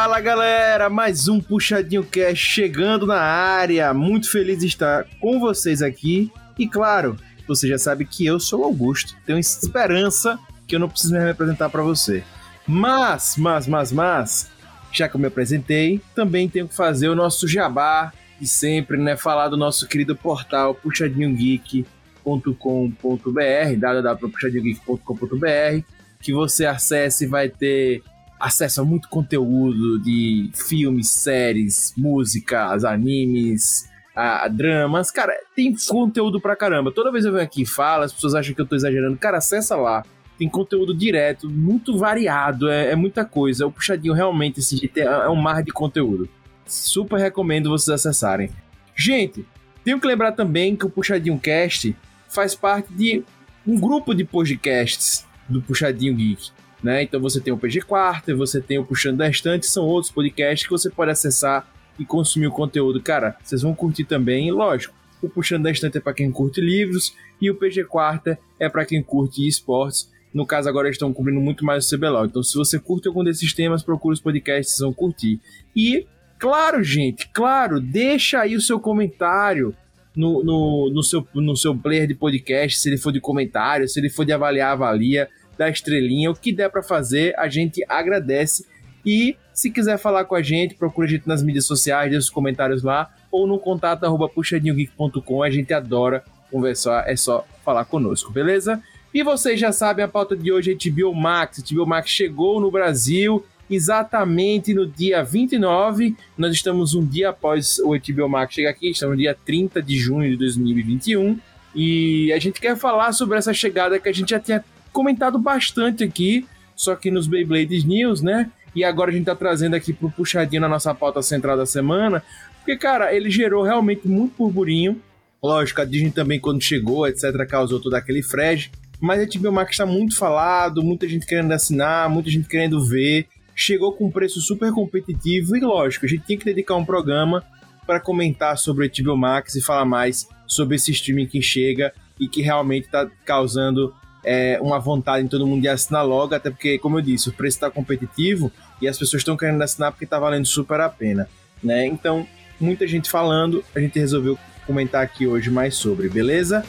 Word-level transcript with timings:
Fala 0.00 0.20
galera, 0.20 0.88
mais 0.88 1.26
um 1.26 1.40
Puxadinho 1.40 2.04
Cash 2.04 2.38
chegando 2.38 3.04
na 3.04 3.20
área. 3.20 3.92
Muito 3.92 4.30
feliz 4.30 4.60
de 4.60 4.68
estar 4.68 5.04
com 5.20 5.40
vocês 5.40 5.82
aqui. 5.82 6.30
E 6.56 6.68
claro, 6.68 7.16
você 7.48 7.66
já 7.66 7.76
sabe 7.76 8.04
que 8.04 8.24
eu 8.24 8.38
sou 8.38 8.60
o 8.60 8.64
Augusto. 8.64 9.16
Tenho 9.26 9.40
esperança 9.40 10.38
que 10.68 10.76
eu 10.76 10.78
não 10.78 10.88
preciso 10.88 11.14
me 11.14 11.28
apresentar 11.28 11.68
para 11.68 11.82
você. 11.82 12.22
Mas, 12.64 13.34
mas, 13.36 13.66
mas, 13.66 13.90
mas, 13.90 14.52
já 14.92 15.08
que 15.08 15.16
eu 15.16 15.20
me 15.20 15.26
apresentei, 15.26 16.00
também 16.14 16.48
tenho 16.48 16.68
que 16.68 16.76
fazer 16.76 17.08
o 17.08 17.16
nosso 17.16 17.48
jabá 17.48 18.12
de 18.40 18.46
sempre, 18.46 18.98
né? 18.98 19.16
Falar 19.16 19.48
do 19.48 19.56
nosso 19.56 19.88
querido 19.88 20.14
portal 20.14 20.76
puxadinhogeek.com.br, 20.76 23.76
www.puxadinhogeek.com.br, 23.76 25.82
que 26.20 26.32
você 26.32 26.66
acesse 26.66 27.24
e 27.24 27.26
vai 27.26 27.48
ter 27.48 28.00
acesso 28.38 28.80
a 28.80 28.84
muito 28.84 29.08
conteúdo 29.08 29.98
de 30.00 30.50
filmes, 30.54 31.08
séries, 31.08 31.92
músicas, 31.96 32.84
animes, 32.84 33.88
a, 34.14 34.44
a 34.44 34.48
dramas. 34.48 35.10
Cara, 35.10 35.32
tem 35.54 35.74
conteúdo 35.88 36.40
pra 36.40 36.56
caramba. 36.56 36.92
Toda 36.92 37.12
vez 37.12 37.24
eu 37.24 37.32
venho 37.32 37.44
aqui 37.44 37.62
e 37.62 37.66
falo, 37.66 38.04
as 38.04 38.12
pessoas 38.12 38.34
acham 38.34 38.54
que 38.54 38.60
eu 38.60 38.66
tô 38.66 38.76
exagerando. 38.76 39.16
Cara, 39.16 39.38
acessa 39.38 39.76
lá. 39.76 40.04
Tem 40.38 40.48
conteúdo 40.48 40.94
direto, 40.94 41.50
muito 41.50 41.98
variado, 41.98 42.68
é, 42.68 42.92
é 42.92 42.96
muita 42.96 43.24
coisa. 43.24 43.66
O 43.66 43.72
Puxadinho 43.72 44.14
realmente 44.14 44.60
assim, 44.60 44.78
é 44.94 45.28
um 45.28 45.34
mar 45.34 45.64
de 45.64 45.72
conteúdo. 45.72 46.28
Super 46.64 47.18
recomendo 47.18 47.70
vocês 47.70 47.88
acessarem. 47.88 48.50
Gente, 48.94 49.44
tenho 49.82 50.00
que 50.00 50.06
lembrar 50.06 50.32
também 50.32 50.76
que 50.76 50.86
o 50.86 50.90
Puxadinho 50.90 51.38
Cast 51.40 51.96
faz 52.28 52.54
parte 52.54 52.92
de 52.92 53.24
um 53.66 53.78
grupo 53.80 54.14
de 54.14 54.24
podcasts 54.24 55.26
do 55.48 55.60
Puxadinho 55.60 56.14
Geek. 56.14 56.50
Né? 56.82 57.02
Então 57.02 57.20
você 57.20 57.40
tem 57.40 57.52
o 57.52 57.58
PG 57.58 57.82
Quarta, 57.82 58.34
você 58.34 58.60
tem 58.60 58.78
o 58.78 58.84
Puxando 58.84 59.18
da 59.18 59.28
Estante, 59.28 59.66
são 59.66 59.84
outros 59.84 60.12
podcasts 60.12 60.66
que 60.66 60.70
você 60.70 60.88
pode 60.88 61.10
acessar 61.10 61.68
e 61.98 62.04
consumir 62.04 62.46
o 62.46 62.52
conteúdo. 62.52 63.02
Cara, 63.02 63.36
vocês 63.42 63.62
vão 63.62 63.74
curtir 63.74 64.04
também, 64.04 64.50
lógico. 64.52 64.94
O 65.20 65.28
Puxando 65.28 65.64
da 65.64 65.70
Estante 65.70 65.98
é 65.98 66.00
para 66.00 66.14
quem 66.14 66.30
curte 66.30 66.60
livros 66.60 67.14
e 67.40 67.50
o 67.50 67.54
PG 67.54 67.84
Quarta 67.84 68.38
é 68.60 68.68
para 68.68 68.84
quem 68.84 69.02
curte 69.02 69.46
esportes. 69.46 70.08
No 70.32 70.46
caso, 70.46 70.68
agora 70.68 70.88
estão 70.88 71.12
cobrindo 71.12 71.40
muito 71.40 71.64
mais 71.64 71.86
o 71.86 71.96
CBLOL. 71.96 72.26
Então, 72.26 72.42
se 72.42 72.54
você 72.54 72.78
curte 72.78 73.08
algum 73.08 73.24
desses 73.24 73.52
temas, 73.52 73.82
procure 73.82 74.14
os 74.14 74.20
podcasts, 74.20 74.76
vocês 74.76 74.84
vão 74.84 74.92
curtir. 74.92 75.40
E, 75.74 76.06
claro, 76.38 76.84
gente, 76.84 77.28
claro, 77.32 77.80
deixa 77.80 78.40
aí 78.40 78.54
o 78.54 78.60
seu 78.60 78.78
comentário 78.78 79.74
no, 80.14 80.44
no, 80.44 80.90
no, 80.90 81.02
seu, 81.02 81.26
no 81.34 81.56
seu 81.56 81.76
player 81.76 82.06
de 82.06 82.14
podcast, 82.14 82.78
se 82.78 82.88
ele 82.88 82.98
for 82.98 83.12
de 83.12 83.20
comentário, 83.20 83.88
se 83.88 83.98
ele 83.98 84.10
for 84.10 84.24
de 84.24 84.32
avaliar, 84.32 84.72
avalia 84.72 85.28
da 85.58 85.68
estrelinha, 85.68 86.30
o 86.30 86.34
que 86.34 86.52
der 86.52 86.70
para 86.70 86.82
fazer, 86.82 87.34
a 87.36 87.48
gente 87.48 87.84
agradece. 87.88 88.64
E 89.04 89.36
se 89.52 89.70
quiser 89.70 89.98
falar 89.98 90.24
com 90.24 90.34
a 90.34 90.42
gente, 90.42 90.74
procura 90.74 91.06
a 91.06 91.10
gente 91.10 91.26
nas 91.26 91.42
mídias 91.42 91.66
sociais, 91.66 92.10
deixa 92.10 92.26
os 92.26 92.30
comentários 92.30 92.82
lá, 92.82 93.10
ou 93.30 93.46
no 93.46 93.58
contato 93.58 94.04
arroba 94.04 94.28
puxadinhogeek.com, 94.28 95.42
a 95.42 95.50
gente 95.50 95.74
adora 95.74 96.22
conversar, 96.50 97.10
é 97.10 97.16
só 97.16 97.44
falar 97.64 97.84
conosco, 97.84 98.32
beleza? 98.32 98.80
E 99.12 99.22
vocês 99.22 99.58
já 99.58 99.72
sabem, 99.72 100.04
a 100.04 100.08
pauta 100.08 100.36
de 100.36 100.52
hoje 100.52 100.72
é 100.72 100.90
HBO 100.90 101.14
Max. 101.14 101.62
HBO 101.62 101.86
Max 101.86 102.10
chegou 102.10 102.60
no 102.60 102.70
Brasil 102.70 103.44
exatamente 103.70 104.72
no 104.72 104.86
dia 104.86 105.22
29. 105.22 106.14
Nós 106.36 106.52
estamos 106.52 106.94
um 106.94 107.04
dia 107.04 107.30
após 107.30 107.78
o 107.80 107.96
HBO 107.98 108.28
Max 108.28 108.54
chegar 108.54 108.70
aqui, 108.70 108.90
estamos 108.90 109.16
no 109.16 109.22
dia 109.22 109.36
30 109.44 109.82
de 109.82 109.96
junho 109.96 110.30
de 110.30 110.36
2021. 110.36 111.38
E 111.74 112.32
a 112.32 112.38
gente 112.38 112.60
quer 112.60 112.76
falar 112.76 113.12
sobre 113.12 113.38
essa 113.38 113.52
chegada 113.52 113.98
que 113.98 114.08
a 114.08 114.12
gente 114.12 114.30
já 114.30 114.40
tinha 114.40 114.64
comentado 114.98 115.38
bastante 115.38 116.02
aqui, 116.02 116.44
só 116.74 116.96
que 116.96 117.08
nos 117.08 117.28
Beyblades 117.28 117.84
News, 117.84 118.20
né? 118.20 118.50
E 118.74 118.82
agora 118.82 119.12
a 119.12 119.14
gente 119.14 119.26
tá 119.26 119.34
trazendo 119.36 119.76
aqui 119.76 119.92
pro 119.92 120.10
puxadinho 120.10 120.60
na 120.60 120.68
nossa 120.68 120.92
pauta 120.92 121.22
central 121.22 121.56
da 121.56 121.64
semana, 121.64 122.20
porque, 122.56 122.76
cara, 122.76 123.14
ele 123.14 123.30
gerou 123.30 123.62
realmente 123.62 124.08
muito 124.08 124.34
burburinho. 124.36 125.00
Lógico, 125.40 125.80
a 125.80 125.84
Disney 125.84 126.10
também, 126.10 126.40
quando 126.40 126.60
chegou, 126.60 127.06
etc., 127.06 127.46
causou 127.48 127.80
todo 127.80 127.94
aquele 127.94 128.24
fresh. 128.24 128.72
Mas 129.00 129.20
a 129.20 129.38
HBO 129.38 129.52
Max 129.52 129.70
está 129.70 129.86
muito 129.86 130.16
falado, 130.16 130.82
muita 130.82 131.08
gente 131.08 131.24
querendo 131.24 131.52
assinar, 131.52 132.10
muita 132.10 132.28
gente 132.28 132.48
querendo 132.48 132.84
ver. 132.84 133.28
Chegou 133.54 133.92
com 133.92 134.06
um 134.06 134.10
preço 134.10 134.40
super 134.40 134.72
competitivo 134.72 135.56
e, 135.56 135.60
lógico, 135.60 136.06
a 136.06 136.08
gente 136.08 136.24
tinha 136.26 136.36
que 136.36 136.44
dedicar 136.44 136.74
um 136.74 136.84
programa 136.84 137.44
para 137.86 138.00
comentar 138.00 138.58
sobre 138.58 138.84
o 138.84 138.90
HBO 139.04 139.16
Max 139.16 139.54
e 139.54 139.62
falar 139.62 139.84
mais 139.84 140.28
sobre 140.44 140.74
esse 140.74 140.90
streaming 140.90 141.28
que 141.28 141.40
chega 141.40 141.92
e 142.18 142.26
que 142.26 142.42
realmente 142.42 142.86
está 142.86 143.08
causando 143.24 143.94
é, 144.24 144.58
uma 144.60 144.78
vontade 144.78 145.24
em 145.24 145.28
todo 145.28 145.46
mundo 145.46 145.62
de 145.62 145.68
assinar 145.68 146.06
logo, 146.06 146.34
até 146.34 146.50
porque, 146.50 146.78
como 146.78 146.98
eu 146.98 147.02
disse, 147.02 147.28
o 147.28 147.32
preço 147.32 147.56
está 147.56 147.70
competitivo 147.70 148.52
e 148.80 148.88
as 148.88 148.98
pessoas 148.98 149.20
estão 149.20 149.36
querendo 149.36 149.62
assinar 149.62 149.92
porque 149.92 150.04
está 150.04 150.18
valendo 150.18 150.46
super 150.46 150.80
a 150.80 150.88
pena, 150.88 151.28
né? 151.62 151.86
Então, 151.86 152.26
muita 152.60 152.86
gente 152.86 153.10
falando, 153.10 153.64
a 153.74 153.80
gente 153.80 153.98
resolveu 153.98 154.38
comentar 154.66 155.02
aqui 155.02 155.26
hoje 155.26 155.50
mais 155.50 155.74
sobre, 155.76 156.08
beleza? 156.08 156.64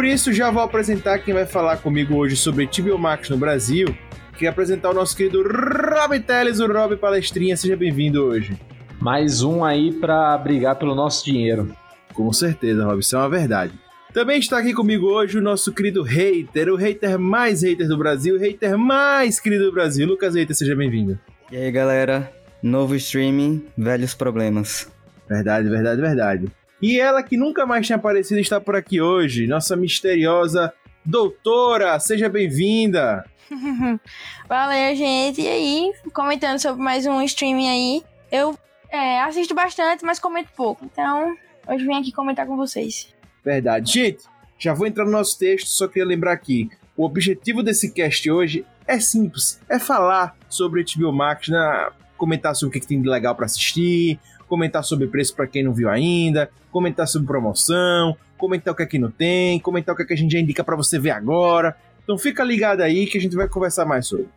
Por 0.00 0.06
isso, 0.06 0.32
já 0.32 0.50
vou 0.50 0.62
apresentar 0.62 1.18
quem 1.18 1.34
vai 1.34 1.44
falar 1.44 1.76
comigo 1.76 2.16
hoje 2.16 2.34
sobre 2.34 2.64
HBO 2.64 2.96
Max 2.96 3.28
no 3.28 3.36
Brasil, 3.36 3.94
que 4.38 4.46
é 4.46 4.48
apresentar 4.48 4.88
o 4.88 4.94
nosso 4.94 5.14
querido 5.14 5.42
Rob 5.42 6.18
Teles, 6.20 6.58
o 6.58 6.66
Rob 6.66 6.96
Palestrinha. 6.96 7.54
Seja 7.54 7.76
bem-vindo 7.76 8.24
hoje. 8.24 8.58
Mais 8.98 9.42
um 9.42 9.62
aí 9.62 9.92
para 9.92 10.38
brigar 10.38 10.76
pelo 10.76 10.94
nosso 10.94 11.22
dinheiro. 11.22 11.76
Com 12.14 12.32
certeza, 12.32 12.82
Rob, 12.82 13.00
isso 13.00 13.14
é 13.14 13.18
uma 13.18 13.28
verdade. 13.28 13.74
Também 14.10 14.38
está 14.38 14.56
aqui 14.60 14.72
comigo 14.72 15.06
hoje 15.06 15.36
o 15.36 15.42
nosso 15.42 15.70
querido 15.70 16.02
hater, 16.02 16.70
o 16.70 16.76
hater 16.76 17.18
mais 17.18 17.62
hater 17.62 17.86
do 17.86 17.98
Brasil, 17.98 18.36
o 18.36 18.38
hater 18.38 18.78
mais 18.78 19.38
querido 19.38 19.66
do 19.66 19.72
Brasil. 19.72 20.06
Lucas 20.06 20.34
Hater, 20.34 20.56
seja 20.56 20.74
bem-vindo. 20.74 21.18
E 21.52 21.58
aí, 21.58 21.70
galera? 21.70 22.32
Novo 22.62 22.96
streaming, 22.96 23.66
velhos 23.76 24.14
problemas. 24.14 24.90
Verdade, 25.28 25.68
verdade, 25.68 26.00
verdade. 26.00 26.59
E 26.82 26.98
ela 26.98 27.22
que 27.22 27.36
nunca 27.36 27.66
mais 27.66 27.86
tinha 27.86 27.96
aparecido 27.96 28.40
está 28.40 28.60
por 28.60 28.74
aqui 28.74 29.00
hoje, 29.00 29.46
nossa 29.46 29.76
misteriosa 29.76 30.72
doutora. 31.04 31.98
Seja 32.00 32.28
bem-vinda. 32.28 33.24
Valeu, 34.48 34.94
gente. 34.96 35.42
E 35.42 35.48
aí, 35.48 35.92
comentando 36.14 36.58
sobre 36.58 36.82
mais 36.82 37.04
um 37.04 37.20
streaming 37.22 37.68
aí. 37.68 38.02
Eu 38.32 38.58
é, 38.88 39.20
assisto 39.20 39.54
bastante, 39.54 40.04
mas 40.04 40.18
comento 40.18 40.50
pouco. 40.56 40.84
Então, 40.84 41.36
hoje 41.68 41.84
vim 41.84 41.98
aqui 41.98 42.12
comentar 42.12 42.46
com 42.46 42.56
vocês. 42.56 43.12
Verdade. 43.44 43.92
Gente, 43.92 44.24
já 44.58 44.72
vou 44.72 44.86
entrar 44.86 45.04
no 45.04 45.10
nosso 45.10 45.38
texto, 45.38 45.66
só 45.66 45.86
queria 45.86 46.06
lembrar 46.06 46.32
aqui. 46.32 46.70
O 46.96 47.04
objetivo 47.04 47.62
desse 47.62 47.92
cast 47.92 48.30
hoje 48.30 48.64
é 48.86 48.98
simples, 48.98 49.60
é 49.68 49.78
falar 49.78 50.36
sobre 50.48 50.84
HBO 50.96 51.12
Max, 51.12 51.48
né? 51.48 51.90
comentar 52.16 52.54
sobre 52.54 52.76
o 52.76 52.80
que 52.80 52.86
tem 52.86 53.00
de 53.00 53.08
legal 53.08 53.34
para 53.34 53.46
assistir, 53.46 54.18
comentar 54.50 54.82
sobre 54.82 55.06
preço 55.06 55.34
para 55.36 55.46
quem 55.46 55.62
não 55.62 55.72
viu 55.72 55.88
ainda, 55.88 56.50
comentar 56.72 57.06
sobre 57.06 57.28
promoção, 57.28 58.16
comentar 58.36 58.74
o 58.74 58.76
que 58.76 58.82
aqui 58.82 58.96
é 58.96 59.00
não 59.00 59.10
tem, 59.10 59.60
comentar 59.60 59.94
o 59.94 59.96
que, 59.96 60.02
é 60.02 60.06
que 60.06 60.12
a 60.12 60.16
gente 60.16 60.32
já 60.32 60.40
indica 60.40 60.64
para 60.64 60.74
você 60.74 60.98
ver 60.98 61.10
agora. 61.10 61.76
Então 62.02 62.18
fica 62.18 62.42
ligado 62.42 62.80
aí 62.80 63.06
que 63.06 63.16
a 63.16 63.20
gente 63.20 63.36
vai 63.36 63.48
conversar 63.48 63.86
mais 63.86 64.08
sobre. 64.08 64.28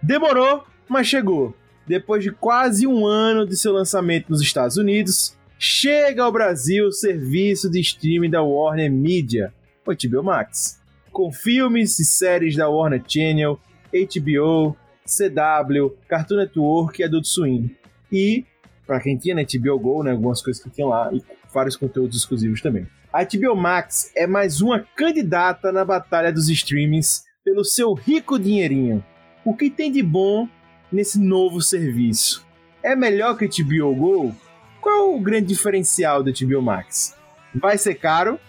Demorou, 0.00 0.64
mas 0.88 1.06
chegou. 1.06 1.54
Depois 1.86 2.24
de 2.24 2.30
quase 2.30 2.86
um 2.86 3.06
ano 3.06 3.46
de 3.46 3.58
seu 3.58 3.74
lançamento 3.74 4.30
nos 4.30 4.40
Estados 4.40 4.78
Unidos, 4.78 5.36
chega 5.58 6.22
ao 6.22 6.32
Brasil 6.32 6.86
o 6.86 6.92
serviço 6.92 7.70
de 7.70 7.78
streaming 7.78 8.30
da 8.30 8.42
Warner 8.42 8.90
Media, 8.90 9.52
o 9.86 9.92
HBO 9.92 10.22
Max. 10.22 10.80
Com 11.12 11.30
filmes 11.30 11.98
e 11.98 12.06
séries 12.06 12.56
da 12.56 12.70
Warner 12.70 13.02
Channel, 13.06 13.60
HBO, 13.92 14.74
CW, 15.04 15.94
Cartoon 16.08 16.36
Network 16.36 17.02
e 17.02 17.04
Adult 17.04 17.26
Swim. 17.26 17.76
E 18.10 18.46
para 18.90 18.98
quem 18.98 19.16
tinha 19.16 19.36
né, 19.36 19.44
HBO 19.44 19.78
Go, 19.78 20.02
né, 20.02 20.10
algumas 20.10 20.42
coisas 20.42 20.60
que 20.60 20.68
tinham 20.68 20.88
lá 20.88 21.08
e 21.12 21.22
vários 21.54 21.76
conteúdos 21.76 22.16
exclusivos 22.16 22.60
também. 22.60 22.88
A 23.12 23.22
HBO 23.22 23.54
Max 23.54 24.10
é 24.16 24.26
mais 24.26 24.60
uma 24.60 24.84
candidata 24.96 25.70
na 25.70 25.84
batalha 25.84 26.32
dos 26.32 26.48
streamings 26.48 27.22
pelo 27.44 27.64
seu 27.64 27.94
rico 27.94 28.36
dinheirinho. 28.36 29.04
O 29.44 29.54
que 29.54 29.70
tem 29.70 29.92
de 29.92 30.02
bom 30.02 30.48
nesse 30.90 31.20
novo 31.20 31.62
serviço? 31.62 32.44
É 32.82 32.96
melhor 32.96 33.38
que 33.38 33.46
HBO 33.46 33.94
Go? 33.94 34.34
Qual 34.80 35.14
o 35.14 35.20
grande 35.20 35.46
diferencial 35.46 36.24
da 36.24 36.32
HBO 36.32 36.60
Max? 36.60 37.16
Vai 37.54 37.78
ser 37.78 37.94
caro? 37.94 38.40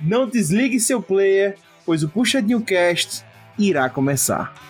Não 0.00 0.26
desligue 0.26 0.80
seu 0.80 1.02
player, 1.02 1.56
pois 1.84 2.02
o 2.02 2.08
Puxadinho 2.08 2.62
Cast 2.62 3.22
irá 3.58 3.90
começar. 3.90 4.69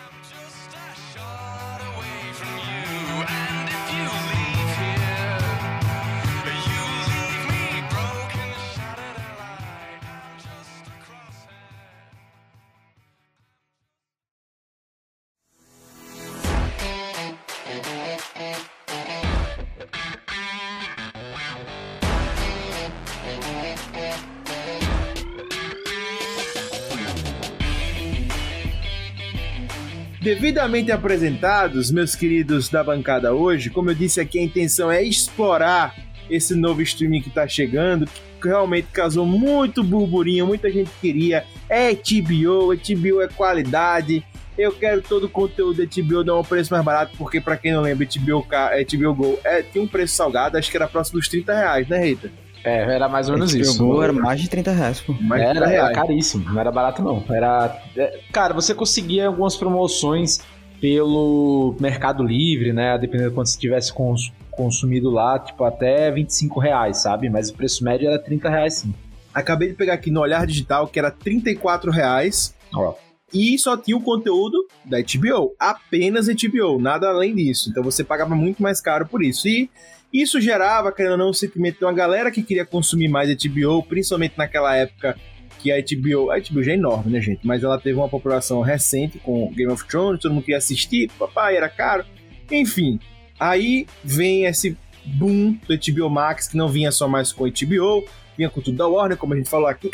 Devidamente 30.41 30.91
apresentados, 30.91 31.91
meus 31.91 32.15
queridos 32.15 32.71
da 32.71 32.83
bancada 32.83 33.35
hoje, 33.35 33.69
como 33.69 33.91
eu 33.91 33.95
disse 33.95 34.23
aqui, 34.23 34.39
a 34.39 34.43
intenção 34.43 34.91
é 34.91 35.03
explorar 35.03 35.95
esse 36.31 36.55
novo 36.55 36.81
streaming 36.81 37.21
que 37.21 37.29
tá 37.29 37.47
chegando, 37.47 38.09
que 38.41 38.49
realmente 38.49 38.89
causou 38.91 39.27
muito 39.27 39.85
burburinho, 39.85 40.47
muita 40.47 40.71
gente 40.71 40.91
queria. 40.99 41.45
É 41.69 41.93
HBO, 41.93 42.75
HBO 42.75 43.21
é 43.21 43.29
qualidade. 43.29 44.25
Eu 44.57 44.73
quero 44.73 45.03
todo 45.03 45.25
o 45.25 45.29
conteúdo 45.29 45.85
da 45.85 46.03
HBO 46.03 46.25
dar 46.25 46.39
um 46.39 46.43
preço 46.43 46.73
mais 46.73 46.83
barato, 46.83 47.15
porque 47.19 47.39
para 47.39 47.59
quem 47.59 47.73
não 47.73 47.83
lembra, 47.83 48.07
HBO, 48.07 48.41
HBO 48.41 49.15
Go 49.15 49.39
é, 49.45 49.63
tinha 49.63 49.85
um 49.85 49.87
preço 49.87 50.17
salgado, 50.17 50.57
acho 50.57 50.71
que 50.71 50.77
era 50.79 50.89
próximo 50.89 51.21
dos 51.21 51.29
30 51.29 51.53
reais, 51.53 51.87
né, 51.87 52.03
Rita? 52.03 52.33
É, 52.63 52.95
era 52.95 53.09
mais 53.09 53.29
ou 53.29 53.35
menos 53.35 53.53
HBO 53.55 53.61
isso. 53.61 53.79
Go 53.79 54.03
era 54.03 54.13
mais 54.13 54.41
de 54.41 54.49
30 54.51 54.73
reais, 54.73 55.01
pô. 55.01 55.15
Mais 55.21 55.41
de 55.43 55.49
Era, 55.49 55.61
30 55.67 55.73
era 55.75 55.93
caríssimo, 55.93 56.45
não 56.53 56.61
era 56.61 56.71
barato 56.71 57.03
não. 57.03 57.25
Era, 57.31 57.81
é, 57.97 58.21
cara, 58.33 58.53
você 58.53 58.75
conseguia 58.75 59.27
algumas 59.29 59.57
promoções 59.57 60.41
pelo 60.81 61.77
Mercado 61.81 62.23
Livre, 62.23 62.73
né? 62.73 62.97
Dependendo 62.99 63.31
de 63.31 63.35
quanto 63.35 63.49
você 63.51 63.59
tivesse 63.59 63.93
cons- 63.93 64.33
consumido 64.51 65.11
lá, 65.11 65.39
tipo 65.39 65.63
até 65.65 66.11
25 66.11 66.59
reais, 66.59 66.99
sabe? 66.99 67.29
Mas 67.31 67.51
o 67.51 67.55
preço 67.55 67.85
médio 67.85 68.09
era 68.09 68.19
30 68.19 68.49
reais 68.49 68.75
sim. 68.79 68.95
Acabei 69.33 69.69
de 69.69 69.75
pegar 69.75 69.95
aqui 69.95 70.11
no 70.11 70.21
Olhar 70.21 70.47
Digital, 70.47 70.89
que 70.89 70.99
era 70.99 71.11
34 71.11 71.91
reais. 71.91 72.55
Ó. 72.75 72.95
E 73.33 73.57
só 73.59 73.77
tinha 73.77 73.97
o 73.97 74.01
conteúdo 74.03 74.67
da 74.85 74.99
HBO, 74.99 75.55
apenas 75.59 76.27
HBO, 76.27 76.81
nada 76.81 77.09
além 77.09 77.35
disso. 77.35 77.71
Então 77.71 77.83
você 77.83 78.03
pagava 78.03 78.35
muito 78.35 78.61
mais 78.61 78.81
caro 78.81 79.07
por 79.07 79.23
isso. 79.23 79.47
E 79.47 79.71
isso 80.13 80.41
gerava, 80.41 80.93
querendo 80.93 81.13
ou 81.13 81.19
não, 81.19 81.31
um 81.31 81.35
sentimento 81.35 81.79
de 81.79 81.85
uma 81.85 81.93
galera 81.93 82.31
que 82.31 82.43
queria 82.43 82.67
consumir 82.67 83.09
mais 83.09 83.29
HBO, 83.29 83.83
principalmente 83.83 84.35
naquela 84.37 84.75
época 84.75 85.17
que 85.59 85.71
a 85.71 85.77
HBO, 85.77 86.31
a 86.31 86.39
HBO 86.39 86.63
já 86.63 86.73
é 86.73 86.75
enorme, 86.75 87.13
né, 87.13 87.21
gente? 87.21 87.47
Mas 87.47 87.63
ela 87.63 87.79
teve 87.79 87.99
uma 87.99 88.09
população 88.09 88.61
recente 88.63 89.19
com 89.19 89.53
Game 89.53 89.71
of 89.71 89.87
Thrones, 89.87 90.21
todo 90.21 90.33
mundo 90.33 90.45
queria 90.45 90.59
assistir, 90.59 91.11
papai, 91.19 91.57
era 91.57 91.69
caro. 91.69 92.05
Enfim, 92.51 92.99
aí 93.39 93.87
vem 94.03 94.47
esse 94.47 94.77
boom 95.05 95.57
do 95.69 95.77
HBO 95.77 96.11
Max, 96.11 96.49
que 96.49 96.57
não 96.57 96.69
vinha 96.69 96.91
só 96.91 97.07
mais 97.07 97.33
com 97.33 97.45
HBO, 97.45 98.05
vinha 98.37 98.49
com 98.49 98.61
tudo 98.61 98.77
da 98.77 98.89
Warner, 98.89 99.19
como 99.19 99.35
a 99.35 99.37
gente 99.37 99.51
falou 99.51 99.69
aqui, 99.69 99.91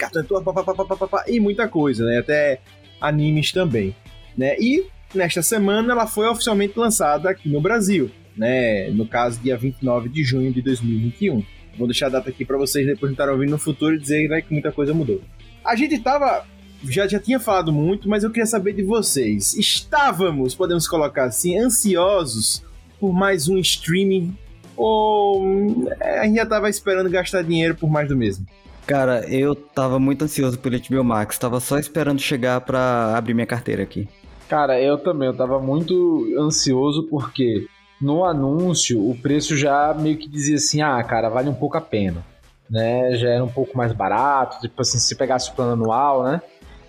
e 1.27 1.41
muita 1.41 1.69
coisa, 1.69 2.05
né? 2.05 2.19
Até 2.19 2.61
animes 3.01 3.53
também, 3.53 3.95
né? 4.37 4.57
E 4.59 4.87
nesta 5.15 5.43
semana 5.43 5.93
ela 5.93 6.07
foi 6.07 6.29
oficialmente 6.29 6.79
lançada 6.79 7.29
aqui 7.29 7.49
no 7.49 7.61
Brasil, 7.61 8.11
né? 8.37 8.91
No 8.91 9.07
caso, 9.07 9.41
dia 9.41 9.57
29 9.57 10.09
de 10.09 10.23
junho 10.25 10.53
de 10.53 10.63
2021. 10.63 11.45
Vou 11.79 11.87
deixar 11.87 12.07
a 12.07 12.11
data 12.11 12.31
aqui 12.31 12.45
para 12.45 12.57
vocês 12.57 12.87
depois 12.87 13.13
estarem 13.13 13.35
ouvindo 13.35 13.51
no 13.51 13.59
futuro 13.59 13.95
e 13.95 13.99
dizer 13.99 14.29
né, 14.29 14.41
que 14.41 14.53
muita 14.53 14.73
coisa 14.73 14.95
mudou. 14.95 15.21
A 15.65 15.77
gente 15.77 15.99
tava 15.99 16.45
já, 16.85 17.07
já 17.07 17.19
tinha 17.19 17.41
falado 17.41 17.73
muito, 17.73 18.09
mas 18.09 18.25
eu 18.25 18.31
queria 18.31 18.47
saber 18.47 18.73
de 18.73 18.83
vocês. 18.83 19.55
Estávamos, 19.55 20.55
podemos 20.55 20.89
colocar 20.89 21.25
assim, 21.25 21.59
ansiosos 21.59 22.65
por 22.99 23.13
mais 23.13 23.49
um 23.49 23.59
streaming 23.59 24.37
ou 24.77 25.89
é, 26.01 26.21
a 26.21 26.25
gente 26.25 26.37
já 26.37 26.47
tava 26.47 26.69
esperando 26.69 27.09
gastar 27.09 27.43
dinheiro 27.43 27.75
por 27.75 27.89
mais 27.89 28.09
do 28.09 28.17
mesmo? 28.17 28.47
Cara, 28.87 29.27
eu 29.29 29.55
tava 29.55 29.99
muito 29.99 30.23
ansioso 30.23 30.59
pelo 30.59 30.79
HBO 30.79 31.03
Max, 31.03 31.39
tava 31.39 31.59
só 31.59 31.79
esperando 31.79 32.21
chegar 32.21 32.61
pra 32.61 33.17
abrir 33.17 33.35
minha 33.35 33.47
carteira 33.47 33.83
aqui. 33.83 34.09
Cara, 34.49 34.81
eu 34.81 34.97
também, 34.99 35.27
eu 35.27 35.35
tava 35.35 35.61
muito 35.61 36.25
ansioso 36.39 37.03
porque 37.05 37.67
no 38.01 38.25
anúncio 38.25 39.09
o 39.09 39.17
preço 39.17 39.57
já 39.57 39.95
meio 39.95 40.17
que 40.17 40.29
dizia 40.29 40.57
assim, 40.57 40.83
ah, 40.83 41.03
cara, 41.03 41.29
vale 41.29 41.49
um 41.49 41.55
pouco 41.55 41.77
a 41.77 41.81
pena, 41.81 42.25
né? 42.71 43.15
Já 43.17 43.29
era 43.31 43.45
um 43.45 43.49
pouco 43.49 43.77
mais 43.77 43.93
barato, 43.93 44.61
tipo 44.61 44.81
assim, 44.81 44.99
se 44.99 45.15
pegasse 45.15 45.51
o 45.51 45.55
plano 45.55 45.73
anual, 45.73 46.23
né? 46.23 46.41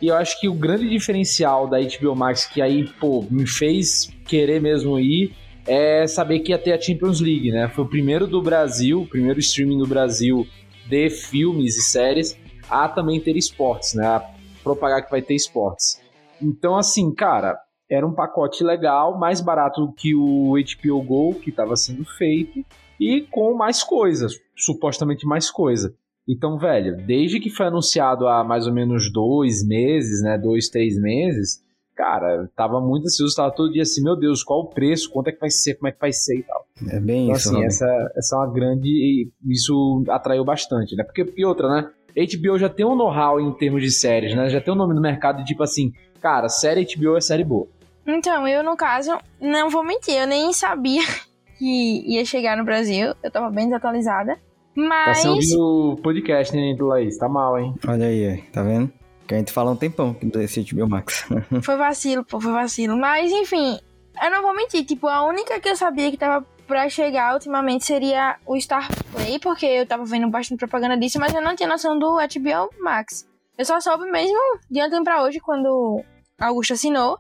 E 0.02 0.08
eu 0.08 0.16
acho 0.16 0.40
que 0.40 0.48
o 0.48 0.54
grande 0.54 0.88
diferencial 0.88 1.68
da 1.68 1.78
HBO 1.80 2.16
Max 2.16 2.46
que 2.46 2.62
aí, 2.62 2.88
pô, 3.00 3.26
me 3.32 3.48
fez 3.48 4.10
querer 4.26 4.62
mesmo 4.62 5.00
ir 5.00 5.34
é 5.66 6.08
saber 6.08 6.40
que 6.40 6.52
ia 6.52 6.58
ter 6.58 6.74
a 6.74 6.80
Champions 6.80 7.20
League, 7.20 7.52
né? 7.52 7.68
Foi 7.68 7.84
o 7.84 7.90
primeiro 7.90 8.28
do 8.28 8.42
Brasil, 8.42 9.02
o 9.02 9.08
primeiro 9.08 9.40
streaming 9.40 9.80
do 9.80 9.88
Brasil 9.88 10.48
de 10.88 11.10
filmes 11.10 11.76
e 11.76 11.82
séries 11.82 12.38
a 12.70 12.88
também 12.88 13.20
ter 13.20 13.36
esportes, 13.36 13.94
né? 13.94 14.06
A 14.06 14.24
propagar 14.64 15.04
que 15.04 15.12
vai 15.12 15.22
ter 15.22 15.36
esportes. 15.36 16.02
Então, 16.42 16.78
assim, 16.78 17.14
cara, 17.14 17.58
era 17.90 18.06
um 18.06 18.14
pacote 18.14 18.64
legal, 18.64 19.18
mais 19.18 19.42
barato 19.42 19.92
que 19.96 20.14
o 20.14 20.56
HBO 20.56 21.02
Go 21.02 21.36
que 21.36 21.50
estava 21.50 21.76
sendo 21.76 22.04
feito 22.04 22.64
e 23.00 23.22
com 23.22 23.54
mais 23.54 23.84
coisas, 23.84 24.34
supostamente 24.56 25.26
mais 25.26 25.50
coisa. 25.50 25.94
Então, 26.28 26.58
velho, 26.58 26.98
desde 27.06 27.40
que 27.40 27.50
foi 27.50 27.68
anunciado 27.68 28.28
há 28.28 28.44
mais 28.44 28.68
ou 28.68 28.74
menos 28.74 29.12
dois 29.12 29.66
meses, 29.66 30.22
né? 30.22 30.38
Dois, 30.38 30.68
três 30.68 31.00
meses, 31.00 31.64
cara, 31.96 32.50
tava 32.54 32.82
muito 32.82 33.06
ansioso, 33.06 33.34
tava 33.34 33.52
todo 33.52 33.72
dia 33.72 33.84
assim, 33.84 34.04
meu 34.04 34.16
Deus, 34.18 34.44
qual 34.44 34.60
o 34.60 34.70
preço, 34.70 35.10
quanto 35.10 35.30
é 35.30 35.32
que 35.32 35.40
vai 35.40 35.50
ser, 35.50 35.76
como 35.76 35.88
é 35.88 35.92
que 35.94 36.02
vai 36.02 36.12
ser 36.12 36.40
e 36.40 36.44
tal. 36.44 36.66
É 36.90 37.00
bem 37.00 37.26
Então, 37.26 37.36
isso, 37.36 37.48
assim, 37.48 37.56
Robin. 37.56 37.68
essa, 37.68 38.12
essa 38.18 38.36
é 38.36 38.40
uma 38.40 38.54
grande. 38.54 39.32
Isso 39.46 40.04
atraiu 40.10 40.44
bastante, 40.44 40.96
né? 40.98 41.04
Porque, 41.04 41.34
e 41.38 41.46
outra, 41.46 41.70
né? 41.70 41.90
HBO 42.16 42.58
já 42.58 42.68
tem 42.68 42.86
um 42.86 42.96
know-how 42.96 43.40
em 43.40 43.54
termos 43.54 43.82
de 43.82 43.92
séries, 43.92 44.36
né? 44.36 44.50
Já 44.50 44.60
tem 44.60 44.74
um 44.74 44.78
nome 44.78 44.94
no 44.94 45.02
mercado 45.02 45.38
de 45.38 45.46
tipo 45.46 45.64
assim, 45.64 45.94
cara, 46.20 46.50
série 46.50 46.86
HBO 46.86 47.16
é 47.16 47.22
série 47.22 47.44
boa. 47.44 47.68
Então, 48.08 48.48
eu, 48.48 48.64
no 48.64 48.78
caso, 48.78 49.18
não 49.40 49.70
vou 49.70 49.84
mentir, 49.84 50.16
eu 50.16 50.26
nem 50.26 50.54
sabia 50.54 51.04
que 51.60 52.04
ia 52.08 52.24
chegar 52.24 52.56
no 52.56 52.64
Brasil. 52.64 53.14
Eu 53.22 53.30
tava 53.30 53.50
bem 53.50 53.66
desatualizada. 53.66 54.36
Tá 54.36 54.42
Mas. 54.76 55.18
sem 55.20 55.32
ouvir 55.32 55.56
o 55.58 55.96
podcast, 56.02 56.56
né, 56.56 56.76
Laís? 56.80 57.18
Tá 57.18 57.28
mal, 57.28 57.60
hein? 57.60 57.76
Olha 57.88 58.06
aí, 58.06 58.42
tá 58.54 58.64
vendo? 58.64 58.92
Que 59.28 59.34
a 59.34 59.38
gente 59.38 59.52
fala 59.52 59.72
um 59.72 59.76
tempão 59.76 60.16
desse 60.22 60.64
HBO 60.64 60.88
Max. 60.88 61.28
Foi 61.62 61.76
vacilo, 61.76 62.24
pô, 62.24 62.40
foi 62.40 62.54
vacilo. 62.54 62.96
Mas, 62.96 63.30
enfim, 63.30 63.78
eu 64.24 64.32
não 64.32 64.42
vou 64.42 64.56
mentir. 64.56 64.86
Tipo, 64.86 65.08
a 65.08 65.26
única 65.26 65.60
que 65.60 65.68
eu 65.68 65.76
sabia 65.76 66.10
que 66.10 66.16
tava 66.16 66.46
pra 66.66 66.88
chegar 66.88 67.34
ultimamente 67.34 67.86
seria 67.86 68.38
o 68.46 68.60
Star 68.60 68.88
Play, 69.12 69.40
porque 69.40 69.66
eu 69.66 69.86
tava 69.86 70.06
vendo 70.06 70.30
bastante 70.30 70.60
propaganda 70.60 70.98
disso, 70.98 71.20
mas 71.20 71.34
eu 71.34 71.42
não 71.42 71.56
tinha 71.56 71.68
noção 71.68 71.98
do 72.00 72.16
HBO 72.18 72.70
Max. 72.80 73.28
Eu 73.58 73.66
só 73.66 73.80
soube 73.82 74.10
mesmo 74.12 74.38
de 74.70 74.82
ontem 74.82 75.04
pra 75.04 75.24
hoje, 75.24 75.40
quando 75.40 76.04
Augusto 76.40 76.74
assinou. 76.74 77.18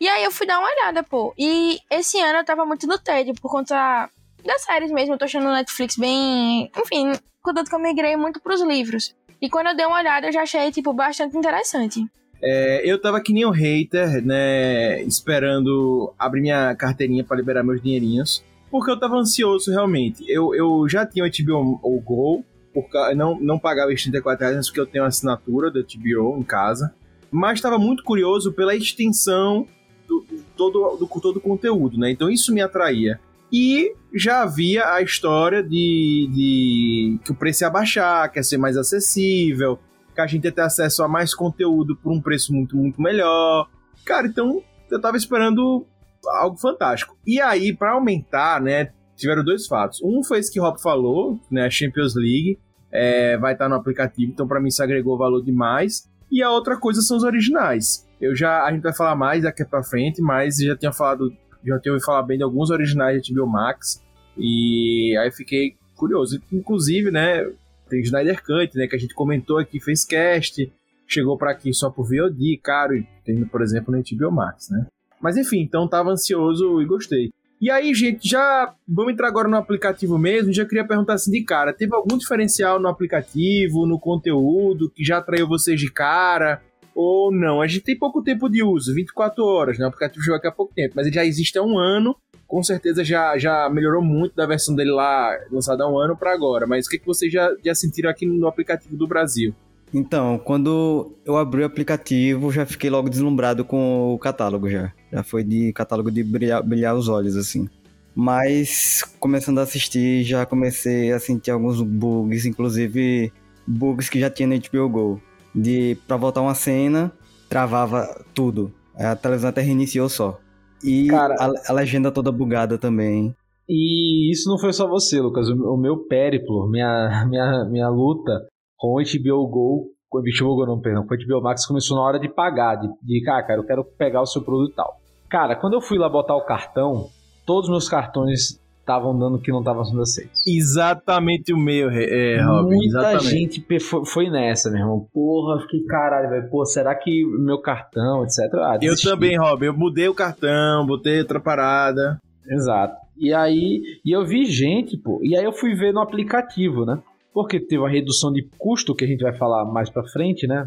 E 0.00 0.08
aí 0.08 0.24
eu 0.24 0.30
fui 0.30 0.46
dar 0.46 0.58
uma 0.58 0.68
olhada, 0.68 1.02
pô. 1.02 1.32
E 1.38 1.78
esse 1.90 2.18
ano 2.20 2.40
eu 2.40 2.44
tava 2.44 2.66
muito 2.66 2.86
no 2.86 2.98
tédio, 2.98 3.34
por 3.40 3.50
conta 3.50 4.10
das 4.44 4.62
séries 4.62 4.90
mesmo. 4.90 5.14
Eu 5.14 5.18
tô 5.18 5.24
achando 5.24 5.46
o 5.46 5.52
Netflix 5.52 5.96
bem. 5.96 6.70
Enfim, 6.76 7.12
contanto 7.42 7.68
que 7.68 7.74
eu 7.74 7.80
migrei 7.80 8.16
muito 8.16 8.40
pros 8.40 8.60
livros. 8.62 9.14
E 9.40 9.48
quando 9.48 9.68
eu 9.68 9.76
dei 9.76 9.86
uma 9.86 9.98
olhada, 9.98 10.26
eu 10.26 10.32
já 10.32 10.42
achei, 10.42 10.70
tipo, 10.72 10.92
bastante 10.92 11.36
interessante. 11.36 12.04
É, 12.42 12.82
eu 12.84 13.00
tava 13.00 13.20
que 13.20 13.32
nem 13.32 13.46
um 13.46 13.50
hater, 13.50 14.24
né? 14.24 15.02
Esperando 15.02 16.12
abrir 16.18 16.40
minha 16.40 16.74
carteirinha 16.74 17.24
pra 17.24 17.36
liberar 17.36 17.62
meus 17.62 17.80
dinheirinhos. 17.80 18.44
Porque 18.70 18.90
eu 18.90 18.98
tava 18.98 19.16
ansioso 19.16 19.70
realmente. 19.70 20.24
Eu, 20.28 20.54
eu 20.54 20.88
já 20.88 21.06
tinha 21.06 21.24
o 21.24 21.30
HBO 21.30 21.80
o 21.82 22.00
Go, 22.00 22.44
porque 22.74 23.14
não, 23.14 23.38
não 23.40 23.58
pagava 23.58 23.92
os 23.92 24.02
34 24.02 24.48
reais, 24.48 24.66
porque 24.66 24.80
eu 24.80 24.86
tenho 24.86 25.04
uma 25.04 25.08
assinatura 25.08 25.70
do 25.70 25.82
HBO 25.82 26.38
em 26.38 26.42
casa. 26.42 26.92
Mas 27.30 27.58
estava 27.58 27.78
muito 27.78 28.02
curioso 28.02 28.52
pela 28.52 28.74
extensão 28.74 29.66
do, 30.06 30.20
do 30.20 30.44
todo, 30.56 30.96
do 30.96 31.20
todo 31.20 31.36
o 31.36 31.40
conteúdo, 31.40 31.98
né? 31.98 32.10
Então 32.10 32.30
isso 32.30 32.52
me 32.52 32.60
atraía. 32.60 33.20
E 33.52 33.94
já 34.14 34.42
havia 34.42 34.92
a 34.92 35.02
história 35.02 35.62
de, 35.62 36.28
de 36.32 37.18
que 37.24 37.32
o 37.32 37.34
preço 37.34 37.64
ia 37.64 37.70
baixar, 37.70 38.30
que 38.30 38.38
ia 38.38 38.42
ser 38.42 38.58
mais 38.58 38.76
acessível, 38.76 39.78
que 40.14 40.20
a 40.20 40.26
gente 40.26 40.44
ia 40.44 40.52
ter 40.52 40.62
acesso 40.62 41.02
a 41.02 41.08
mais 41.08 41.34
conteúdo 41.34 41.96
por 41.96 42.12
um 42.12 42.20
preço 42.20 42.52
muito, 42.52 42.76
muito 42.76 43.00
melhor. 43.00 43.68
Cara, 44.04 44.26
então 44.26 44.62
eu 44.90 45.00
tava 45.00 45.16
esperando 45.16 45.86
algo 46.26 46.56
fantástico. 46.56 47.16
E 47.26 47.40
aí, 47.40 47.72
para 47.72 47.92
aumentar, 47.92 48.60
né, 48.60 48.92
tiveram 49.16 49.44
dois 49.44 49.66
fatos. 49.66 50.00
Um 50.02 50.22
foi 50.22 50.38
esse 50.38 50.52
que 50.52 50.60
o 50.60 50.62
Rob 50.62 50.80
falou, 50.80 51.38
né, 51.50 51.66
a 51.66 51.70
Champions 51.70 52.14
League 52.14 52.58
é, 52.90 53.36
vai 53.36 53.52
estar 53.52 53.68
no 53.68 53.74
aplicativo, 53.74 54.32
então 54.32 54.46
para 54.46 54.60
mim 54.60 54.68
isso 54.68 54.82
agregou 54.82 55.18
valor 55.18 55.42
demais. 55.42 56.08
E 56.30 56.42
a 56.42 56.50
outra 56.50 56.76
coisa 56.76 57.00
são 57.02 57.16
os 57.16 57.22
originais. 57.22 58.06
Eu 58.20 58.34
já, 58.34 58.64
a 58.64 58.72
gente 58.72 58.82
vai 58.82 58.94
falar 58.94 59.14
mais 59.14 59.42
daqui 59.42 59.64
pra 59.64 59.82
frente, 59.82 60.20
mas 60.22 60.56
já 60.56 60.76
tinha 60.76 60.92
falado, 60.92 61.32
já 61.64 61.78
tinha 61.78 61.92
ouvido 61.92 62.04
falar 62.04 62.22
bem 62.22 62.38
de 62.38 62.44
alguns 62.44 62.70
originais 62.70 63.22
de 63.22 63.34
HBO 63.34 63.46
Max, 63.46 64.02
e 64.36 65.16
aí 65.18 65.30
fiquei 65.30 65.76
curioso. 65.94 66.40
Inclusive, 66.52 67.10
né, 67.10 67.44
tem 67.88 68.00
Snyder 68.00 68.42
Cut, 68.42 68.76
né, 68.76 68.86
que 68.86 68.96
a 68.96 68.98
gente 68.98 69.14
comentou 69.14 69.58
aqui, 69.58 69.80
fez 69.80 70.04
cast, 70.04 70.72
chegou 71.06 71.36
para 71.36 71.52
aqui 71.52 71.72
só 71.72 71.90
por 71.90 72.08
VOD, 72.08 72.58
caro, 72.62 72.94
tem, 73.24 73.44
por 73.44 73.62
exemplo, 73.62 73.94
no 73.94 74.02
HBO 74.02 74.34
Max, 74.34 74.70
né. 74.70 74.86
Mas 75.20 75.36
enfim, 75.36 75.60
então 75.60 75.88
tava 75.88 76.10
ansioso 76.10 76.80
e 76.80 76.86
gostei. 76.86 77.32
E 77.58 77.70
aí, 77.70 77.94
gente, 77.94 78.28
já 78.28 78.74
vamos 78.86 79.14
entrar 79.14 79.28
agora 79.28 79.48
no 79.48 79.56
aplicativo 79.56 80.18
mesmo. 80.18 80.52
Já 80.52 80.64
queria 80.66 80.86
perguntar 80.86 81.14
assim 81.14 81.30
de 81.30 81.42
cara: 81.42 81.72
teve 81.72 81.94
algum 81.94 82.18
diferencial 82.18 82.78
no 82.78 82.88
aplicativo, 82.88 83.86
no 83.86 83.98
conteúdo, 83.98 84.90
que 84.90 85.02
já 85.02 85.18
atraiu 85.18 85.48
vocês 85.48 85.80
de 85.80 85.90
cara? 85.90 86.62
Ou 86.94 87.30
não? 87.30 87.60
A 87.60 87.66
gente 87.66 87.84
tem 87.84 87.98
pouco 87.98 88.22
tempo 88.22 88.48
de 88.48 88.62
uso 88.62 88.94
24 88.94 89.44
horas, 89.44 89.78
né? 89.78 89.84
O 89.84 89.88
aplicativo 89.88 90.22
chegou 90.22 90.36
aqui 90.36 90.46
há 90.46 90.52
pouco 90.52 90.74
tempo, 90.74 90.94
mas 90.96 91.06
ele 91.06 91.14
já 91.14 91.24
existe 91.24 91.58
há 91.58 91.62
um 91.62 91.78
ano. 91.78 92.16
Com 92.46 92.62
certeza 92.62 93.02
já, 93.02 93.36
já 93.36 93.68
melhorou 93.68 94.02
muito 94.02 94.36
da 94.36 94.46
versão 94.46 94.74
dele 94.74 94.92
lá, 94.92 95.36
lançada 95.50 95.82
há 95.82 95.90
um 95.90 95.98
ano 95.98 96.16
para 96.16 96.32
agora. 96.32 96.66
Mas 96.66 96.86
o 96.86 96.90
que, 96.90 96.98
que 96.98 97.06
vocês 97.06 97.32
já, 97.32 97.50
já 97.64 97.74
sentiram 97.74 98.08
aqui 98.08 98.24
no 98.24 98.46
aplicativo 98.46 98.96
do 98.96 99.06
Brasil? 99.06 99.54
Então, 99.98 100.38
quando 100.38 101.16
eu 101.24 101.38
abri 101.38 101.62
o 101.62 101.64
aplicativo, 101.64 102.52
já 102.52 102.66
fiquei 102.66 102.90
logo 102.90 103.08
deslumbrado 103.08 103.64
com 103.64 104.12
o 104.12 104.18
catálogo 104.18 104.68
já. 104.68 104.92
Já 105.10 105.22
foi 105.22 105.42
de 105.42 105.72
catálogo 105.72 106.10
de 106.10 106.22
brilhar, 106.22 106.62
brilhar 106.62 106.94
os 106.94 107.08
olhos, 107.08 107.34
assim. 107.34 107.66
Mas, 108.14 109.02
começando 109.18 109.58
a 109.58 109.62
assistir, 109.62 110.22
já 110.22 110.44
comecei 110.44 111.12
a 111.12 111.18
sentir 111.18 111.50
alguns 111.50 111.80
bugs, 111.80 112.44
inclusive 112.44 113.32
bugs 113.66 114.10
que 114.10 114.20
já 114.20 114.28
tinha 114.28 114.46
no 114.46 114.54
HBO 114.54 114.86
Go. 114.90 115.22
De, 115.54 115.96
pra 116.06 116.18
voltar 116.18 116.42
uma 116.42 116.54
cena, 116.54 117.10
travava 117.48 118.22
tudo. 118.34 118.70
A 118.94 119.16
televisão 119.16 119.48
até 119.48 119.62
reiniciou 119.62 120.10
só. 120.10 120.38
E 120.84 121.06
Cara- 121.06 121.36
a, 121.40 121.70
a 121.70 121.72
legenda 121.72 122.12
toda 122.12 122.30
bugada 122.30 122.76
também. 122.76 123.34
E 123.66 124.30
isso 124.30 124.46
não 124.50 124.58
foi 124.58 124.74
só 124.74 124.86
você, 124.86 125.18
Lucas. 125.22 125.48
O, 125.48 125.54
o 125.72 125.76
meu 125.78 126.06
périplo, 126.06 126.68
minha, 126.68 127.24
minha, 127.30 127.64
minha 127.70 127.88
luta 127.88 128.46
com 128.76 128.94
o 128.94 129.02
HBO 129.02 129.48
Go, 129.48 129.90
com 130.08 130.18
o 130.18 130.22
HBO 130.22 130.56
Go 130.56 130.66
não, 130.66 130.80
perdão, 130.80 131.06
com 131.06 131.14
o 131.14 131.18
HBO 131.18 131.42
Max 131.42 131.66
começou 131.66 131.96
na 131.96 132.02
hora 132.02 132.18
de 132.18 132.28
pagar, 132.28 132.76
de, 132.76 132.88
de 133.02 133.28
ah, 133.28 133.42
cara, 133.42 133.60
eu 133.60 133.66
quero 133.66 133.84
pegar 133.84 134.22
o 134.22 134.26
seu 134.26 134.42
produto 134.42 134.72
e 134.72 134.76
tal. 134.76 135.00
Cara, 135.28 135.56
quando 135.56 135.74
eu 135.74 135.80
fui 135.80 135.98
lá 135.98 136.08
botar 136.08 136.36
o 136.36 136.44
cartão, 136.44 137.08
todos 137.44 137.64
os 137.64 137.70
meus 137.70 137.88
cartões 137.88 138.60
estavam 138.86 139.18
dando 139.18 139.40
que 139.40 139.50
não 139.50 139.58
estavam 139.58 139.84
sendo 139.84 140.02
aceitos. 140.02 140.40
Exatamente 140.46 141.52
o 141.52 141.58
meu, 141.58 141.90
é, 141.90 142.40
Robin. 142.40 142.76
Muita 142.76 142.86
exatamente. 142.86 143.28
gente 143.28 143.66
foi, 144.06 144.30
nessa, 144.30 144.70
meu 144.70 144.80
irmão. 144.80 145.08
Porra, 145.12 145.60
fiquei 145.62 145.84
caralho, 145.84 146.30
velho. 146.30 146.48
Pô, 146.48 146.64
será 146.64 146.94
que 146.94 147.24
meu 147.24 147.60
cartão, 147.60 148.22
etc. 148.22 148.38
Ah, 148.54 148.78
Eu 148.80 148.94
também, 148.96 149.36
Robin. 149.36 149.66
Eu 149.66 149.76
mudei 149.76 150.08
o 150.08 150.14
cartão, 150.14 150.86
botei 150.86 151.18
outra 151.18 151.40
parada. 151.40 152.20
Exato. 152.48 152.94
E 153.18 153.34
aí, 153.34 153.82
e 154.04 154.14
eu 154.14 154.24
vi 154.24 154.44
gente, 154.44 154.96
pô, 154.96 155.20
e 155.22 155.36
aí 155.36 155.44
eu 155.44 155.52
fui 155.52 155.74
ver 155.74 155.92
no 155.92 156.00
aplicativo, 156.00 156.84
né? 156.84 156.98
Porque 157.36 157.60
teve 157.60 157.78
uma 157.82 157.90
redução 157.90 158.32
de 158.32 158.48
custo, 158.56 158.94
que 158.94 159.04
a 159.04 159.06
gente 159.06 159.22
vai 159.22 159.36
falar 159.36 159.66
mais 159.66 159.90
pra 159.90 160.02
frente, 160.04 160.46
né? 160.46 160.66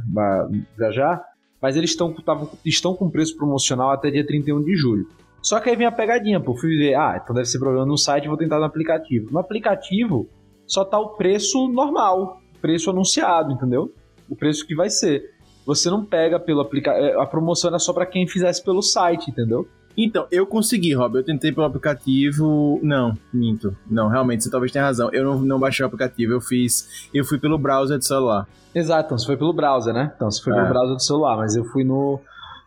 Já 0.77 0.91
já. 0.91 1.23
Mas 1.59 1.75
eles 1.75 1.89
estão 1.89 2.13
tavam- 2.13 2.47
estão 2.63 2.93
com 2.93 3.09
preço 3.09 3.35
promocional 3.35 3.89
até 3.89 4.11
dia 4.11 4.23
31 4.23 4.63
de 4.63 4.75
julho. 4.75 5.07
Só 5.41 5.59
que 5.59 5.67
aí 5.67 5.75
vem 5.75 5.87
a 5.87 5.91
pegadinha, 5.91 6.39
pô. 6.39 6.55
Fui 6.55 6.77
ver, 6.77 6.93
ah, 6.93 7.19
então 7.19 7.33
deve 7.33 7.47
ser 7.47 7.57
problema 7.57 7.87
no 7.87 7.97
site, 7.97 8.27
vou 8.27 8.37
tentar 8.37 8.59
no 8.59 8.65
aplicativo. 8.65 9.31
No 9.31 9.39
aplicativo, 9.39 10.29
só 10.67 10.85
tá 10.85 10.99
o 10.99 11.15
preço 11.15 11.67
normal, 11.69 12.37
preço 12.61 12.91
anunciado, 12.91 13.51
entendeu? 13.51 13.91
O 14.29 14.35
preço 14.35 14.63
que 14.67 14.75
vai 14.75 14.91
ser. 14.91 15.23
Você 15.65 15.89
não 15.89 16.05
pega 16.05 16.39
pelo 16.39 16.61
aplicativo. 16.61 17.19
A 17.19 17.25
promoção 17.25 17.69
era 17.71 17.79
só 17.79 17.91
pra 17.93 18.05
quem 18.05 18.27
fizesse 18.27 18.63
pelo 18.63 18.83
site, 18.83 19.31
entendeu? 19.31 19.67
Então, 20.01 20.25
eu 20.31 20.47
consegui, 20.47 20.93
Rob. 20.93 21.15
Eu 21.17 21.23
tentei 21.25 21.51
pelo 21.51 21.65
aplicativo. 21.65 22.79
Não, 22.81 23.17
minto. 23.33 23.75
Não, 23.89 24.07
realmente, 24.07 24.43
você 24.43 24.49
talvez 24.49 24.71
tenha 24.71 24.85
razão. 24.85 25.09
Eu 25.11 25.25
não, 25.25 25.39
não 25.41 25.59
baixei 25.59 25.83
o 25.83 25.87
aplicativo, 25.87 26.31
eu 26.31 26.39
fiz. 26.39 27.09
Eu 27.13 27.25
fui 27.25 27.37
pelo 27.37 27.57
browser 27.57 27.97
do 27.97 28.03
celular. 28.05 28.47
Exato, 28.73 29.07
então 29.07 29.17
você 29.17 29.25
foi 29.25 29.35
pelo 29.35 29.51
browser, 29.51 29.93
né? 29.93 30.13
Então 30.15 30.29
você 30.31 30.41
foi 30.41 30.53
É. 30.53 30.55
pelo 30.55 30.69
browser 30.69 30.95
do 30.95 31.01
celular, 31.01 31.35
mas 31.35 31.55
eu 31.55 31.65
fui 31.65 31.83
no, 31.83 32.19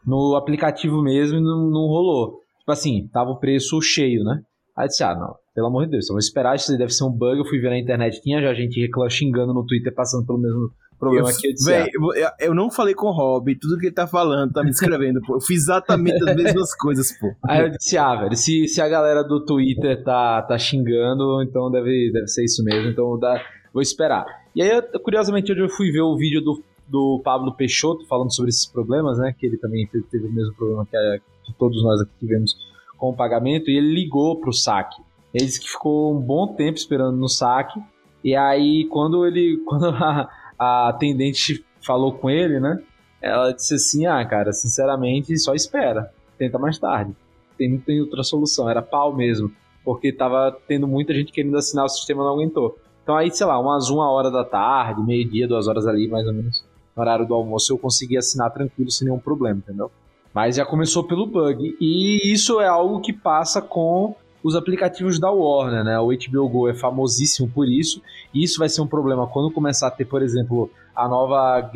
no 0.06 0.36
aplicativo 0.36 1.00
mesmo 1.02 1.38
e 1.38 1.40
não, 1.40 1.70
não 1.70 1.86
rolou. 1.86 2.40
Tipo 2.58 2.72
assim, 2.72 3.08
tava 3.12 3.30
o 3.30 3.38
preço 3.38 3.80
cheio, 3.80 4.22
né? 4.24 4.42
Aí 4.76 4.84
eu 4.84 4.88
disse, 4.88 5.02
ah, 5.04 5.14
não, 5.14 5.34
pelo 5.54 5.68
amor 5.68 5.84
de 5.84 5.92
Deus, 5.92 6.08
eu 6.08 6.14
vou 6.14 6.18
esperar, 6.18 6.56
isso 6.56 6.76
deve 6.76 6.92
ser 6.92 7.04
um 7.04 7.10
bug. 7.10 7.38
Eu 7.38 7.44
fui 7.46 7.60
ver 7.60 7.70
na 7.70 7.78
internet, 7.78 8.20
tinha 8.20 8.42
já 8.42 8.52
gente 8.52 8.80
reclamando, 8.80 9.12
xingando 9.12 9.54
no 9.54 9.64
Twitter, 9.64 9.94
passando 9.94 10.26
pelo 10.26 10.38
mesmo 10.38 10.70
problema 11.02 11.30
eu, 11.30 11.36
que 11.36 11.48
eu 11.48 11.52
disse. 11.52 11.70
véi, 11.70 11.90
eu, 11.92 12.30
eu 12.48 12.54
não 12.54 12.70
falei 12.70 12.94
com 12.94 13.06
o 13.08 13.12
Rob, 13.12 13.54
tudo 13.56 13.78
que 13.78 13.86
ele 13.86 13.94
tá 13.94 14.06
falando, 14.06 14.52
tá 14.52 14.62
me 14.62 14.70
descrevendo, 14.70 15.20
pô. 15.26 15.34
Eu 15.36 15.40
fiz 15.40 15.62
exatamente 15.64 16.16
as 16.28 16.34
mesmas 16.36 16.74
coisas, 16.78 17.12
pô. 17.18 17.28
ah. 17.44 17.52
Aí 17.54 17.62
eu 17.62 17.70
disse, 17.70 17.96
ah, 17.98 18.14
velho, 18.16 18.36
se, 18.36 18.66
se 18.68 18.80
a 18.80 18.88
galera 18.88 19.22
do 19.22 19.44
Twitter 19.44 20.02
tá, 20.04 20.40
tá 20.42 20.56
xingando, 20.58 21.42
então 21.42 21.70
deve, 21.70 22.10
deve 22.12 22.26
ser 22.28 22.44
isso 22.44 22.62
mesmo, 22.64 22.88
então 22.90 23.18
dá, 23.18 23.40
vou 23.72 23.82
esperar. 23.82 24.24
E 24.54 24.62
aí, 24.62 24.68
eu- 24.70 25.00
curiosamente, 25.00 25.50
hoje 25.52 25.60
eu 25.62 25.68
fui 25.68 25.90
ver 25.90 26.02
o 26.02 26.16
vídeo 26.16 26.40
do, 26.40 26.62
do 26.88 27.20
Pablo 27.24 27.54
Peixoto 27.56 28.06
falando 28.06 28.32
sobre 28.34 28.50
esses 28.50 28.66
problemas, 28.66 29.18
né? 29.18 29.34
Que 29.38 29.46
ele 29.46 29.56
também 29.58 29.86
teve, 29.86 30.04
teve 30.10 30.26
o 30.26 30.32
mesmo 30.32 30.54
problema 30.54 30.86
que, 30.86 30.96
a- 30.96 31.18
que 31.44 31.52
todos 31.58 31.82
nós 31.82 32.00
aqui 32.00 32.10
tivemos 32.20 32.54
com 32.98 33.10
o 33.10 33.16
pagamento, 33.16 33.68
e 33.70 33.76
ele 33.76 33.92
ligou 33.94 34.40
pro 34.40 34.52
saque. 34.52 35.00
Ele 35.34 35.46
disse 35.46 35.58
que 35.60 35.68
ficou 35.70 36.14
um 36.14 36.20
bom 36.20 36.54
tempo 36.54 36.76
esperando 36.78 37.16
no 37.16 37.28
saque, 37.28 37.80
e 38.22 38.36
aí 38.36 38.84
quando 38.90 39.26
ele. 39.26 39.56
Quando 39.66 39.86
a, 39.88 40.28
a 40.62 40.88
atendente 40.88 41.64
falou 41.84 42.12
com 42.12 42.30
ele, 42.30 42.60
né? 42.60 42.80
Ela 43.20 43.52
disse 43.52 43.74
assim, 43.74 44.06
ah, 44.06 44.24
cara, 44.24 44.52
sinceramente, 44.52 45.36
só 45.38 45.54
espera. 45.54 46.12
Tenta 46.38 46.58
mais 46.58 46.78
tarde. 46.78 47.14
Tem, 47.56 47.70
não 47.70 47.78
tem 47.78 48.00
outra 48.00 48.22
solução. 48.22 48.68
Era 48.68 48.82
pau 48.82 49.14
mesmo. 49.14 49.50
Porque 49.84 50.12
tava 50.12 50.56
tendo 50.66 50.86
muita 50.86 51.12
gente 51.14 51.32
querendo 51.32 51.56
assinar, 51.56 51.84
o 51.84 51.88
sistema 51.88 52.22
não 52.22 52.32
aguentou. 52.32 52.78
Então 53.02 53.16
aí, 53.16 53.30
sei 53.30 53.46
lá, 53.46 53.58
umas 53.58 53.90
uma 53.90 54.10
hora 54.10 54.30
da 54.30 54.44
tarde, 54.44 55.02
meio-dia, 55.02 55.48
duas 55.48 55.66
horas 55.66 55.86
ali, 55.86 56.06
mais 56.06 56.26
ou 56.26 56.32
menos, 56.32 56.64
no 56.96 57.02
horário 57.02 57.26
do 57.26 57.34
almoço, 57.34 57.72
eu 57.72 57.78
consegui 57.78 58.16
assinar 58.16 58.52
tranquilo, 58.52 58.90
sem 58.90 59.08
nenhum 59.08 59.18
problema, 59.18 59.58
entendeu? 59.58 59.90
Mas 60.32 60.56
já 60.56 60.64
começou 60.64 61.04
pelo 61.04 61.26
bug. 61.26 61.76
E 61.80 62.32
isso 62.32 62.60
é 62.60 62.68
algo 62.68 63.00
que 63.00 63.12
passa 63.12 63.60
com 63.60 64.14
os 64.42 64.54
aplicativos 64.56 65.18
da 65.20 65.30
Warner, 65.30 65.84
né? 65.84 65.98
O 66.00 66.08
HBO 66.08 66.48
Go 66.48 66.68
é 66.68 66.74
famosíssimo 66.74 67.48
por 67.48 67.68
isso. 67.68 68.02
E 68.34 68.42
isso 68.42 68.58
vai 68.58 68.68
ser 68.68 68.80
um 68.82 68.86
problema 68.86 69.26
quando 69.26 69.50
começar 69.52 69.88
a 69.88 69.90
ter, 69.90 70.04
por 70.04 70.22
exemplo, 70.22 70.70
a 70.96 71.06
nova, 71.08 71.70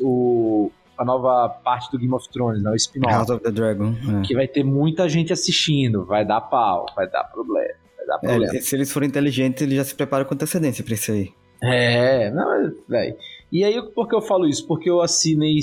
o, 0.00 0.70
a 0.96 1.04
nova 1.04 1.48
parte 1.48 1.90
do 1.90 1.98
Game 1.98 2.12
of 2.12 2.28
Thrones, 2.30 2.62
né? 2.62 2.70
o 2.70 2.74
spin-off 2.74 3.12
House 3.14 3.30
of 3.30 3.42
the 3.42 3.50
Dragon. 3.50 3.94
é. 4.18 4.26
que 4.26 4.34
vai 4.34 4.46
ter 4.46 4.64
muita 4.64 5.08
gente 5.08 5.32
assistindo, 5.32 6.04
vai 6.04 6.24
dar 6.24 6.40
pau, 6.42 6.86
vai 6.94 7.08
dar 7.08 7.24
problema, 7.24 7.74
vai 7.96 8.06
dar 8.06 8.18
problema. 8.18 8.56
É, 8.56 8.60
se 8.60 8.74
eles 8.76 8.92
forem 8.92 9.08
inteligentes, 9.08 9.62
eles 9.62 9.76
já 9.76 9.84
se 9.84 9.94
preparam 9.94 10.24
com 10.24 10.34
antecedência 10.34 10.84
pra 10.84 10.94
isso 10.94 11.12
aí. 11.12 11.30
É, 11.62 12.30
não, 12.30 12.44
mas, 12.46 12.72
velho. 12.88 13.16
E 13.50 13.64
aí, 13.64 13.80
por 13.94 14.06
que 14.06 14.14
eu 14.14 14.20
falo 14.20 14.46
isso? 14.46 14.66
Porque 14.66 14.88
eu 14.90 15.00
assinei, 15.00 15.58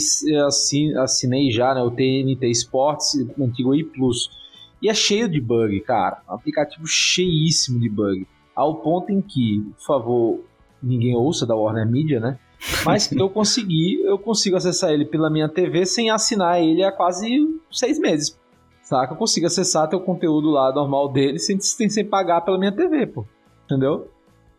assin- 0.48 0.94
assinei 0.98 1.52
já, 1.52 1.74
né, 1.76 1.82
o 1.82 1.92
TNT 1.92 2.50
Sports, 2.50 3.14
o 3.38 3.44
antigo 3.44 3.76
E 3.76 3.84
Plus. 3.84 4.30
E 4.86 4.90
é 4.90 4.94
cheio 4.94 5.28
de 5.28 5.42
bug, 5.42 5.80
cara. 5.80 6.22
Um 6.30 6.36
aplicativo 6.36 6.86
cheíssimo 6.86 7.80
de 7.80 7.90
bug. 7.90 8.28
Ao 8.56 8.76
ponto 8.76 9.12
em 9.12 9.20
que, 9.20 9.66
por 9.78 9.84
favor, 9.84 10.40
ninguém 10.82 11.16
ouça 11.16 11.44
da 11.44 11.56
Warner 11.56 11.90
Media, 11.90 12.20
né? 12.20 12.38
Mas 12.86 13.10
eu 13.12 13.28
consegui, 13.28 14.00
eu 14.04 14.20
consigo 14.20 14.56
acessar 14.56 14.92
ele 14.92 15.04
pela 15.04 15.28
minha 15.28 15.50
TV 15.50 15.88
sem 15.88 16.12
assinar 16.12 16.62
ele 16.62 16.84
há 16.84 16.92
quase 16.92 17.28
seis 17.72 17.98
meses. 17.98 18.40
Saca? 18.84 19.14
Eu 19.14 19.18
consigo 19.18 19.48
acessar 19.48 19.92
o 19.96 20.00
conteúdo 20.00 20.52
lá 20.52 20.72
normal 20.72 21.12
dele 21.12 21.40
sem, 21.40 21.60
sem, 21.60 21.90
sem 21.90 22.06
pagar 22.06 22.42
pela 22.42 22.60
minha 22.60 22.72
TV, 22.72 23.08
pô. 23.08 23.26
Entendeu? 23.64 24.08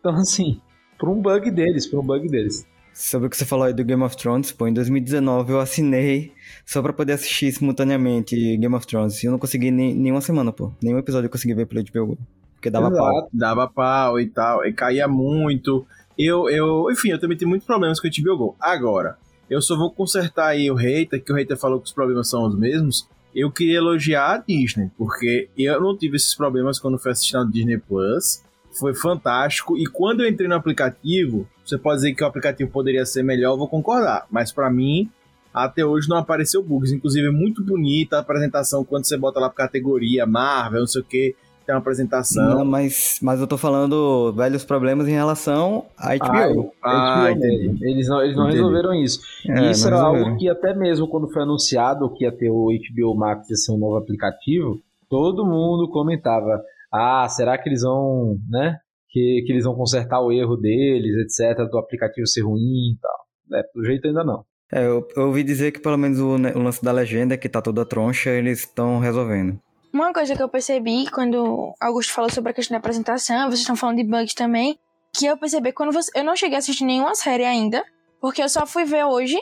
Então, 0.01 0.13
assim, 0.13 0.59
por 0.99 1.07
um 1.07 1.21
bug 1.21 1.49
deles, 1.51 1.87
por 1.87 2.01
um 2.01 2.05
bug 2.05 2.27
deles. 2.27 2.67
Sobre 2.97 3.27
o 3.27 3.29
que 3.29 3.37
você 3.37 3.45
falou 3.45 3.65
aí 3.65 3.73
do 3.73 3.85
Game 3.85 4.01
of 4.01 4.17
Thrones, 4.17 4.51
pô, 4.51 4.67
em 4.67 4.73
2019 4.73 5.51
eu 5.51 5.59
assinei 5.59 6.33
só 6.65 6.81
pra 6.81 6.91
poder 6.91 7.13
assistir 7.13 7.51
simultaneamente 7.51 8.35
Game 8.57 8.73
of 8.73 8.87
Thrones. 8.87 9.21
E 9.21 9.27
eu 9.27 9.31
não 9.31 9.37
consegui 9.37 9.69
nem, 9.69 9.93
nenhuma 9.93 10.19
semana, 10.19 10.51
pô. 10.51 10.71
Nenhum 10.81 10.97
episódio 10.97 11.27
eu 11.27 11.29
consegui 11.29 11.53
ver 11.53 11.67
pelo 11.67 11.83
HBO. 11.83 12.17
Porque 12.55 12.71
dava 12.71 12.87
Exato. 12.87 13.03
pau. 13.03 13.29
Dava 13.31 13.67
pau 13.67 14.19
e 14.19 14.25
tal, 14.25 14.65
e 14.65 14.73
caía 14.73 15.07
muito. 15.07 15.85
Eu, 16.17 16.49
eu, 16.49 16.89
enfim, 16.91 17.09
eu 17.09 17.19
também 17.19 17.37
tenho 17.37 17.47
muitos 17.47 17.67
problemas 17.67 17.99
com 17.99 18.07
o 18.07 18.11
HBO 18.11 18.35
Go. 18.35 18.55
Agora, 18.59 19.15
eu 19.47 19.61
só 19.61 19.77
vou 19.77 19.91
consertar 19.91 20.47
aí 20.47 20.71
o 20.71 20.73
hater, 20.73 21.23
que 21.23 21.31
o 21.31 21.35
hater 21.35 21.55
falou 21.55 21.79
que 21.79 21.85
os 21.85 21.93
problemas 21.93 22.27
são 22.27 22.47
os 22.47 22.57
mesmos. 22.57 23.07
Eu 23.35 23.51
queria 23.51 23.77
elogiar 23.77 24.33
a 24.33 24.37
Disney, 24.39 24.89
porque 24.97 25.49
eu 25.55 25.79
não 25.79 25.95
tive 25.95 26.15
esses 26.15 26.33
problemas 26.33 26.79
quando 26.79 26.97
fui 26.97 27.11
assistir 27.11 27.37
no 27.37 27.51
Disney 27.51 27.77
Plus. 27.77 28.41
Foi 28.79 28.93
fantástico. 28.93 29.77
E 29.77 29.85
quando 29.85 30.21
eu 30.21 30.29
entrei 30.29 30.47
no 30.47 30.55
aplicativo, 30.55 31.47
você 31.65 31.77
pode 31.77 31.97
dizer 31.97 32.13
que 32.13 32.23
o 32.23 32.27
aplicativo 32.27 32.69
poderia 32.71 33.05
ser 33.05 33.23
melhor, 33.23 33.53
eu 33.53 33.57
vou 33.57 33.67
concordar. 33.67 34.25
Mas 34.29 34.51
pra 34.51 34.69
mim, 34.69 35.09
até 35.53 35.85
hoje 35.85 36.07
não 36.09 36.17
apareceu 36.17 36.61
bugs. 36.63 36.91
Inclusive, 36.91 37.27
é 37.27 37.31
muito 37.31 37.63
bonita 37.63 38.17
a 38.17 38.19
apresentação 38.19 38.83
quando 38.83 39.05
você 39.05 39.17
bota 39.17 39.39
lá 39.39 39.49
pra 39.49 39.65
categoria 39.65 40.25
Marvel, 40.25 40.81
não 40.81 40.87
sei 40.87 41.01
o 41.01 41.05
que. 41.05 41.35
Tem 41.65 41.75
uma 41.75 41.81
apresentação. 41.81 42.59
Não, 42.59 42.63
mas, 42.63 43.19
mas 43.21 43.41
eu 43.41 43.47
tô 43.47 43.57
falando 43.57 44.31
velhos 44.31 44.63
problemas 44.63 45.05
em 45.05 45.11
relação 45.11 45.83
à 45.97 46.15
HBO. 46.15 46.71
Ah, 46.81 47.25
HBO 47.29 47.29
entendi. 47.45 47.77
Eles 47.85 48.07
não, 48.07 48.21
eles 48.21 48.37
não 48.37 48.43
Entendi. 48.45 48.57
resolveram 48.59 48.93
isso. 48.93 49.19
É, 49.49 49.67
e 49.67 49.71
isso 49.71 49.85
era 49.85 49.97
resolveram. 49.97 50.27
algo 50.27 50.39
que 50.39 50.47
até 50.49 50.73
mesmo 50.73 51.09
quando 51.09 51.27
foi 51.29 51.41
anunciado 51.41 52.09
que 52.13 52.23
ia 52.23 52.31
ter 52.31 52.49
o 52.49 52.67
HBO 52.69 53.15
Max, 53.17 53.49
ia 53.49 53.57
ser 53.57 53.73
um 53.73 53.77
novo 53.77 53.97
aplicativo, 53.97 54.79
todo 55.09 55.45
mundo 55.45 55.89
comentava, 55.89 56.61
ah, 56.97 57.27
será 57.29 57.57
que 57.57 57.69
eles 57.69 57.81
vão, 57.81 58.37
né, 58.49 58.75
que, 59.09 59.43
que 59.45 59.53
eles 59.53 59.63
vão 59.63 59.75
consertar 59.75 60.21
o 60.21 60.31
erro 60.31 60.55
deles, 60.57 61.15
etc, 61.17 61.69
do 61.69 61.77
aplicativo 61.77 62.27
ser 62.27 62.41
ruim 62.41 62.93
e 62.93 62.97
tal. 63.01 63.59
É, 63.59 63.63
pelo 63.63 63.85
jeito 63.85 64.07
ainda 64.07 64.23
não. 64.23 64.43
É, 64.71 64.85
eu, 64.85 65.07
eu 65.15 65.27
ouvi 65.27 65.43
dizer 65.43 65.71
que 65.71 65.79
pelo 65.79 65.97
menos 65.97 66.19
o, 66.19 66.37
ne- 66.37 66.51
o 66.51 66.59
lance 66.59 66.83
da 66.83 66.91
legenda, 66.91 67.37
que 67.37 67.47
tá 67.47 67.61
toda 67.61 67.85
troncha, 67.85 68.29
eles 68.31 68.59
estão 68.59 68.99
resolvendo. 68.99 69.57
Uma 69.93 70.11
coisa 70.11 70.35
que 70.35 70.43
eu 70.43 70.49
percebi 70.49 71.09
quando 71.09 71.73
Augusto 71.79 72.13
falou 72.13 72.29
sobre 72.29 72.51
a 72.51 72.53
questão 72.53 72.75
da 72.75 72.79
apresentação, 72.79 73.49
vocês 73.49 73.61
estão 73.61 73.75
falando 73.75 73.97
de 73.97 74.03
bugs 74.03 74.33
também, 74.33 74.77
que 75.17 75.25
eu 75.25 75.37
percebi 75.37 75.71
quando 75.71 75.93
você, 75.93 76.11
eu 76.19 76.23
não 76.23 76.35
cheguei 76.35 76.55
a 76.55 76.59
assistir 76.59 76.83
nenhuma 76.83 77.15
série 77.15 77.45
ainda, 77.45 77.83
porque 78.19 78.43
eu 78.43 78.49
só 78.49 78.67
fui 78.67 78.83
ver 78.83 79.05
hoje, 79.05 79.37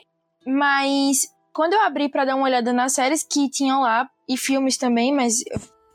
mas 0.45 1.21
quando 1.53 1.73
eu 1.73 1.81
abri 1.81 2.07
pra 2.07 2.23
dar 2.25 2.35
uma 2.35 2.45
olhada 2.45 2.71
nas 2.71 2.93
séries 2.93 3.23
que 3.23 3.49
tinham 3.49 3.81
lá 3.81 4.07
e 4.29 4.37
filmes 4.37 4.77
também, 4.77 5.13
mas 5.13 5.37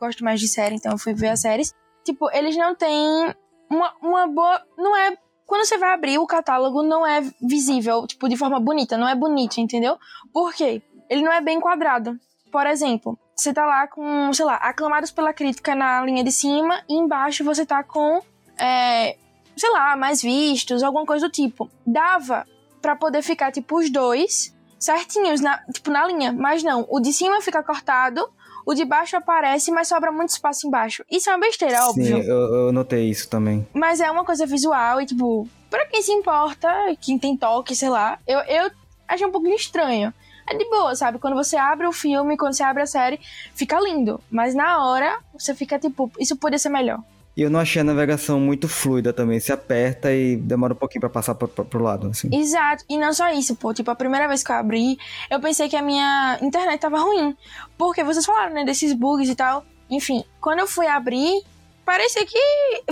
gosto 0.01 0.25
mais 0.25 0.41
de 0.41 0.49
série, 0.49 0.75
então 0.75 0.93
eu 0.93 0.99
fui 0.99 1.15
ver 1.15 1.29
as 1.29 1.41
séries. 1.41 1.75
Tipo, 2.05 2.31
eles 2.33 2.57
não 2.57 2.75
têm 2.75 3.35
uma, 3.71 3.95
uma 4.03 4.27
boa, 4.27 4.61
não 4.77 4.97
é 4.97 5.17
quando 5.47 5.65
você 5.65 5.77
vai 5.77 5.93
abrir, 5.93 6.17
o 6.17 6.29
catálogo 6.29 6.81
não 6.81 7.05
é 7.05 7.21
visível, 7.43 8.07
tipo, 8.07 8.29
de 8.29 8.37
forma 8.37 8.61
bonita, 8.61 8.97
não 8.97 9.09
é 9.09 9.17
bonito, 9.17 9.59
entendeu? 9.59 9.99
Por 10.33 10.55
quê? 10.55 10.81
Ele 11.09 11.23
não 11.23 11.33
é 11.33 11.41
bem 11.41 11.59
quadrado. 11.59 12.17
Por 12.53 12.67
exemplo, 12.69 13.19
você 13.35 13.53
tá 13.53 13.67
lá 13.67 13.89
com, 13.89 14.33
sei 14.33 14.45
lá, 14.45 14.55
aclamados 14.55 15.11
pela 15.11 15.33
crítica 15.33 15.75
na 15.75 16.03
linha 16.03 16.23
de 16.23 16.31
cima 16.31 16.85
e 16.89 16.95
embaixo 16.95 17.43
você 17.43 17.67
tá 17.67 17.83
com, 17.83 18.23
é, 18.57 19.17
sei 19.57 19.71
lá, 19.71 19.97
mais 19.97 20.23
vistos, 20.23 20.85
alguma 20.85 21.05
coisa 21.05 21.27
do 21.27 21.33
tipo. 21.33 21.69
Dava 21.85 22.47
para 22.81 22.95
poder 22.95 23.23
ficar, 23.23 23.51
tipo, 23.51 23.77
os 23.77 23.91
dois 23.91 24.57
certinhos, 24.79 25.41
na, 25.41 25.59
tipo, 25.73 25.91
na 25.91 26.07
linha. 26.07 26.33
Mas 26.33 26.63
não, 26.63 26.87
o 26.89 27.01
de 27.01 27.13
cima 27.13 27.41
fica 27.41 27.61
cortado, 27.61 28.31
o 28.67 28.75
de 28.75 28.85
baixo 28.85 29.17
aparece, 29.17 29.71
mas 29.71 29.89
sobra 29.89 30.13
muito 30.13 30.31
espaço 30.31 30.67
embaixo. 30.67 31.05
Isso 31.11 31.29
é 31.31 31.35
uma 31.35 31.41
besteira, 31.41 31.77
Sim, 31.79 31.89
óbvio. 31.89 32.19
eu, 32.23 32.55
eu 32.67 32.73
notei 32.73 33.09
isso 33.09 33.29
também. 33.29 33.67
Mas 33.73 34.01
é 34.01 34.11
uma 34.11 34.25
coisa 34.25 34.47
visual 34.47 35.01
e, 35.01 35.07
tipo, 35.07 35.49
pra 35.69 35.87
quem 35.87 36.03
se 36.03 36.13
importa, 36.13 36.69
quem 37.01 37.19
tem 37.19 37.37
toque, 37.37 37.75
sei 37.75 37.89
lá, 37.89 38.19
eu, 38.27 38.39
eu 38.41 38.71
achei 39.09 39.27
um 39.27 39.33
pouco 39.33 39.47
estranho. 39.49 40.13
É 40.49 40.57
de 40.57 40.65
boa, 40.69 40.97
sabe? 40.97 41.19
Quando 41.19 41.37
você 41.37 41.57
abre 41.57 41.87
o 41.87 41.93
filme, 41.93 42.37
quando 42.37 42.55
você 42.55 42.65
abre 42.65 42.83
a 42.83 42.87
série, 42.87 43.21
fica 43.55 43.79
lindo. 43.81 44.21
Mas 44.29 44.53
na 44.53 44.85
hora, 44.85 45.21
você 45.33 45.55
fica 45.55 45.79
tipo, 45.79 46.11
isso 46.19 46.37
poderia 46.37 46.59
ser 46.59 46.71
melhor. 46.71 46.99
E 47.41 47.43
eu 47.43 47.49
não 47.49 47.59
achei 47.59 47.81
a 47.81 47.85
navegação 47.85 48.39
muito 48.39 48.69
fluida 48.69 49.15
também. 49.15 49.41
Se 49.41 49.51
aperta 49.51 50.13
e 50.13 50.37
demora 50.37 50.75
um 50.75 50.77
pouquinho 50.77 51.01
pra 51.01 51.09
passar 51.09 51.35
pro, 51.35 51.49
pro, 51.49 51.65
pro 51.65 51.83
lado, 51.83 52.09
assim. 52.09 52.29
Exato. 52.31 52.85
E 52.87 52.99
não 52.99 53.15
só 53.15 53.33
isso, 53.33 53.57
pô. 53.57 53.73
Tipo, 53.73 53.91
a 53.91 53.95
primeira 53.95 54.29
vez 54.29 54.45
que 54.45 54.53
eu 54.53 54.57
abri, 54.57 54.99
eu 55.31 55.41
pensei 55.41 55.67
que 55.67 55.75
a 55.75 55.81
minha 55.81 56.39
internet 56.43 56.79
tava 56.79 56.99
ruim. 56.99 57.35
Porque 57.79 58.05
vocês 58.05 58.27
falaram, 58.27 58.53
né, 58.53 58.63
desses 58.63 58.93
bugs 58.93 59.27
e 59.27 59.35
tal. 59.35 59.65
Enfim, 59.89 60.23
quando 60.39 60.59
eu 60.59 60.67
fui 60.67 60.87
abrir, 60.87 61.43
parecia 61.83 62.27
que 62.27 62.39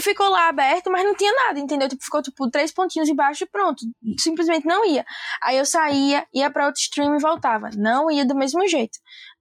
ficou 0.01 0.31
lá 0.31 0.49
aberto, 0.49 0.91
mas 0.91 1.05
não 1.05 1.15
tinha 1.15 1.31
nada, 1.31 1.61
entendeu? 1.61 1.87
Tipo, 1.87 2.03
ficou 2.03 2.23
tipo 2.23 2.51
três 2.51 2.73
pontinhos 2.73 3.09
embaixo 3.11 3.45
e 3.45 3.47
pronto. 3.47 3.85
Simplesmente 4.19 4.67
não 4.67 4.83
ia. 4.87 5.05
Aí 5.43 5.59
eu 5.59 5.67
saía, 5.67 6.27
ia 6.33 6.51
para 6.51 6.65
outro 6.65 6.81
stream 6.81 7.15
e 7.15 7.21
voltava. 7.21 7.69
Não 7.77 8.11
ia 8.11 8.25
do 8.25 8.35
mesmo 8.35 8.67
jeito. 8.67 8.99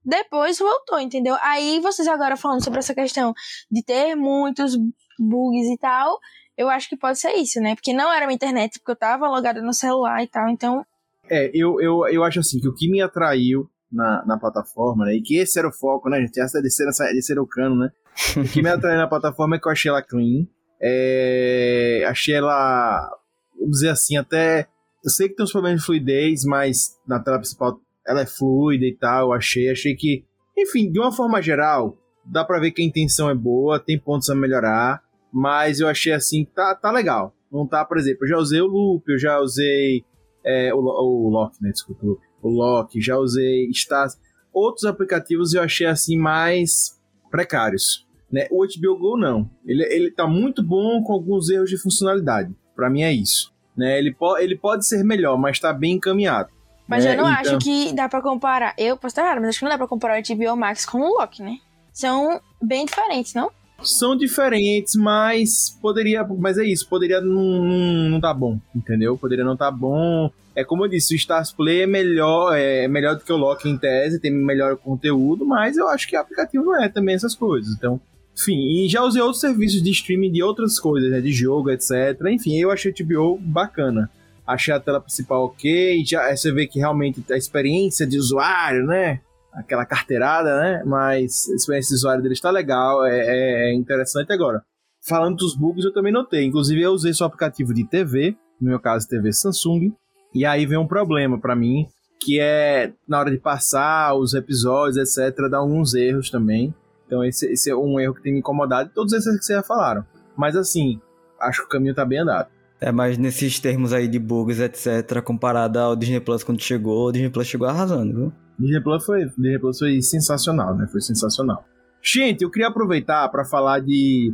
Depois 0.08 0.58
voltou, 0.58 0.98
entendeu? 0.98 1.36
Aí 1.42 1.80
vocês 1.80 2.08
agora 2.08 2.34
falando 2.34 2.64
sobre 2.64 2.78
essa 2.78 2.94
questão 2.94 3.34
de 3.70 3.84
ter 3.84 4.14
muitos 4.14 4.74
bugs 5.18 5.68
e 5.68 5.76
tal, 5.76 6.18
eu 6.56 6.70
acho 6.70 6.88
que 6.88 6.96
pode 6.96 7.18
ser 7.18 7.34
isso, 7.34 7.60
né? 7.60 7.74
Porque 7.74 7.92
não 7.92 8.10
era 8.10 8.24
minha 8.24 8.34
internet, 8.34 8.78
porque 8.78 8.92
eu 8.92 8.96
tava 8.96 9.28
logada 9.28 9.60
no 9.60 9.74
celular 9.74 10.22
e 10.22 10.26
tal, 10.26 10.48
então. 10.48 10.82
É, 11.30 11.50
eu, 11.52 11.78
eu, 11.78 12.08
eu 12.08 12.24
acho 12.24 12.40
assim 12.40 12.58
que 12.58 12.66
o 12.66 12.74
que 12.74 12.90
me 12.90 13.02
atraiu 13.02 13.68
na, 13.92 14.24
na 14.24 14.38
plataforma, 14.38 15.04
né? 15.04 15.14
E 15.14 15.20
que 15.20 15.36
esse 15.36 15.58
era 15.58 15.68
o 15.68 15.72
foco, 15.72 16.08
né, 16.08 16.22
gente? 16.22 16.40
Essa 16.40 16.62
de 16.62 16.70
ser, 16.70 16.86
de 16.86 17.22
ser 17.22 17.38
o 17.38 17.46
cano, 17.46 17.76
né? 17.76 17.90
O 18.34 18.50
que 18.50 18.62
me 18.62 18.70
atraiu 18.70 18.96
na 18.96 19.06
plataforma 19.08 19.56
é 19.56 19.58
que 19.58 19.68
eu 19.68 19.72
achei 19.72 19.90
ela 19.90 20.02
clean. 20.02 20.46
É, 20.80 22.02
achei 22.08 22.34
ela, 22.34 23.14
vamos 23.58 23.72
dizer 23.72 23.90
assim, 23.90 24.16
até. 24.16 24.68
Eu 25.04 25.10
sei 25.10 25.28
que 25.28 25.36
tem 25.36 25.44
uns 25.44 25.52
problemas 25.52 25.80
de 25.80 25.86
fluidez, 25.86 26.44
mas 26.44 26.96
na 27.06 27.20
tela 27.20 27.38
principal 27.38 27.78
ela 28.08 28.22
é 28.22 28.26
fluida 28.26 28.86
e 28.86 28.94
tal. 28.94 29.32
Achei, 29.32 29.70
achei 29.70 29.94
que, 29.94 30.24
enfim, 30.56 30.90
de 30.90 30.98
uma 30.98 31.12
forma 31.12 31.42
geral, 31.42 31.96
dá 32.24 32.42
pra 32.44 32.58
ver 32.58 32.70
que 32.70 32.80
a 32.80 32.84
intenção 32.84 33.28
é 33.28 33.34
boa, 33.34 33.78
tem 33.78 33.98
pontos 33.98 34.30
a 34.30 34.34
melhorar, 34.34 35.02
mas 35.32 35.78
eu 35.78 35.86
achei 35.86 36.12
assim, 36.12 36.44
tá, 36.44 36.74
tá 36.74 36.90
legal. 36.90 37.34
Não 37.52 37.66
tá, 37.66 37.84
por 37.84 37.98
exemplo, 37.98 38.24
eu 38.24 38.28
já 38.28 38.38
usei 38.38 38.60
o 38.60 38.66
Loop, 38.66 39.04
eu 39.08 39.18
já 39.18 39.38
usei 39.38 40.04
é, 40.44 40.72
o, 40.72 40.78
o 40.78 41.28
Lock, 41.28 41.56
né? 41.62 41.70
Desculpa, 41.70 42.06
o 42.42 42.48
Lock, 42.48 43.00
já 43.00 43.18
usei 43.18 43.68
Stars. 43.70 44.18
Outros 44.52 44.84
aplicativos 44.84 45.52
eu 45.52 45.62
achei 45.62 45.86
assim 45.86 46.16
mais 46.16 46.98
precários. 47.30 48.06
Né? 48.30 48.46
O 48.50 48.66
HBO 48.66 48.98
Go 48.98 49.16
não. 49.16 49.50
Ele, 49.64 49.84
ele 49.84 50.10
tá 50.10 50.26
muito 50.26 50.62
bom 50.62 51.02
com 51.02 51.12
alguns 51.12 51.48
erros 51.48 51.70
de 51.70 51.78
funcionalidade. 51.78 52.54
Para 52.74 52.90
mim 52.90 53.02
é 53.02 53.12
isso. 53.12 53.52
Né? 53.76 53.98
Ele, 53.98 54.12
po 54.12 54.36
ele 54.36 54.56
pode 54.56 54.86
ser 54.86 55.04
melhor, 55.04 55.38
mas 55.38 55.58
tá 55.58 55.72
bem 55.72 55.94
encaminhado. 55.94 56.50
Mas 56.88 57.04
né? 57.04 57.12
eu 57.12 57.18
não 57.18 57.30
então... 57.30 57.40
acho 57.40 57.58
que 57.58 57.92
dá 57.92 58.08
para 58.08 58.22
comparar. 58.22 58.74
Eu 58.78 58.96
posso 58.96 59.12
estar 59.12 59.22
errado, 59.22 59.40
mas 59.40 59.50
acho 59.50 59.58
que 59.58 59.64
não 59.64 59.70
dá 59.70 59.78
pra 59.78 59.86
comparar 59.86 60.18
o 60.18 60.36
HBO 60.36 60.56
Max 60.56 60.86
com 60.86 60.98
o 61.00 61.18
Loki, 61.18 61.42
né? 61.42 61.58
São 61.92 62.40
bem 62.60 62.86
diferentes, 62.86 63.34
não? 63.34 63.50
São 63.82 64.16
diferentes, 64.16 64.96
mas 64.96 65.78
poderia. 65.80 66.24
Mas 66.24 66.58
é 66.58 66.64
isso, 66.64 66.88
poderia 66.88 67.20
não, 67.20 67.62
não, 67.62 68.10
não 68.10 68.20
tá 68.20 68.32
bom, 68.32 68.58
entendeu? 68.74 69.16
Poderia 69.16 69.44
não 69.44 69.56
tá 69.56 69.70
bom. 69.70 70.30
É 70.56 70.64
como 70.64 70.84
eu 70.84 70.88
disse, 70.88 71.14
o 71.14 71.16
Stars 71.16 71.52
Play 71.52 71.82
é 71.82 71.86
melhor, 71.86 72.56
é 72.56 72.88
melhor 72.88 73.14
do 73.14 73.22
que 73.22 73.32
o 73.32 73.36
Loki 73.36 73.68
em 73.68 73.78
tese, 73.78 74.18
tem 74.18 74.32
melhor 74.32 74.76
conteúdo, 74.76 75.46
mas 75.46 75.76
eu 75.76 75.86
acho 75.88 76.08
que 76.08 76.16
o 76.16 76.20
aplicativo 76.20 76.64
não 76.64 76.82
é 76.82 76.88
também 76.88 77.14
essas 77.14 77.36
coisas. 77.36 77.72
Então, 77.76 78.00
enfim, 78.36 78.56
e 78.56 78.88
já 78.88 79.04
usei 79.04 79.22
outros 79.22 79.40
serviços 79.40 79.80
de 79.80 79.90
streaming 79.90 80.32
de 80.32 80.42
outras 80.42 80.80
coisas, 80.80 81.10
né? 81.10 81.20
De 81.20 81.30
jogo, 81.30 81.70
etc. 81.70 82.20
Enfim, 82.30 82.56
eu 82.56 82.72
achei 82.72 82.90
o 82.90 82.94
TBO 82.94 83.38
bacana. 83.40 84.10
Achei 84.48 84.72
a 84.72 84.80
tela 84.80 84.98
principal 84.98 85.44
ok, 85.44 86.02
já 86.06 86.34
você 86.34 86.50
vê 86.50 86.66
que 86.66 86.78
realmente 86.78 87.22
a 87.30 87.36
experiência 87.36 88.06
de 88.06 88.16
usuário, 88.16 88.86
né? 88.86 89.20
Aquela 89.52 89.84
carteirada, 89.84 90.58
né? 90.58 90.82
Mas 90.86 91.46
a 91.50 91.54
experiência 91.54 91.90
de 91.90 91.96
usuário 91.96 92.22
dele 92.22 92.32
está 92.32 92.50
legal, 92.50 93.04
é, 93.04 93.70
é 93.70 93.74
interessante 93.74 94.32
agora. 94.32 94.62
Falando 95.06 95.36
dos 95.36 95.54
bugs, 95.54 95.84
eu 95.84 95.92
também 95.92 96.10
notei. 96.10 96.46
Inclusive, 96.46 96.80
eu 96.80 96.92
usei 96.92 97.12
seu 97.12 97.26
aplicativo 97.26 97.74
de 97.74 97.84
TV, 97.84 98.34
no 98.58 98.70
meu 98.70 98.80
caso, 98.80 99.06
TV 99.06 99.34
Samsung, 99.34 99.92
e 100.34 100.46
aí 100.46 100.64
vem 100.64 100.78
um 100.78 100.86
problema 100.86 101.38
para 101.38 101.54
mim, 101.54 101.86
que 102.18 102.40
é 102.40 102.92
na 103.06 103.18
hora 103.18 103.30
de 103.30 103.36
passar 103.36 104.14
os 104.14 104.32
episódios, 104.32 104.96
etc., 104.96 105.48
dá 105.50 105.58
alguns 105.58 105.92
erros 105.92 106.30
também. 106.30 106.74
Então 107.06 107.22
esse, 107.22 107.46
esse, 107.52 107.70
é 107.70 107.76
um 107.76 108.00
erro 108.00 108.14
que 108.14 108.22
tem 108.22 108.32
me 108.32 108.38
incomodado, 108.38 108.90
todos 108.94 109.12
esses 109.12 109.38
que 109.38 109.44
vocês 109.44 109.56
já 109.58 109.62
falaram. 109.62 110.06
Mas 110.36 110.56
assim, 110.56 111.00
acho 111.40 111.60
que 111.60 111.66
o 111.66 111.70
caminho 111.70 111.94
tá 111.94 112.04
bem 112.04 112.20
andado. 112.20 112.48
É, 112.80 112.92
mas 112.92 113.18
nesses 113.18 113.58
termos 113.58 113.92
aí 113.92 114.06
de 114.06 114.18
bugs, 114.18 114.60
etc., 114.60 115.20
comparado 115.22 115.78
ao 115.78 115.96
Disney 115.96 116.20
Plus 116.20 116.44
quando 116.44 116.62
chegou, 116.62 117.08
o 117.08 117.12
Disney 117.12 117.30
Plus 117.30 117.46
chegou 117.46 117.66
arrasando, 117.66 118.14
viu? 118.14 118.32
Disney 118.58 118.80
Plus 118.80 119.04
foi, 119.04 119.24
Disney 119.24 119.58
Plus 119.58 119.78
foi 119.78 120.00
sensacional, 120.00 120.76
né? 120.76 120.86
Foi 120.86 121.00
sensacional. 121.00 121.64
Gente, 122.00 122.42
eu 122.42 122.50
queria 122.50 122.68
aproveitar 122.68 123.28
para 123.28 123.44
falar 123.44 123.80
de. 123.80 124.32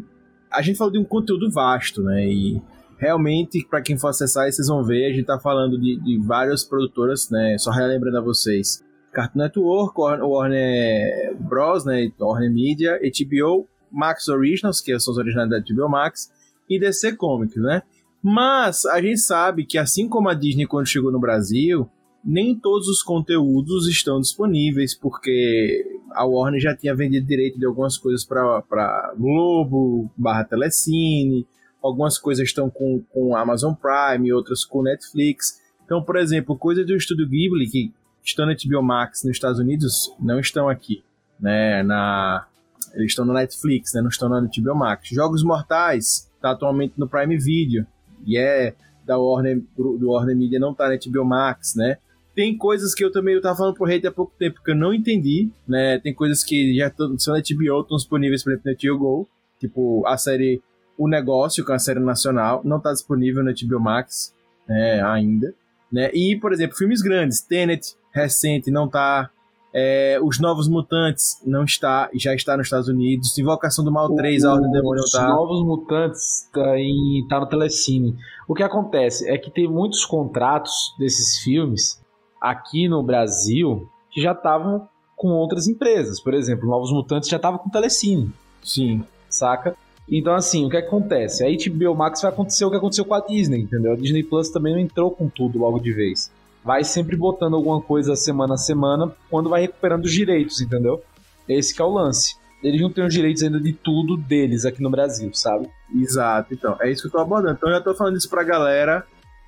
A 0.50 0.60
gente 0.60 0.76
falou 0.76 0.92
de 0.92 0.98
um 0.98 1.04
conteúdo 1.04 1.50
vasto, 1.50 2.02
né? 2.02 2.26
E 2.26 2.62
realmente, 2.98 3.66
para 3.68 3.82
quem 3.82 3.98
for 3.98 4.08
acessar, 4.08 4.50
vocês 4.50 4.68
vão 4.68 4.84
ver, 4.84 5.06
a 5.06 5.12
gente 5.12 5.24
tá 5.24 5.38
falando 5.38 5.78
de, 5.80 5.98
de 6.00 6.18
várias 6.18 6.62
produtoras, 6.64 7.30
né? 7.30 7.56
Só 7.58 7.70
relembrando 7.70 8.18
a 8.18 8.20
vocês. 8.20 8.84
Cartoon 9.12 9.38
Network, 9.38 9.98
Warner 9.98 11.36
Bros, 11.38 11.84
né, 11.84 12.10
Warner 12.18 12.52
Media, 12.52 12.98
HBO, 12.98 13.68
Max 13.90 14.28
Originals, 14.28 14.80
que 14.80 14.98
são 14.98 15.12
os 15.12 15.18
originais 15.18 15.48
da 15.48 15.60
HBO 15.60 15.88
Max, 15.88 16.30
e 16.68 16.80
DC 16.80 17.16
Comics, 17.16 17.62
né? 17.62 17.82
Mas 18.26 18.86
a 18.86 19.02
gente 19.02 19.18
sabe 19.18 19.66
que 19.66 19.76
assim 19.76 20.08
como 20.08 20.30
a 20.30 20.34
Disney 20.34 20.66
quando 20.66 20.86
chegou 20.86 21.12
no 21.12 21.20
Brasil, 21.20 21.86
nem 22.24 22.58
todos 22.58 22.88
os 22.88 23.02
conteúdos 23.02 23.86
estão 23.86 24.18
disponíveis, 24.18 24.94
porque 24.94 26.00
a 26.10 26.24
Warner 26.24 26.58
já 26.58 26.74
tinha 26.74 26.94
vendido 26.94 27.26
direito 27.26 27.58
de 27.58 27.66
algumas 27.66 27.98
coisas 27.98 28.24
para 28.24 29.12
Globo, 29.18 30.10
barra 30.16 30.42
Telecine, 30.42 31.46
algumas 31.82 32.16
coisas 32.16 32.48
estão 32.48 32.70
com, 32.70 33.02
com 33.12 33.36
Amazon 33.36 33.74
Prime, 33.74 34.32
outras 34.32 34.64
com 34.64 34.82
Netflix. 34.82 35.60
Então, 35.84 36.02
por 36.02 36.16
exemplo, 36.16 36.56
coisas 36.56 36.86
do 36.86 36.96
estúdio 36.96 37.28
Ghibli 37.28 37.68
que 37.68 37.92
estão 38.24 38.46
na 38.46 38.54
HBO 38.54 38.82
Max 38.82 39.22
nos 39.22 39.36
Estados 39.36 39.60
Unidos 39.60 40.10
não 40.18 40.40
estão 40.40 40.70
aqui, 40.70 41.04
né? 41.38 41.82
Na 41.82 42.46
eles 42.94 43.10
estão 43.10 43.26
no 43.26 43.34
Netflix, 43.34 43.92
né? 43.92 44.00
Não 44.00 44.08
estão 44.08 44.30
na 44.30 44.40
HBO 44.40 44.74
Max. 44.74 45.08
Jogos 45.08 45.42
Mortais 45.42 46.30
está 46.36 46.52
atualmente 46.52 46.94
no 46.96 47.06
Prime 47.06 47.36
Video 47.36 47.86
e 48.26 48.38
é 48.38 48.74
da 49.04 49.18
Warner 49.18 49.62
do 49.76 50.10
Warner 50.10 50.36
Media 50.36 50.58
não 50.58 50.72
está 50.72 50.88
na 50.88 50.96
HBO 50.96 51.24
Max, 51.24 51.74
né? 51.74 51.98
Tem 52.34 52.56
coisas 52.56 52.94
que 52.94 53.04
eu 53.04 53.12
também 53.12 53.34
eu 53.34 53.40
tava 53.40 53.56
falando 53.56 53.74
pro 53.74 53.86
Rei 53.86 54.04
há 54.04 54.10
pouco 54.10 54.32
tempo 54.36 54.60
que 54.62 54.70
eu 54.70 54.74
não 54.74 54.92
entendi, 54.92 55.50
né? 55.68 55.98
Tem 56.00 56.12
coisas 56.12 56.42
que 56.42 56.74
já 56.76 56.92
são 57.18 57.34
na 57.34 57.40
HBO, 57.40 57.80
estão 57.80 57.96
disponíveis, 57.96 58.42
por 58.42 58.52
exemplo, 58.52 58.72
na 58.72 58.76
HBO 58.76 58.98
Go, 58.98 59.28
tipo 59.60 60.06
a 60.06 60.16
série 60.16 60.60
O 60.98 61.08
Negócio, 61.08 61.64
que 61.64 61.70
é 61.70 61.74
uma 61.74 61.78
série 61.78 62.00
nacional, 62.00 62.62
não 62.64 62.78
está 62.78 62.92
disponível 62.92 63.44
na 63.44 63.52
HBO 63.52 63.80
Max 63.80 64.34
né, 64.66 65.02
ainda, 65.02 65.54
né? 65.92 66.10
E, 66.12 66.36
por 66.40 66.52
exemplo, 66.52 66.76
filmes 66.76 67.00
grandes, 67.00 67.40
Tenet, 67.40 67.94
recente, 68.12 68.70
não 68.70 68.88
tá. 68.88 69.30
É, 69.76 70.20
os 70.22 70.38
Novos 70.38 70.68
Mutantes 70.68 71.42
não 71.44 71.64
está, 71.64 72.08
já 72.14 72.32
está 72.32 72.56
nos 72.56 72.66
Estados 72.66 72.86
Unidos. 72.86 73.36
Invocação 73.36 73.84
do 73.84 73.90
Mal 73.90 74.14
3, 74.14 74.44
o, 74.44 74.48
a 74.48 74.52
Ordem 74.52 74.70
do 74.70 74.72
Demônio 74.72 75.02
tá. 75.10 75.24
Os 75.24 75.28
Novos 75.28 75.66
Mutantes 75.66 76.48
tá, 76.52 76.78
em, 76.78 77.26
tá 77.28 77.40
no 77.40 77.46
Telecine. 77.46 78.16
O 78.46 78.54
que 78.54 78.62
acontece 78.62 79.28
é 79.28 79.36
que 79.36 79.50
tem 79.50 79.66
muitos 79.66 80.04
contratos 80.04 80.94
desses 80.96 81.38
filmes 81.38 82.00
aqui 82.40 82.88
no 82.88 83.02
Brasil 83.02 83.88
que 84.12 84.22
já 84.22 84.30
estavam 84.30 84.88
com 85.16 85.30
outras 85.30 85.66
empresas. 85.66 86.20
Por 86.20 86.34
exemplo, 86.34 86.68
Novos 86.68 86.92
Mutantes 86.92 87.28
já 87.28 87.36
estava 87.36 87.58
com 87.58 87.68
Telecine. 87.68 88.30
Sim. 88.62 89.02
Saca? 89.28 89.74
Então, 90.08 90.34
assim, 90.34 90.64
o 90.64 90.68
que 90.68 90.76
acontece? 90.76 91.44
A 91.44 91.48
HBO 91.48 91.96
Max 91.96 92.22
vai 92.22 92.30
acontecer 92.30 92.64
o 92.64 92.70
que 92.70 92.76
aconteceu 92.76 93.04
com 93.04 93.14
a 93.14 93.20
Disney, 93.20 93.62
entendeu? 93.62 93.92
A 93.92 93.96
Disney 93.96 94.22
Plus 94.22 94.50
também 94.50 94.72
não 94.72 94.80
entrou 94.80 95.10
com 95.10 95.28
tudo 95.28 95.58
logo 95.58 95.80
de 95.80 95.92
vez 95.92 96.30
vai 96.64 96.82
sempre 96.82 97.16
botando 97.16 97.54
alguma 97.54 97.80
coisa 97.80 98.16
semana 98.16 98.54
a 98.54 98.58
semana 98.58 99.12
quando 99.28 99.50
vai 99.50 99.60
recuperando 99.60 100.06
os 100.06 100.12
direitos, 100.12 100.60
entendeu? 100.60 101.02
Esse 101.48 101.80
é 101.80 101.84
o 101.84 101.92
lance. 101.92 102.36
eles 102.62 102.80
não 102.80 102.90
têm 102.90 103.04
os 103.04 103.12
direitos 103.12 103.42
ainda 103.42 103.60
de 103.60 103.74
tudo 103.74 104.16
deles 104.16 104.64
aqui 104.64 104.82
no 104.82 104.88
Brasil, 104.88 105.30
sabe? 105.34 105.68
Exato, 105.94 106.54
então. 106.54 106.76
É 106.80 106.90
isso 106.90 107.02
que 107.02 107.08
eu 107.08 107.12
tô 107.12 107.18
abordando. 107.18 107.54
Então 107.58 107.68
eu 107.68 107.76
já 107.76 107.82
tô 107.82 107.94
falando 107.94 108.16
isso 108.16 108.30
pra 108.30 108.42
galera 108.42 109.04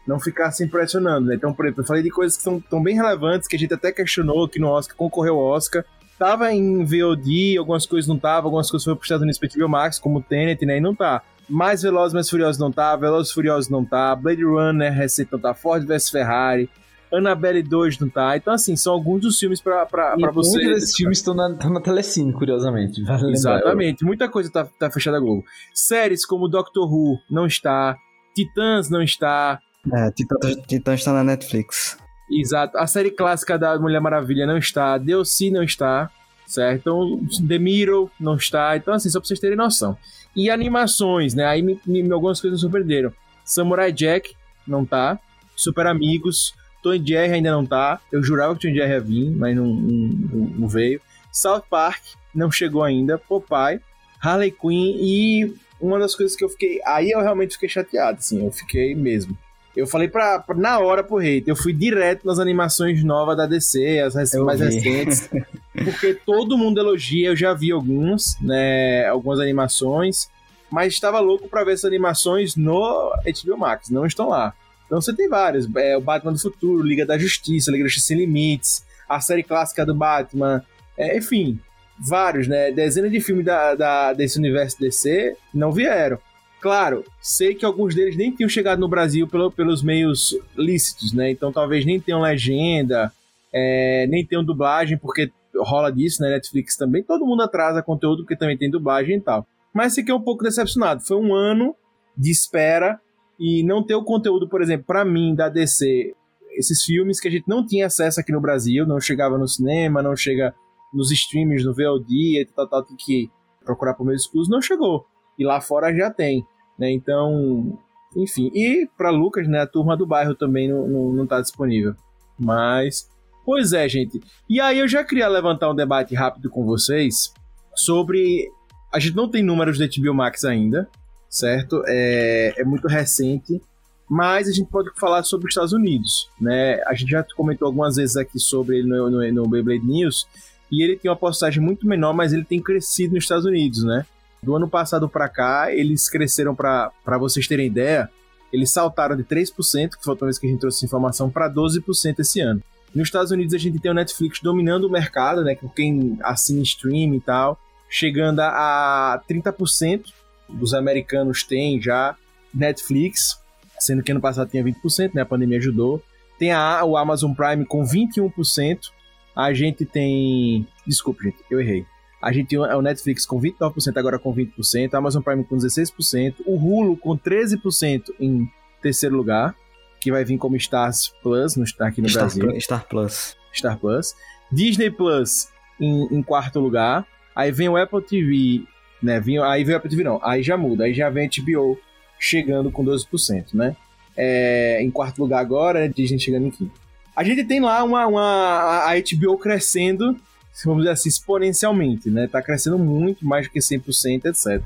não 0.07 0.21
ficar 0.21 0.53
se 0.53 0.63
impressionando, 0.63 1.27
né? 1.27 1.35
Então, 1.35 1.53
por 1.53 1.65
exemplo, 1.65 1.83
eu 1.83 1.87
falei 1.87 2.03
de 2.03 2.11
coisas 2.11 2.37
que 2.37 2.43
são 2.43 2.61
tão 2.61 2.83
bem 2.83 2.95
relevantes 2.95 3.49
que 3.49 3.57
a 3.57 3.59
gente 3.59 3.73
até 3.73 3.91
questionou 3.91 4.47
que 4.47 4.61
no 4.61 4.69
Oscar, 4.69 4.95
concorreu 4.95 5.37
ao 5.37 5.47
Oscar. 5.47 5.85
Tava 6.19 6.53
em 6.53 6.85
VOD, 6.85 7.57
algumas 7.59 7.87
coisas 7.87 8.07
não 8.07 8.19
tava, 8.19 8.47
algumas 8.47 8.71
coisas 8.71 8.85
foram 8.85 8.97
pro 8.97 9.05
Estados 9.05 9.23
Unidos 9.23 9.39
pra 9.39 9.69
Max, 9.69 9.99
como 9.99 10.23
Tenet, 10.23 10.65
né? 10.65 10.77
E 10.77 10.81
não 10.81 10.95
tá. 10.95 11.23
Mais 11.49 11.83
Velozes, 11.83 12.13
Mais 12.13 12.29
Furiosos 12.29 12.59
não 12.59 12.73
tá, 12.73 12.95
Velozes 12.97 13.33
Furiosos 13.33 13.71
não 13.71 13.85
tá, 13.85 14.15
Blade 14.15 14.45
Runner 14.45 14.93
recente 14.93 15.31
não 15.33 15.39
tá, 15.39 15.55
Ford 15.55 15.87
vs 15.87 16.11
Ferrari, 16.11 16.69
Annabelle 17.13 17.63
2 17.63 17.99
não 17.99 18.09
tá. 18.09 18.37
Então, 18.37 18.53
assim, 18.53 18.77
são 18.77 18.93
alguns 18.93 19.21
dos 19.23 19.39
filmes 19.39 19.61
pra, 19.61 19.87
pra, 19.87 20.17
pra 20.17 20.31
você. 20.31 20.57
Muitos 20.57 20.75
desses 20.75 20.97
filmes 20.97 21.19
estão 21.19 21.35
na, 21.35 21.49
na 21.49 21.81
Telecine, 21.81 22.33
curiosamente. 22.33 23.03
Vale 23.05 23.33
Exatamente, 23.33 24.05
muita 24.05 24.29
coisa 24.29 24.51
tá, 24.51 24.65
tá 24.65 24.91
fechada 24.91 25.17
a 25.17 25.21
Globo. 25.21 25.45
Séries 25.75 26.25
como 26.27 26.49
Doctor 26.49 26.93
Who 26.93 27.19
não 27.31 27.47
está, 27.47 27.97
Titãs 28.35 28.91
não 28.91 29.03
está. 29.03 29.59
É, 29.93 30.11
Titãs, 30.11 30.57
Titãs 30.67 31.01
está 31.01 31.13
na 31.13 31.25
Netflix. 31.25 31.97
Exato. 32.31 32.77
A 32.77 32.87
série 32.87 33.11
clássica 33.11 33.59
da 33.59 33.79
Mulher 33.79 34.01
Maravilha 34.01 34.47
não 34.47 34.59
está, 34.59 34.99
DLC 34.99 35.51
não 35.51 35.63
está, 35.63 36.11
certo? 36.47 36.81
Então, 36.81 37.47
The 37.47 37.59
Mirror 37.59 38.11
não 38.19 38.35
está. 38.35 38.77
Então, 38.77 38.95
assim, 38.95 39.09
só 39.09 39.21
pra 39.21 39.27
vocês 39.27 39.41
terem 39.41 39.57
noção. 39.57 39.97
E 40.35 40.51
animações, 40.51 41.35
né? 41.35 41.47
Aí 41.47 41.63
me, 41.63 41.81
me, 41.87 42.13
algumas 42.13 42.41
coisas 42.41 42.59
me 42.59 42.61
surpreenderam. 42.61 43.13
Samurai 43.45 43.93
Jack 43.93 44.35
não 44.67 44.85
tá. 44.85 45.19
Super 45.55 45.87
Amigos. 45.87 46.53
Tom 46.87 47.05
Jerry 47.05 47.33
ainda 47.33 47.51
não 47.51 47.67
tá. 47.67 48.01
Eu 48.13 48.23
jurava 48.23 48.55
que 48.55 48.69
Tom 48.69 48.73
Jerry 48.73 48.93
ia 48.93 49.01
vir, 49.01 49.31
mas 49.33 49.57
não, 49.57 49.67
não, 49.67 50.47
não 50.59 50.69
veio. 50.69 51.01
South 51.33 51.65
Park 51.69 52.03
não 52.33 52.51
chegou 52.51 52.85
ainda. 52.85 53.19
Popeye, 53.19 53.81
Harley 54.23 54.53
Quinn 54.53 54.97
e 55.01 55.53
uma 55.81 55.99
das 55.99 56.15
coisas 56.15 56.37
que 56.37 56.45
eu 56.45 56.49
fiquei. 56.49 56.81
Aí 56.87 57.11
eu 57.11 57.21
realmente 57.21 57.55
fiquei 57.55 57.69
chateado, 57.69 58.19
assim. 58.19 58.45
Eu 58.45 58.53
fiquei 58.53 58.95
mesmo. 58.95 59.37
Eu 59.77 59.87
falei 59.87 60.09
pra, 60.09 60.39
pra, 60.39 60.55
na 60.55 60.79
hora 60.79 61.03
pro 61.05 61.19
hate, 61.19 61.45
eu 61.49 61.57
fui 61.57 61.73
direto 61.73 62.27
nas 62.27 62.39
animações 62.39 63.05
novas 63.05 63.37
da 63.37 63.45
DC, 63.45 63.99
as 63.99 64.15
rec 64.15 64.33
mais 64.37 64.59
recentes, 64.59 65.29
porque 65.85 66.15
todo 66.15 66.57
mundo 66.57 66.81
elogia, 66.81 67.29
eu 67.29 67.37
já 67.37 67.53
vi 67.53 67.71
alguns, 67.71 68.41
né, 68.41 69.07
algumas 69.07 69.39
animações, 69.39 70.31
mas 70.71 70.95
estava 70.95 71.21
louco 71.21 71.47
para 71.47 71.63
ver 71.63 71.75
essas 71.75 71.85
animações 71.85 72.57
no 72.57 73.13
HBO 73.45 73.59
Max, 73.59 73.91
não 73.91 74.07
estão 74.07 74.31
lá. 74.31 74.55
Então 74.87 75.01
você 75.01 75.15
tem 75.15 75.29
vários, 75.29 75.69
é, 75.77 75.97
o 75.97 76.01
Batman 76.01 76.33
do 76.33 76.39
Futuro, 76.39 76.83
Liga 76.83 77.05
da 77.05 77.19
Justiça, 77.19 77.71
Liga 77.71 77.85
da 77.85 77.89
Justiça 77.89 78.09
Sem 78.09 78.19
Limites, 78.19 78.85
a 79.09 79.21
série 79.21 79.43
clássica 79.43 79.85
do 79.85 79.95
Batman, 79.95 80.65
é, 80.97 81.19
enfim, 81.19 81.61
vários, 81.99 82.49
né, 82.49 82.71
dezenas 82.71 83.11
de 83.11 83.21
filmes 83.21 83.45
da, 83.45 83.75
da, 83.75 84.13
desse 84.13 84.39
universo 84.39 84.79
DC 84.79 85.37
não 85.53 85.73
vieram. 85.73 86.19
Claro, 86.61 87.05
sei 87.21 87.55
que 87.55 87.65
alguns 87.65 87.95
deles 87.95 88.17
nem 88.17 88.33
tinham 88.33 88.49
chegado 88.49 88.79
no 88.79 88.89
Brasil 88.89 89.29
pelo, 89.29 89.51
pelos 89.53 89.83
meios 89.83 90.37
lícitos, 90.57 91.13
né? 91.13 91.31
Então 91.31 91.53
talvez 91.53 91.85
nem 91.85 92.01
tenham 92.01 92.21
legenda, 92.21 93.13
é, 93.53 94.07
nem 94.09 94.27
tenham 94.27 94.43
dublagem, 94.43 94.99
porque 94.99 95.31
rola 95.55 95.93
disso, 95.93 96.23
né? 96.23 96.31
Netflix 96.31 96.77
também. 96.77 97.03
Todo 97.03 97.27
mundo 97.27 97.43
atrasa 97.43 97.83
conteúdo 97.83 98.23
porque 98.23 98.37
também 98.37 98.57
tem 98.57 98.71
dublagem 98.71 99.19
e 99.19 99.21
tal. 99.21 99.47
Mas 99.73 99.95
fiquei 99.95 100.15
um 100.15 100.21
pouco 100.21 100.43
decepcionado. 100.43 101.03
Foi 101.03 101.17
um 101.19 101.35
ano 101.35 101.75
de 102.17 102.31
espera 102.31 102.99
e 103.39 103.63
não 103.63 103.83
ter 103.83 103.95
o 103.95 104.05
conteúdo, 104.05 104.49
por 104.49 104.63
exemplo, 104.63 104.87
para 104.87 105.05
mim, 105.05 105.35
da 105.35 105.49
DC, 105.49 106.15
esses 106.57 106.83
filmes 106.83 107.21
que 107.21 107.29
a 107.29 107.31
gente 107.31 107.47
não 107.47 107.65
tinha 107.65 107.87
acesso 107.87 108.21
aqui 108.21 108.33
no 108.33 108.41
Brasil, 108.41 108.87
não 108.87 109.01
chegava 109.01 109.37
no 109.37 109.47
cinema, 109.47 110.03
não 110.03 110.17
chega 110.17 110.55
nos 110.93 111.11
streams, 111.11 111.65
no 111.65 111.75
VOD 111.75 112.41
e 112.41 112.47
tal, 112.47 112.67
tal, 112.67 112.83
tem 112.83 112.97
que 112.97 113.31
procurar 113.65 113.95
por 113.95 114.05
meio 114.05 114.17
exclusivo, 114.17 114.55
não 114.55 114.63
chegou. 114.63 115.07
E 115.39 115.45
lá 115.45 115.61
fora 115.61 115.95
já 115.95 116.11
tem. 116.11 116.47
Né? 116.79 116.91
Então, 116.93 117.79
enfim. 118.17 118.51
E 118.55 118.89
para 118.97 119.11
Lucas, 119.11 119.47
né, 119.49 119.61
a 119.61 119.67
turma 119.67 119.97
do 119.97 120.07
bairro 120.07 120.35
também 120.35 120.69
não, 120.69 120.89
não, 120.89 121.13
não 121.13 121.27
tá 121.27 121.41
disponível. 121.41 121.95
Mas, 122.39 123.09
pois 123.45 123.73
é, 123.73 123.89
gente. 123.89 124.21
E 124.49 124.61
aí 124.61 124.79
eu 124.79 124.89
já 124.89 125.05
queria 125.05 125.29
levantar 125.29 125.71
um 125.71 125.75
debate 125.75 126.15
rápido 126.15 126.51
com 126.51 126.65
vocês 126.65 127.33
sobre. 127.75 128.51
A 128.93 128.99
gente 128.99 129.17
não 129.17 129.29
tem 129.29 129.43
números 129.43 129.79
da 129.79 129.87
HBO 129.87 130.15
Max 130.15 130.45
ainda, 130.45 130.89
certo? 131.29 131.83
É, 131.87 132.55
é 132.59 132.65
muito 132.65 132.89
recente, 132.89 133.61
mas 134.09 134.49
a 134.49 134.53
gente 134.53 134.71
pode 134.71 134.91
falar 134.99 135.23
sobre 135.25 135.47
os 135.47 135.53
Estados 135.53 135.73
Unidos, 135.73 136.29
né? 136.41 136.81
A 136.87 136.95
gente 136.95 137.11
já 137.11 137.25
comentou 137.37 137.67
algumas 137.67 137.97
vezes 137.97 138.17
aqui 138.17 138.39
sobre 138.39 138.79
ele 138.79 138.89
no, 138.89 139.11
no, 139.11 139.33
no 139.33 139.49
Beyblade 139.49 139.85
News, 139.85 140.27
e 140.71 140.83
ele 140.83 140.97
tem 140.97 141.11
uma 141.11 141.17
postagem 141.17 141.63
muito 141.63 141.87
menor, 141.87 142.13
mas 142.13 142.33
ele 142.33 142.45
tem 142.45 142.61
crescido 142.61 143.15
nos 143.15 143.25
Estados 143.25 143.45
Unidos, 143.45 143.83
né? 143.83 144.07
Do 144.43 144.55
ano 144.55 144.69
passado 144.69 145.09
para 145.09 145.29
cá, 145.29 145.73
eles 145.73 146.09
cresceram 146.09 146.55
para 146.55 147.19
vocês 147.19 147.47
terem 147.49 147.67
ideia, 147.67 148.09
eles 148.53 148.71
saltaram 148.71 149.17
de 149.17 149.25
3%, 149.25 149.97
que 149.97 150.05
foi 150.05 150.17
a 150.21 150.25
vez 150.25 150.39
que 150.39 150.47
a 150.47 150.51
gente 150.51 150.61
trouxe 150.61 150.79
essa 150.79 150.87
informação, 150.87 151.31
para 151.31 151.51
12% 151.51 152.21
esse 152.21 152.41
ano. 152.41 152.63
Nos 152.95 153.09
Estados 153.09 153.31
Unidos 153.31 153.55
a 153.55 153.59
gente 153.59 153.79
tem 153.79 153.91
o 153.91 153.95
Netflix 153.95 154.41
dominando 154.41 154.85
o 154.85 154.91
mercado, 154.91 155.43
né, 155.43 155.55
com 155.55 155.69
quem 155.69 156.17
assina 156.23 156.63
stream 156.63 157.15
e 157.15 157.21
tal, 157.21 157.59
chegando 157.89 158.41
a 158.41 159.21
30% 159.29 160.05
dos 160.49 160.75
americanos 160.75 161.43
têm 161.43 161.81
já 161.81 162.17
Netflix, 162.53 163.41
sendo 163.79 164.03
que 164.03 164.11
ano 164.11 164.21
passado 164.21 164.51
tinha 164.51 164.65
20%, 164.65 165.15
né, 165.15 165.23
a 165.23 165.27
pandemia 165.27 165.59
ajudou. 165.59 166.03
Tem 166.39 166.53
a, 166.53 166.85
o 166.85 166.97
Amazon 166.97 167.33
Prime 167.33 167.65
com 167.65 167.83
21%, 167.83 168.91
a 169.35 169.53
gente 169.53 169.85
tem... 169.85 170.67
Desculpe, 170.87 171.25
gente, 171.25 171.39
eu 171.51 171.61
errei. 171.61 171.85
A 172.23 172.33
gente 172.33 172.49
tem 172.49 172.59
o 172.59 172.83
Netflix 172.83 173.27
com 173.27 173.41
29%, 173.41 173.97
agora 173.97 174.19
com 174.19 174.35
20%, 174.35 174.95
a 174.95 174.99
Amazon 174.99 175.23
Prime 175.23 175.45
com 175.45 175.57
16%, 175.57 176.37
o 176.47 176.57
Hulu 176.57 176.97
com 176.97 177.17
13% 177.17 178.05
em 178.19 178.51
terceiro 178.83 179.17
lugar, 179.17 179.55
que 180.01 180.11
vai 180.11 180.25
vir 180.25 180.39
como 180.39 180.57
Stars 180.57 181.13
Plus 181.23 181.57
no, 181.57 181.65
aqui 181.81 182.01
no 182.01 182.09
Star 182.09 182.25
Brasil. 182.25 182.45
Plus, 182.45 182.65
Star 182.65 182.89
Plus. 182.89 183.37
Star 183.53 183.79
Plus. 183.79 184.15
Disney 184.51 184.91
Plus 184.91 185.49
em, 185.81 186.17
em, 186.17 186.23
quarto 186.23 186.61
lugar. 186.61 187.07
Aí 187.35 187.51
vem 187.51 187.69
o 187.69 187.77
Apple 187.77 188.03
TV, 188.03 188.65
né? 189.03 189.23
Aí 189.45 189.65
vem 189.65 189.75
o 189.75 189.77
Apple 189.77 189.91
TV 189.91 190.05
não, 190.05 190.21
aí 190.23 190.43
já 190.43 190.57
muda, 190.57 190.85
aí 190.85 190.95
já 190.95 191.11
vem 191.11 191.27
a 191.27 191.43
HBO 191.43 191.79
chegando 192.19 192.71
com 192.71 192.85
12%, 192.85 193.55
né? 193.55 193.77
É, 194.17 194.83
em 194.83 194.91
quarto 194.91 195.19
lugar 195.19 195.41
agora, 195.41 195.81
né? 195.81 195.89
Disney 195.89 196.19
chegando 196.19 196.47
em 196.47 196.51
quinto. 196.51 196.73
A 197.15 197.25
gente 197.25 197.45
tem 197.45 197.61
lá 197.61 197.83
uma, 197.83 198.07
uma 198.07 198.85
a 198.85 198.95
HBO 198.99 199.39
crescendo 199.39 200.17
vamos 200.65 200.83
dizer 200.83 200.93
assim, 200.93 201.09
exponencialmente, 201.09 202.11
né? 202.11 202.27
Tá 202.27 202.41
crescendo 202.41 202.79
muito, 202.79 203.27
mais 203.27 203.47
do 203.47 203.53
que 203.53 203.59
100%, 203.59 204.27
etc. 204.27 204.63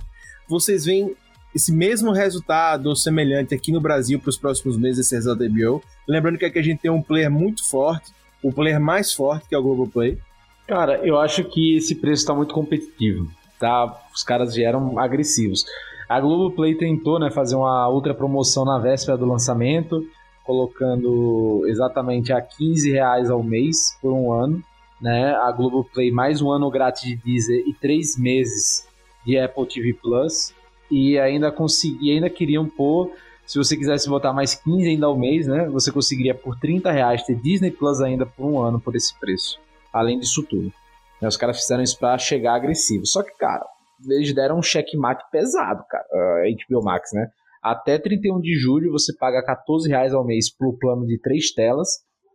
Vocês 0.46 0.84
veem 0.84 1.16
esse 1.54 1.72
mesmo 1.72 2.12
resultado 2.12 2.94
semelhante 2.94 3.54
aqui 3.54 3.72
no 3.72 3.80
Brasil 3.80 4.20
para 4.20 4.30
os 4.30 4.38
próximos 4.38 4.76
meses, 4.76 5.06
esse 5.06 5.14
resultado 5.14 5.40
da 5.40 5.52
HBO. 5.52 5.82
Lembrando 6.06 6.38
que 6.38 6.44
aqui 6.44 6.58
a 6.58 6.62
gente 6.62 6.80
tem 6.80 6.90
um 6.90 7.02
player 7.02 7.30
muito 7.30 7.68
forte, 7.68 8.12
o 8.42 8.52
player 8.52 8.80
mais 8.80 9.12
forte, 9.12 9.48
que 9.48 9.54
é 9.54 9.58
o 9.58 9.62
Globoplay. 9.62 10.18
Cara, 10.66 11.00
eu 11.04 11.18
acho 11.18 11.42
que 11.44 11.76
esse 11.76 11.96
preço 11.96 12.22
está 12.22 12.34
muito 12.34 12.54
competitivo, 12.54 13.28
tá? 13.60 14.02
Os 14.12 14.24
caras 14.24 14.54
vieram 14.54 14.98
agressivos. 14.98 15.64
A 16.08 16.20
Globoplay 16.20 16.74
tentou 16.74 17.20
né, 17.20 17.30
fazer 17.30 17.54
uma 17.54 17.86
outra 17.86 18.12
promoção 18.12 18.64
na 18.64 18.80
véspera 18.80 19.16
do 19.16 19.26
lançamento, 19.26 20.04
colocando 20.42 21.62
exatamente 21.68 22.32
a 22.32 22.40
15 22.40 22.90
reais 22.90 23.30
ao 23.30 23.44
mês 23.44 23.96
por 24.02 24.12
um 24.12 24.32
ano 24.32 24.60
né? 25.00 25.34
A 25.34 25.50
Globoplay 25.50 26.10
mais 26.10 26.42
um 26.42 26.50
ano 26.50 26.70
grátis 26.70 27.02
de 27.02 27.16
Deezer 27.16 27.64
e 27.66 27.72
três 27.72 28.18
meses 28.18 28.86
de 29.24 29.38
Apple 29.38 29.66
TV 29.66 29.94
Plus. 29.94 30.52
E 30.90 31.18
ainda 31.18 31.50
consegui, 31.50 32.10
ainda 32.10 32.28
queriam 32.28 32.68
pôr, 32.68 33.12
se 33.46 33.56
você 33.56 33.76
quisesse 33.76 34.08
botar 34.08 34.32
mais 34.32 34.54
15 34.56 34.88
ainda 34.88 35.06
ao 35.06 35.16
mês, 35.16 35.46
né? 35.46 35.68
Você 35.70 35.90
conseguiria 35.90 36.34
por 36.34 36.58
30 36.58 36.90
reais 36.90 37.22
ter 37.22 37.36
Disney 37.36 37.70
Plus 37.70 38.00
ainda 38.00 38.26
por 38.26 38.44
um 38.44 38.60
ano 38.60 38.80
por 38.80 38.94
esse 38.94 39.18
preço. 39.18 39.58
Além 39.92 40.18
disso 40.18 40.42
tudo. 40.42 40.72
Né, 41.20 41.28
os 41.28 41.36
caras 41.36 41.58
fizeram 41.58 41.82
isso 41.82 41.98
pra 41.98 42.16
chegar 42.18 42.54
agressivo. 42.54 43.06
Só 43.06 43.22
que, 43.22 43.36
cara, 43.36 43.64
eles 44.08 44.34
deram 44.34 44.58
um 44.58 44.62
checkmate 44.62 45.22
pesado, 45.30 45.84
cara. 45.88 46.04
A 46.12 46.44
HBO 46.48 46.82
Max, 46.82 47.10
né? 47.12 47.28
Até 47.62 47.98
31 47.98 48.40
de 48.40 48.54
julho 48.54 48.90
você 48.90 49.14
paga 49.16 49.44
14 49.44 49.88
reais 49.88 50.14
ao 50.14 50.24
mês 50.24 50.54
pro 50.54 50.76
plano 50.78 51.06
de 51.06 51.20
três 51.20 51.52
telas 51.52 51.88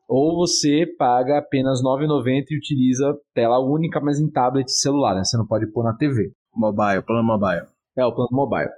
ou 0.08 0.36
você 0.36 0.86
paga 0.98 1.40
apenas 1.40 1.80
R$ 1.80 1.88
9,90 1.88 2.46
e 2.52 2.58
utiliza 2.58 3.18
tela 3.34 3.60
única, 3.60 4.00
mas 4.00 4.20
em 4.20 4.30
tablet 4.30 4.68
e 4.68 4.72
celular, 4.72 5.16
né? 5.16 5.24
Você 5.24 5.36
não 5.36 5.48
pode 5.48 5.66
pôr 5.72 5.84
na 5.84 5.96
TV. 5.96 6.32
Mobile, 6.56 7.02
plano 7.02 7.24
mobile. 7.24 7.66
É, 7.98 8.06
o 8.06 8.14
plano 8.14 8.30
mobile. 8.32 8.70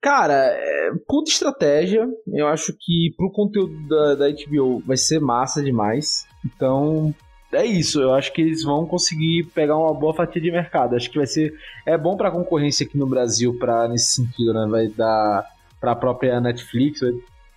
Cara, 0.00 0.34
é, 0.34 0.90
puta 1.08 1.30
estratégia. 1.30 2.06
Eu 2.28 2.46
acho 2.46 2.72
que 2.78 3.12
pro 3.16 3.32
conteúdo 3.32 3.74
da, 3.88 4.14
da 4.14 4.26
HBO 4.30 4.80
vai 4.86 4.96
ser 4.96 5.20
massa 5.20 5.62
demais. 5.62 6.24
Então, 6.44 7.12
é 7.52 7.64
isso. 7.64 8.00
Eu 8.00 8.14
acho 8.14 8.32
que 8.32 8.40
eles 8.42 8.62
vão 8.62 8.86
conseguir 8.86 9.44
pegar 9.54 9.76
uma 9.76 9.94
boa 9.94 10.14
fatia 10.14 10.40
de 10.40 10.50
mercado. 10.50 10.96
Acho 10.96 11.10
que 11.10 11.18
vai 11.18 11.26
ser. 11.26 11.54
É 11.84 11.96
bom 11.96 12.16
pra 12.16 12.30
concorrência 12.30 12.86
aqui 12.86 12.98
no 12.98 13.06
Brasil, 13.06 13.56
pra, 13.58 13.88
nesse 13.88 14.12
sentido, 14.16 14.52
né? 14.52 14.66
Vai 14.68 14.88
dar 14.88 15.44
pra 15.80 15.94
própria 15.94 16.40
Netflix, 16.40 17.00
vai, 17.00 17.12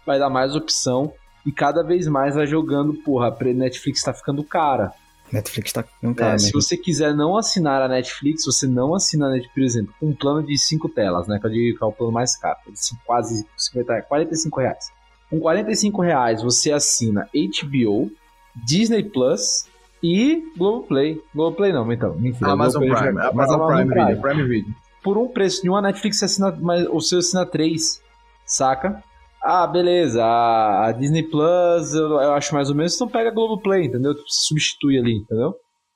vai 0.05 0.19
dar 0.19 0.29
mais 0.29 0.55
opção. 0.55 1.11
E 1.45 1.51
cada 1.51 1.83
vez 1.83 2.07
mais 2.07 2.35
vai 2.35 2.45
jogando, 2.45 2.93
porra, 2.93 3.27
a 3.27 3.43
Netflix 3.45 4.01
tá 4.03 4.13
ficando 4.13 4.43
cara. 4.43 4.91
Netflix 5.31 5.71
tá 5.71 5.85
não 6.01 6.11
É, 6.11 6.15
tá, 6.15 6.37
se 6.37 6.45
mesmo. 6.45 6.61
você 6.61 6.75
quiser 6.75 7.13
não 7.13 7.37
assinar 7.37 7.81
a 7.81 7.87
Netflix, 7.87 8.45
você 8.45 8.67
não 8.67 8.95
assina 8.95 9.27
a 9.27 9.29
Netflix, 9.29 9.53
por 9.53 9.63
exemplo, 9.63 9.93
com 9.99 10.07
um 10.07 10.13
plano 10.15 10.43
de 10.45 10.57
5 10.57 10.89
telas, 10.89 11.27
né? 11.27 11.39
Que 11.39 11.75
é 11.79 11.85
o 11.85 11.91
plano 11.91 12.11
mais 12.11 12.35
caro, 12.35 12.57
quase 13.05 13.45
50, 13.55 13.93
reais, 13.93 14.07
45 14.07 14.59
reais. 14.59 14.91
Com 15.29 15.39
45 15.39 16.01
reais 16.01 16.41
você 16.41 16.71
assina 16.71 17.29
HBO, 17.33 18.11
Disney 18.55 19.03
Plus 19.03 19.65
e 20.03 20.41
Globoplay. 20.57 21.21
Globoplay 21.33 21.71
não, 21.73 21.91
então, 21.91 22.15
mentira. 22.15 22.51
Amazon 22.51 22.81
Globoplay 22.83 23.11
Prime. 23.11 23.23
já- 23.23 23.33
mas 23.33 23.51
Amazon 23.51 23.67
Prime 23.67 23.93
Video. 24.07 24.21
Prime 24.21 24.43
Video. 24.47 24.75
Por 25.03 25.17
um 25.17 25.27
preço 25.27 25.61
de 25.61 25.69
uma 25.69 25.81
Netflix 25.81 26.19
você 26.19 26.25
assina, 26.25 26.57
mas 26.59 26.85
o 26.89 26.99
seu 26.99 27.19
assina 27.19 27.45
3, 27.45 28.01
saca? 28.45 29.03
Ah, 29.41 29.65
beleza, 29.65 30.21
a, 30.21 30.91
Disney 30.91 31.23
Plus 31.23 31.93
eu, 31.93 32.09
eu 32.09 32.33
acho 32.33 32.53
mais 32.53 32.69
ou 32.69 32.75
menos, 32.75 32.93
então 32.95 33.07
pega 33.07 33.29
a 33.29 33.33
Globoplay, 33.33 33.85
entendeu? 33.85 34.13
Tu 34.13 34.21
substitui 34.27 34.97
ali, 34.99 35.13
entendeu? 35.15 35.53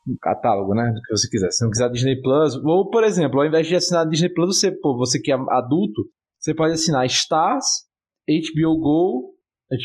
No 0.08 0.18
catálogo, 0.22 0.74
né? 0.74 0.90
Do 0.94 1.02
que 1.02 1.12
você 1.18 1.30
quiser. 1.30 1.52
Se 1.52 1.64
não 1.64 1.70
quiser 1.72 1.86
a 1.86 1.90
Disney 1.90 2.22
Plus, 2.22 2.56
ou 2.56 2.90
por 2.90 3.04
exemplo, 3.04 3.40
ao 3.42 3.46
invés 3.46 3.68
de 3.68 3.76
assinar 3.76 4.06
a 4.06 4.10
Disney 4.10 4.30
Plus, 4.34 4.58
você, 4.60 4.72
pô, 4.72 4.96
você 4.98 5.20
que 5.20 5.32
é 5.32 5.36
adulto, 5.50 6.04
você 6.40 6.54
pode 6.54 6.74
assinar 6.74 7.06
Stars, 7.06 7.66
HBO 8.30 8.78
Go, 8.80 9.33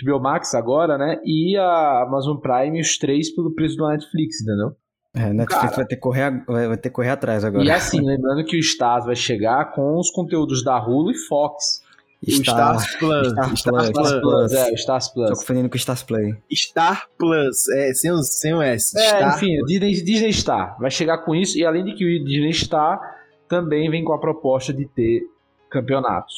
HBO 0.02 0.20
Max 0.20 0.54
agora, 0.54 0.98
né? 0.98 1.18
E 1.24 1.56
a 1.56 2.04
Amazon 2.06 2.36
Prime, 2.36 2.80
os 2.80 2.98
três 2.98 3.34
pelo 3.34 3.54
preço 3.54 3.76
do 3.76 3.88
Netflix, 3.88 4.40
entendeu? 4.42 4.76
É, 5.14 5.32
Netflix 5.32 5.62
Cara. 5.62 5.76
vai 5.76 5.86
ter, 5.86 5.96
que 5.96 6.00
correr, 6.00 6.44
vai, 6.46 6.76
ter 6.76 6.90
que 6.90 6.94
correr 6.94 7.10
atrás 7.10 7.44
agora. 7.44 7.64
E 7.64 7.70
assim, 7.70 8.00
lembrando 8.00 8.44
que 8.44 8.56
o 8.56 8.60
Stars 8.60 9.06
vai 9.06 9.16
chegar 9.16 9.72
com 9.72 9.98
os 9.98 10.10
conteúdos 10.10 10.62
da 10.62 10.78
Hulu 10.78 11.10
e 11.10 11.18
Fox. 11.26 11.82
O 12.26 12.30
Stars 12.30 12.96
Plus. 12.96 13.28
Star 13.28 13.56
Star 13.56 13.74
Plus. 13.74 13.90
Plus. 13.90 13.90
Stars 13.90 14.20
Plus, 14.20 14.52
é, 14.52 14.70
o 14.70 14.74
Stars 14.74 15.08
Tô 15.08 15.14
Plus. 15.14 15.30
confundindo 15.38 15.68
com 15.68 15.74
o 15.74 15.78
Stars 15.78 16.02
Play. 16.02 16.34
Star 16.52 17.08
Plus. 17.16 17.68
É, 17.68 17.94
sem 17.94 18.10
o, 18.10 18.22
sem 18.22 18.54
o 18.54 18.60
S. 18.60 18.98
É, 18.98 19.08
Star 19.08 19.36
enfim, 19.36 19.60
o 19.62 19.64
Disney, 19.64 19.92
Disney 20.02 20.32
Star 20.32 20.76
vai 20.80 20.90
chegar 20.90 21.18
com 21.18 21.34
isso, 21.34 21.56
e 21.58 21.64
além 21.64 21.84
de 21.84 21.94
que 21.94 22.04
o 22.04 22.24
Disney 22.24 22.52
Star 22.52 23.00
também 23.48 23.90
vem 23.90 24.04
com 24.04 24.12
a 24.12 24.18
proposta 24.18 24.72
de 24.72 24.84
ter 24.86 25.22
campeonatos, 25.70 26.34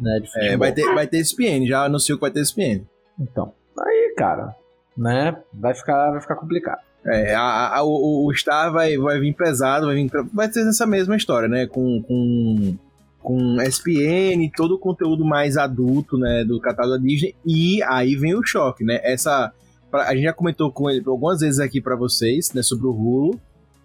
né, 0.00 0.20
É, 0.36 0.56
vai, 0.56 0.72
ter, 0.72 0.84
vai 0.94 1.06
ter 1.06 1.18
SPN, 1.18 1.66
já 1.66 1.84
anunciou 1.84 2.16
que 2.18 2.22
vai 2.22 2.30
ter 2.30 2.40
SPN. 2.40 2.84
Então, 3.18 3.52
aí, 3.78 4.14
cara, 4.16 4.54
né, 4.96 5.36
vai 5.52 5.74
ficar, 5.74 6.10
vai 6.10 6.20
ficar 6.20 6.36
complicado. 6.36 6.80
É, 7.06 7.34
a, 7.34 7.76
a- 7.76 7.82
o, 7.82 8.26
o 8.26 8.34
Star 8.34 8.70
vai, 8.72 8.96
vai 8.98 9.18
vir 9.18 9.34
pesado, 9.34 9.86
vai 9.86 9.94
vir. 9.94 10.10
Vai 10.34 10.48
ter 10.50 10.60
essa 10.68 10.86
mesma 10.86 11.16
história, 11.16 11.48
né? 11.48 11.66
Com, 11.66 12.02
com, 12.02 12.76
com 13.22 13.60
SPN, 13.62 14.50
todo 14.54 14.74
o 14.74 14.78
conteúdo 14.78 15.24
mais 15.24 15.56
adulto, 15.56 16.18
né? 16.18 16.44
Do 16.44 16.60
catálogo 16.60 16.98
da 16.98 17.02
Disney. 17.02 17.34
E 17.46 17.82
aí 17.84 18.16
vem 18.16 18.34
o 18.34 18.44
choque, 18.44 18.84
né? 18.84 19.00
Essa. 19.02 19.50
pra- 19.90 20.08
A 20.08 20.14
gente 20.14 20.24
já 20.24 20.32
comentou 20.34 20.70
com 20.70 20.90
ele 20.90 21.02
algumas 21.06 21.40
vezes 21.40 21.58
aqui 21.58 21.80
pra 21.80 21.96
vocês, 21.96 22.52
né? 22.52 22.62
Sobre 22.62 22.86
o 22.86 22.90
Hulu, 22.92 23.40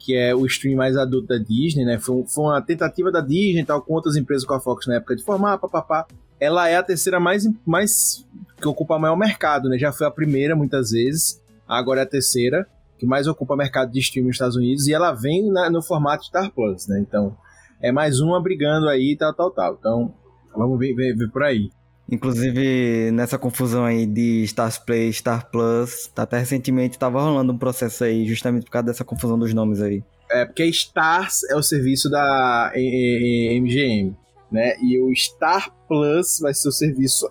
que 0.05 0.15
é 0.15 0.35
o 0.35 0.45
stream 0.45 0.77
mais 0.77 0.95
adulto 0.95 1.27
da 1.29 1.37
Disney, 1.39 1.83
né? 1.83 1.97
Foi, 1.97 2.23
foi 2.27 2.43
uma 2.43 2.61
tentativa 2.61 3.11
da 3.11 3.21
Disney 3.21 3.61
e 3.61 3.65
tal, 3.65 3.81
com 3.81 3.93
outras 3.95 4.15
empresas 4.15 4.45
com 4.45 4.53
a 4.53 4.59
Fox 4.59 4.85
na 4.85 4.95
época 4.95 5.15
de 5.15 5.23
formar, 5.23 5.57
papapá. 5.57 6.05
Ela 6.39 6.69
é 6.69 6.75
a 6.75 6.83
terceira 6.83 7.19
mais, 7.19 7.47
mais. 7.65 8.23
que 8.61 8.67
ocupa 8.67 8.99
maior 8.99 9.15
mercado, 9.17 9.67
né? 9.67 9.77
Já 9.79 9.91
foi 9.91 10.05
a 10.05 10.11
primeira 10.11 10.55
muitas 10.55 10.91
vezes, 10.91 11.41
agora 11.67 12.01
é 12.01 12.03
a 12.03 12.07
terceira 12.07 12.67
que 12.99 13.05
mais 13.05 13.25
ocupa 13.27 13.55
mercado 13.55 13.91
de 13.91 13.99
streaming 13.99 14.27
nos 14.27 14.35
Estados 14.35 14.55
Unidos, 14.55 14.87
e 14.87 14.93
ela 14.93 15.11
vem 15.11 15.51
na- 15.51 15.69
no 15.69 15.81
formato 15.81 16.25
Star 16.25 16.49
Plus, 16.51 16.87
né? 16.87 16.99
Então, 16.99 17.35
é 17.81 17.91
mais 17.91 18.19
uma 18.21 18.39
brigando 18.41 18.87
aí, 18.87 19.17
tal, 19.17 19.33
tal, 19.33 19.51
tal. 19.51 19.73
Então, 19.79 20.13
vamos 20.55 20.77
ver, 20.79 20.93
ver, 20.93 21.15
ver 21.15 21.29
por 21.29 21.43
aí. 21.43 21.69
Inclusive, 22.09 23.09
nessa 23.11 23.37
confusão 23.37 23.83
aí 23.83 24.05
de 24.05 24.43
Stars 24.43 24.77
Play 24.77 25.11
Star 25.11 25.49
Plus, 25.49 26.11
até 26.15 26.37
recentemente 26.37 26.99
tava 26.99 27.21
rolando 27.21 27.51
um 27.51 27.57
processo 27.57 28.03
aí, 28.03 28.27
justamente 28.27 28.65
por 28.65 28.71
causa 28.71 28.87
dessa 28.87 29.03
confusão 29.03 29.39
dos 29.39 29.53
nomes 29.53 29.81
aí. 29.81 30.03
É, 30.29 30.45
porque 30.45 30.65
Stars 30.65 31.43
é 31.49 31.55
o 31.55 31.63
serviço 31.63 32.09
da 32.09 32.71
MGM, 32.75 34.15
né? 34.51 34.75
E 34.81 34.99
o 34.99 35.13
Star 35.15 35.71
Plus 35.87 36.39
vai 36.39 36.53
ser 36.53 36.69
o 36.69 36.71
serviço 36.71 37.27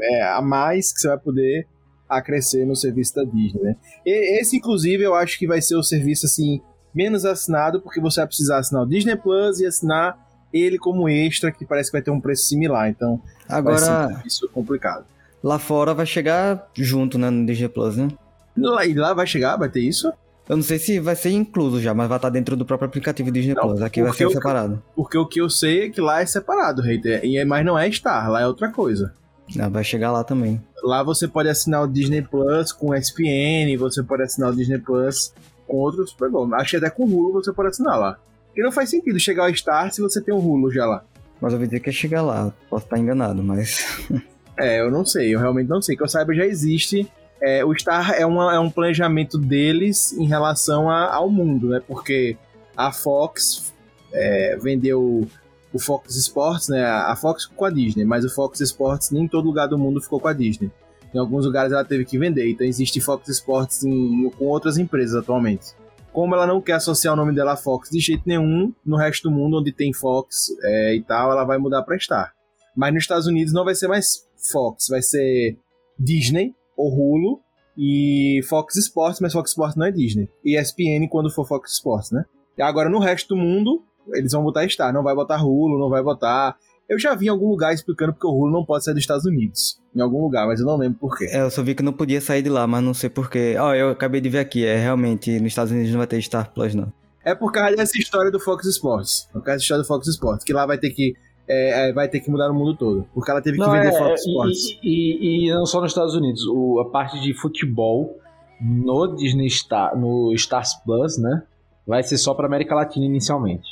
é, 0.00 0.22
a 0.24 0.42
mais 0.42 0.92
que 0.92 1.00
você 1.00 1.08
vai 1.08 1.18
poder 1.18 1.66
acrescer 2.08 2.66
no 2.66 2.76
serviço 2.76 3.14
da 3.14 3.24
Disney, 3.24 3.62
né? 3.62 3.76
E, 4.04 4.40
esse, 4.40 4.56
inclusive, 4.56 5.02
eu 5.02 5.14
acho 5.14 5.38
que 5.38 5.46
vai 5.46 5.60
ser 5.60 5.76
o 5.76 5.82
serviço, 5.82 6.26
assim, 6.26 6.60
menos 6.94 7.24
assinado, 7.24 7.80
porque 7.80 8.00
você 8.00 8.20
vai 8.20 8.26
precisar 8.26 8.58
assinar 8.58 8.82
o 8.82 8.88
Disney 8.88 9.16
Plus 9.16 9.60
e 9.60 9.66
assinar 9.66 10.27
ele 10.52 10.78
como 10.78 11.08
extra, 11.08 11.50
que 11.52 11.64
parece 11.64 11.90
que 11.90 11.96
vai 11.96 12.02
ter 12.02 12.10
um 12.10 12.20
preço 12.20 12.44
similar. 12.44 12.88
Então, 12.88 13.20
Agora, 13.48 13.78
serviço 14.08 14.48
complicado. 14.52 15.04
lá 15.42 15.58
fora 15.58 15.92
vai 15.94 16.06
chegar 16.06 16.68
junto, 16.74 17.18
né, 17.18 17.30
no 17.30 17.44
Disney 17.46 17.68
Plus, 17.68 17.96
né? 17.96 18.08
Lá, 18.56 18.84
e 18.84 18.92
lá 18.94 19.14
vai 19.14 19.26
chegar, 19.26 19.56
vai 19.56 19.68
ter 19.68 19.80
isso? 19.80 20.12
Eu 20.48 20.56
não 20.56 20.62
sei 20.64 20.78
se 20.78 20.98
vai 20.98 21.14
ser 21.14 21.30
incluso 21.30 21.78
já, 21.80 21.92
mas 21.92 22.08
vai 22.08 22.16
estar 22.16 22.30
dentro 22.30 22.56
do 22.56 22.64
próprio 22.64 22.88
aplicativo 22.88 23.30
Disney 23.30 23.54
Não, 23.54 23.62
Plus. 23.68 23.82
Aqui 23.82 24.02
vai 24.02 24.12
ser 24.14 24.26
o- 24.26 24.30
separado. 24.32 24.82
Porque 24.96 25.18
o 25.18 25.26
que 25.26 25.40
eu 25.40 25.50
sei 25.50 25.84
é 25.86 25.90
que 25.90 26.00
lá 26.00 26.22
é 26.22 26.26
separado, 26.26 26.80
hater. 26.80 27.22
E 27.24 27.36
é- 27.36 27.44
Mas 27.44 27.64
não 27.66 27.78
é 27.78 27.90
Star, 27.92 28.30
lá 28.30 28.40
é 28.40 28.46
outra 28.46 28.70
coisa. 28.72 29.12
Ah, 29.60 29.68
vai 29.68 29.84
chegar 29.84 30.10
lá 30.10 30.24
também. 30.24 30.60
Lá 30.82 31.02
você 31.02 31.28
pode 31.28 31.48
assinar 31.50 31.82
o 31.82 31.86
Disney 31.86 32.22
Plus 32.22 32.72
com 32.72 32.94
SPN, 32.94 33.76
você 33.76 34.02
pode 34.02 34.22
assinar 34.22 34.50
o 34.50 34.56
Disney 34.56 34.78
Plus 34.78 35.32
com 35.66 35.76
outros 35.76 36.12
programas. 36.14 36.60
Acho 36.60 36.70
que 36.70 36.76
até 36.78 36.90
com 36.90 37.04
Hulu 37.04 37.32
você 37.34 37.52
pode 37.52 37.68
assinar 37.68 37.98
lá. 37.98 38.18
Porque 38.58 38.66
não 38.66 38.72
faz 38.72 38.90
sentido 38.90 39.20
chegar 39.20 39.44
ao 39.46 39.54
Star 39.54 39.92
se 39.92 40.00
você 40.02 40.20
tem 40.20 40.34
o 40.34 40.38
Hulu 40.38 40.68
já 40.72 40.84
lá. 40.84 41.04
Mas 41.40 41.52
eu 41.52 41.58
ouvi 41.58 41.68
dizer 41.68 41.78
que 41.78 41.90
ia 41.90 41.92
chegar 41.92 42.22
lá. 42.22 42.52
Posso 42.68 42.86
estar 42.86 42.98
enganado, 42.98 43.40
mas. 43.40 43.86
É, 44.60 44.80
eu 44.80 44.90
não 44.90 45.06
sei, 45.06 45.32
eu 45.32 45.38
realmente 45.38 45.68
não 45.68 45.80
sei. 45.80 45.96
Que 45.96 46.02
eu 46.02 46.08
saiba 46.08 46.34
já 46.34 46.44
existe. 46.44 47.08
É, 47.40 47.64
o 47.64 47.72
Star 47.78 48.10
é, 48.18 48.26
uma- 48.26 48.52
é 48.52 48.58
um 48.58 48.68
planejamento 48.68 49.38
deles 49.38 50.12
em 50.14 50.26
relação 50.26 50.90
a- 50.90 51.14
ao 51.14 51.30
mundo, 51.30 51.68
né? 51.68 51.80
Porque 51.86 52.36
a 52.76 52.90
Fox 52.90 53.72
é, 54.12 54.56
vendeu 54.60 55.24
o 55.72 55.78
Fox 55.78 56.16
Sports, 56.16 56.68
né? 56.68 56.84
A 56.84 57.14
Fox 57.14 57.44
ficou 57.44 57.58
com 57.58 57.64
a 57.66 57.70
Disney, 57.70 58.04
mas 58.04 58.24
o 58.24 58.28
Fox 58.34 58.60
Sports 58.60 59.12
nem 59.12 59.22
em 59.22 59.28
todo 59.28 59.44
lugar 59.46 59.68
do 59.68 59.78
mundo 59.78 60.00
ficou 60.02 60.18
com 60.18 60.26
a 60.26 60.32
Disney. 60.32 60.72
Em 61.14 61.18
alguns 61.20 61.46
lugares 61.46 61.70
ela 61.70 61.84
teve 61.84 62.04
que 62.04 62.18
vender, 62.18 62.50
então 62.50 62.66
existe 62.66 63.00
Fox 63.00 63.28
Sports 63.28 63.84
em- 63.84 64.28
com 64.36 64.46
outras 64.46 64.76
empresas 64.76 65.14
atualmente. 65.14 65.68
Como 66.12 66.34
ela 66.34 66.46
não 66.46 66.60
quer 66.60 66.74
associar 66.74 67.14
o 67.14 67.16
nome 67.16 67.34
dela 67.34 67.52
a 67.52 67.56
Fox 67.56 67.90
de 67.90 68.00
jeito 68.00 68.22
nenhum, 68.26 68.72
no 68.84 68.96
resto 68.96 69.28
do 69.28 69.34
mundo 69.34 69.58
onde 69.58 69.72
tem 69.72 69.92
Fox 69.92 70.48
é, 70.62 70.94
e 70.96 71.02
tal, 71.02 71.30
ela 71.30 71.44
vai 71.44 71.58
mudar 71.58 71.82
para 71.82 71.98
Star. 71.98 72.32
Mas 72.76 72.94
nos 72.94 73.04
Estados 73.04 73.26
Unidos 73.26 73.52
não 73.52 73.64
vai 73.64 73.74
ser 73.74 73.88
mais 73.88 74.26
Fox, 74.50 74.88
vai 74.88 75.02
ser 75.02 75.56
Disney 75.98 76.54
ou 76.76 76.92
Hulu 76.92 77.40
e 77.76 78.40
Fox 78.48 78.76
Sports, 78.76 79.20
mas 79.20 79.32
Fox 79.32 79.50
Sports 79.50 79.76
não 79.76 79.86
é 79.86 79.92
Disney. 79.92 80.28
E 80.44 80.58
ESPN 80.58 81.08
quando 81.08 81.30
for 81.30 81.46
Fox 81.46 81.72
Sports, 81.72 82.10
né? 82.10 82.24
E 82.56 82.62
agora 82.62 82.88
no 82.88 82.98
resto 82.98 83.34
do 83.34 83.36
mundo, 83.36 83.84
eles 84.14 84.32
vão 84.32 84.42
botar 84.42 84.68
Star, 84.68 84.92
não 84.92 85.02
vai 85.02 85.14
botar 85.14 85.44
Hulu, 85.44 85.78
não 85.78 85.88
vai 85.88 86.02
botar. 86.02 86.56
Eu 86.88 86.98
já 86.98 87.14
vi 87.14 87.26
em 87.26 87.28
algum 87.28 87.48
lugar 87.48 87.74
explicando 87.74 88.12
porque 88.14 88.26
o 88.26 88.30
Hulu 88.30 88.50
não 88.50 88.64
pode 88.64 88.84
sair 88.84 88.94
dos 88.94 89.02
Estados 89.02 89.26
Unidos. 89.26 89.78
Em 89.94 90.00
algum 90.00 90.22
lugar, 90.22 90.46
mas 90.46 90.58
eu 90.60 90.66
não 90.66 90.76
lembro 90.76 90.98
por 90.98 91.16
quê. 91.18 91.26
É, 91.30 91.42
eu 91.42 91.50
só 91.50 91.62
vi 91.62 91.74
que 91.74 91.82
não 91.82 91.92
podia 91.92 92.20
sair 92.20 92.40
de 92.42 92.48
lá, 92.48 92.66
mas 92.66 92.82
não 92.82 92.94
sei 92.94 93.10
porquê. 93.10 93.56
Ó, 93.58 93.74
eu 93.74 93.90
acabei 93.90 94.20
de 94.20 94.28
ver 94.30 94.38
aqui, 94.38 94.64
é 94.64 94.76
realmente 94.76 95.38
nos 95.38 95.48
Estados 95.48 95.70
Unidos 95.72 95.90
não 95.90 95.98
vai 95.98 96.06
ter 96.06 96.20
Star 96.22 96.50
Plus, 96.52 96.74
não. 96.74 96.90
É 97.24 97.34
por 97.34 97.52
causa 97.52 97.76
dessa 97.76 97.98
história 97.98 98.30
do 98.30 98.40
Fox 98.40 98.64
Sports. 98.66 99.28
Por 99.32 99.42
causa 99.42 99.56
dessa 99.56 99.62
história 99.64 99.82
do 99.82 99.86
Fox 99.86 100.06
Sports, 100.08 100.44
que 100.44 100.52
lá 100.52 100.64
vai 100.64 100.78
ter 100.78 100.88
que. 100.90 101.12
é, 101.46 101.88
é, 101.88 101.92
vai 101.92 102.08
ter 102.08 102.20
que 102.20 102.30
mudar 102.30 102.48
no 102.48 102.54
mundo 102.54 102.74
todo. 102.74 103.06
Porque 103.12 103.30
ela 103.30 103.42
teve 103.42 103.58
que 103.58 103.62
Não, 103.64 103.70
vender 103.70 103.88
é, 103.88 103.98
Fox 103.98 104.20
Sports. 104.26 104.58
E, 104.82 105.44
e, 105.44 105.48
e 105.48 105.52
não 105.52 105.66
só 105.66 105.82
nos 105.82 105.90
Estados 105.90 106.14
Unidos, 106.14 106.42
o- 106.46 106.80
a 106.80 106.90
parte 106.90 107.20
de 107.20 107.34
futebol 107.34 108.18
no 108.60 109.14
Disney 109.14 109.50
Star, 109.50 109.94
no 109.98 110.32
Stars 110.34 110.74
Plus, 110.84 111.18
né? 111.18 111.42
Vai 111.86 112.02
ser 112.02 112.16
só 112.18 112.32
para 112.34 112.46
América 112.46 112.74
Latina 112.74 113.04
inicialmente. 113.04 113.66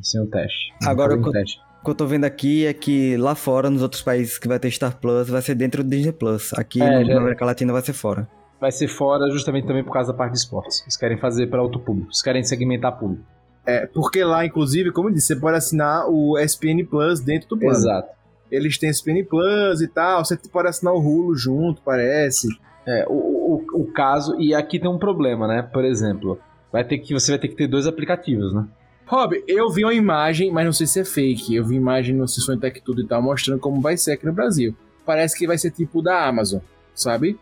Sem 0.00 0.20
o 0.22 0.26
teste. 0.26 0.72
Agora, 0.86 1.12
eu- 1.14 1.30
teste. 1.30 1.58
O 1.82 1.84
que 1.84 1.90
eu 1.90 1.94
tô 1.96 2.06
vendo 2.06 2.24
aqui 2.24 2.64
é 2.64 2.72
que 2.72 3.16
lá 3.16 3.34
fora, 3.34 3.68
nos 3.68 3.82
outros 3.82 4.02
países 4.02 4.38
que 4.38 4.46
vai 4.46 4.58
ter 4.58 4.70
Star 4.70 4.96
Plus, 5.00 5.28
vai 5.28 5.42
ser 5.42 5.56
dentro 5.56 5.82
do 5.82 5.90
Disney 5.90 6.12
Plus. 6.12 6.52
Aqui 6.54 6.80
É, 6.80 7.00
no- 7.00 7.04
já- 7.04 7.14
na 7.14 7.20
América 7.20 7.44
Latina 7.44 7.72
vai 7.72 7.82
ser 7.82 7.92
fora. 7.92 8.28
vai 8.60 8.70
ser 8.70 8.86
fora 8.86 9.28
justamente 9.32 9.66
também 9.66 9.82
por 9.82 9.92
causa 9.92 10.12
da 10.12 10.16
parte 10.16 10.34
de 10.34 10.38
esportes. 10.38 10.82
Eles 10.82 10.96
querem 10.96 11.18
fazer 11.18 11.48
para 11.48 11.60
outro 11.60 11.80
público. 11.80 12.06
Eles 12.10 12.22
querem 12.22 12.44
segmentar 12.44 12.96
público. 12.96 13.24
É, 13.66 13.86
porque 13.86 14.22
lá, 14.22 14.46
inclusive, 14.46 14.92
como 14.92 15.08
eu 15.08 15.12
disse, 15.12 15.26
você 15.28 15.36
pode 15.36 15.56
assinar 15.56 16.06
o 16.08 16.38
SPN 16.38 16.84
Plus 16.84 17.18
dentro 17.20 17.48
do 17.48 17.58
plano. 17.58 17.74
Exato. 17.76 18.08
Eles 18.50 18.78
têm 18.78 18.88
SPN 18.90 19.24
Plus 19.24 19.80
e 19.80 19.88
tal, 19.88 20.24
você 20.24 20.36
pode 20.52 20.68
assinar 20.68 20.94
o 20.94 20.98
Hulu 21.00 21.34
junto, 21.34 21.82
parece. 21.82 22.46
É, 22.86 23.04
o, 23.08 23.64
o, 23.74 23.82
o 23.82 23.92
caso, 23.92 24.36
e 24.40 24.54
aqui 24.54 24.78
tem 24.78 24.88
um 24.90 24.98
problema, 24.98 25.48
né? 25.48 25.62
Por 25.62 25.84
exemplo, 25.84 26.38
vai 26.72 26.84
ter 26.84 26.98
que, 26.98 27.12
você 27.14 27.32
vai 27.32 27.40
ter 27.40 27.48
que 27.48 27.56
ter 27.56 27.66
dois 27.66 27.86
aplicativos, 27.88 28.54
né? 28.54 28.64
Rob, 29.12 29.44
eu 29.46 29.68
vi 29.68 29.84
uma 29.84 29.92
imagem, 29.92 30.50
mas 30.50 30.64
não 30.64 30.72
sei 30.72 30.86
se 30.86 30.98
é 31.00 31.04
fake. 31.04 31.54
Eu 31.54 31.66
vi 31.66 31.76
imagem 31.76 32.16
no 32.16 32.26
Sessão 32.26 32.58
Tech 32.58 32.80
Tudo 32.80 33.02
e 33.02 33.06
tal, 33.06 33.20
mostrando 33.20 33.60
como 33.60 33.78
vai 33.78 33.94
ser 33.94 34.12
aqui 34.12 34.24
no 34.24 34.32
Brasil. 34.32 34.74
Parece 35.04 35.38
que 35.38 35.46
vai 35.46 35.58
ser 35.58 35.70
tipo 35.70 35.98
o 35.98 36.02
da 36.02 36.26
Amazon, 36.26 36.60
sabe? 36.94 37.38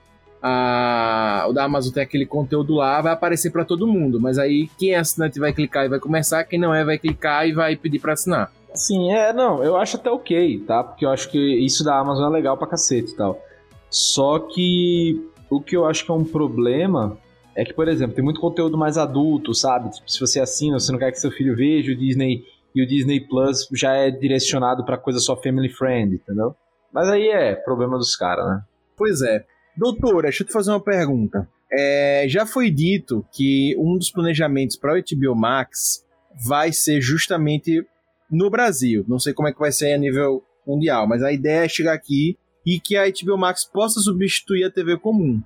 O 1.48 1.52
da 1.52 1.62
Amazon 1.62 1.92
tem 1.92 2.02
aquele 2.02 2.26
conteúdo 2.26 2.74
lá, 2.74 3.00
vai 3.00 3.12
aparecer 3.12 3.52
pra 3.52 3.64
todo 3.64 3.86
mundo. 3.86 4.20
Mas 4.20 4.36
aí 4.36 4.68
quem 4.76 4.94
é 4.94 4.98
assinante 4.98 5.38
vai 5.38 5.52
clicar 5.52 5.86
e 5.86 5.88
vai 5.88 6.00
começar, 6.00 6.42
quem 6.42 6.58
não 6.58 6.74
é 6.74 6.84
vai 6.84 6.98
clicar 6.98 7.46
e 7.46 7.52
vai 7.52 7.76
pedir 7.76 8.00
pra 8.00 8.14
assinar. 8.14 8.52
Sim, 8.74 9.12
é, 9.12 9.32
não, 9.32 9.62
eu 9.62 9.76
acho 9.76 9.94
até 9.94 10.10
ok, 10.10 10.64
tá? 10.66 10.82
Porque 10.82 11.06
eu 11.06 11.10
acho 11.10 11.30
que 11.30 11.38
isso 11.38 11.84
da 11.84 11.96
Amazon 11.96 12.32
é 12.32 12.34
legal 12.34 12.56
pra 12.56 12.66
cacete 12.66 13.12
e 13.12 13.16
tal. 13.16 13.40
Só 13.88 14.40
que 14.40 15.24
o 15.48 15.60
que 15.60 15.76
eu 15.76 15.86
acho 15.86 16.04
que 16.04 16.10
é 16.10 16.14
um 16.14 16.24
problema 16.24 17.16
é 17.54 17.64
que, 17.64 17.72
por 17.72 17.88
exemplo, 17.88 18.14
tem 18.14 18.24
muito 18.24 18.40
conteúdo 18.40 18.78
mais 18.78 18.96
adulto, 18.96 19.54
sabe? 19.54 19.90
Tipo, 19.90 20.10
se 20.10 20.20
você 20.20 20.40
assina, 20.40 20.78
você 20.78 20.92
não 20.92 20.98
quer 20.98 21.10
que 21.10 21.20
seu 21.20 21.30
filho 21.30 21.56
veja 21.56 21.92
o 21.92 21.96
Disney 21.96 22.44
e 22.74 22.82
o 22.82 22.86
Disney 22.86 23.20
Plus 23.20 23.68
já 23.72 23.94
é 23.94 24.10
direcionado 24.10 24.84
para 24.84 24.96
coisa 24.96 25.18
só 25.18 25.36
family 25.36 25.68
friend, 25.68 26.14
entendeu? 26.14 26.54
Mas 26.92 27.08
aí 27.08 27.28
é 27.28 27.54
problema 27.54 27.98
dos 27.98 28.16
caras, 28.16 28.46
né? 28.46 28.62
Pois 28.96 29.22
é. 29.22 29.44
Doutora, 29.76 30.28
deixa 30.28 30.42
eu 30.42 30.46
te 30.46 30.52
fazer 30.52 30.70
uma 30.70 30.80
pergunta. 30.80 31.48
É, 31.72 32.26
já 32.28 32.44
foi 32.44 32.70
dito 32.70 33.24
que 33.32 33.76
um 33.78 33.96
dos 33.96 34.10
planejamentos 34.10 34.76
para 34.76 34.94
o 34.94 35.02
HBO 35.02 35.34
Max 35.34 36.04
vai 36.44 36.72
ser 36.72 37.00
justamente 37.00 37.84
no 38.30 38.50
Brasil. 38.50 39.04
Não 39.08 39.18
sei 39.18 39.32
como 39.32 39.48
é 39.48 39.52
que 39.52 39.58
vai 39.58 39.72
ser 39.72 39.92
a 39.92 39.98
nível 39.98 40.42
mundial, 40.66 41.06
mas 41.06 41.22
a 41.22 41.32
ideia 41.32 41.64
é 41.64 41.68
chegar 41.68 41.92
aqui 41.92 42.36
e 42.66 42.78
que 42.78 42.96
a 42.96 43.04
HBO 43.06 43.38
Max 43.38 43.64
possa 43.64 44.00
substituir 44.00 44.64
a 44.64 44.70
TV 44.70 44.96
comum. 44.98 45.40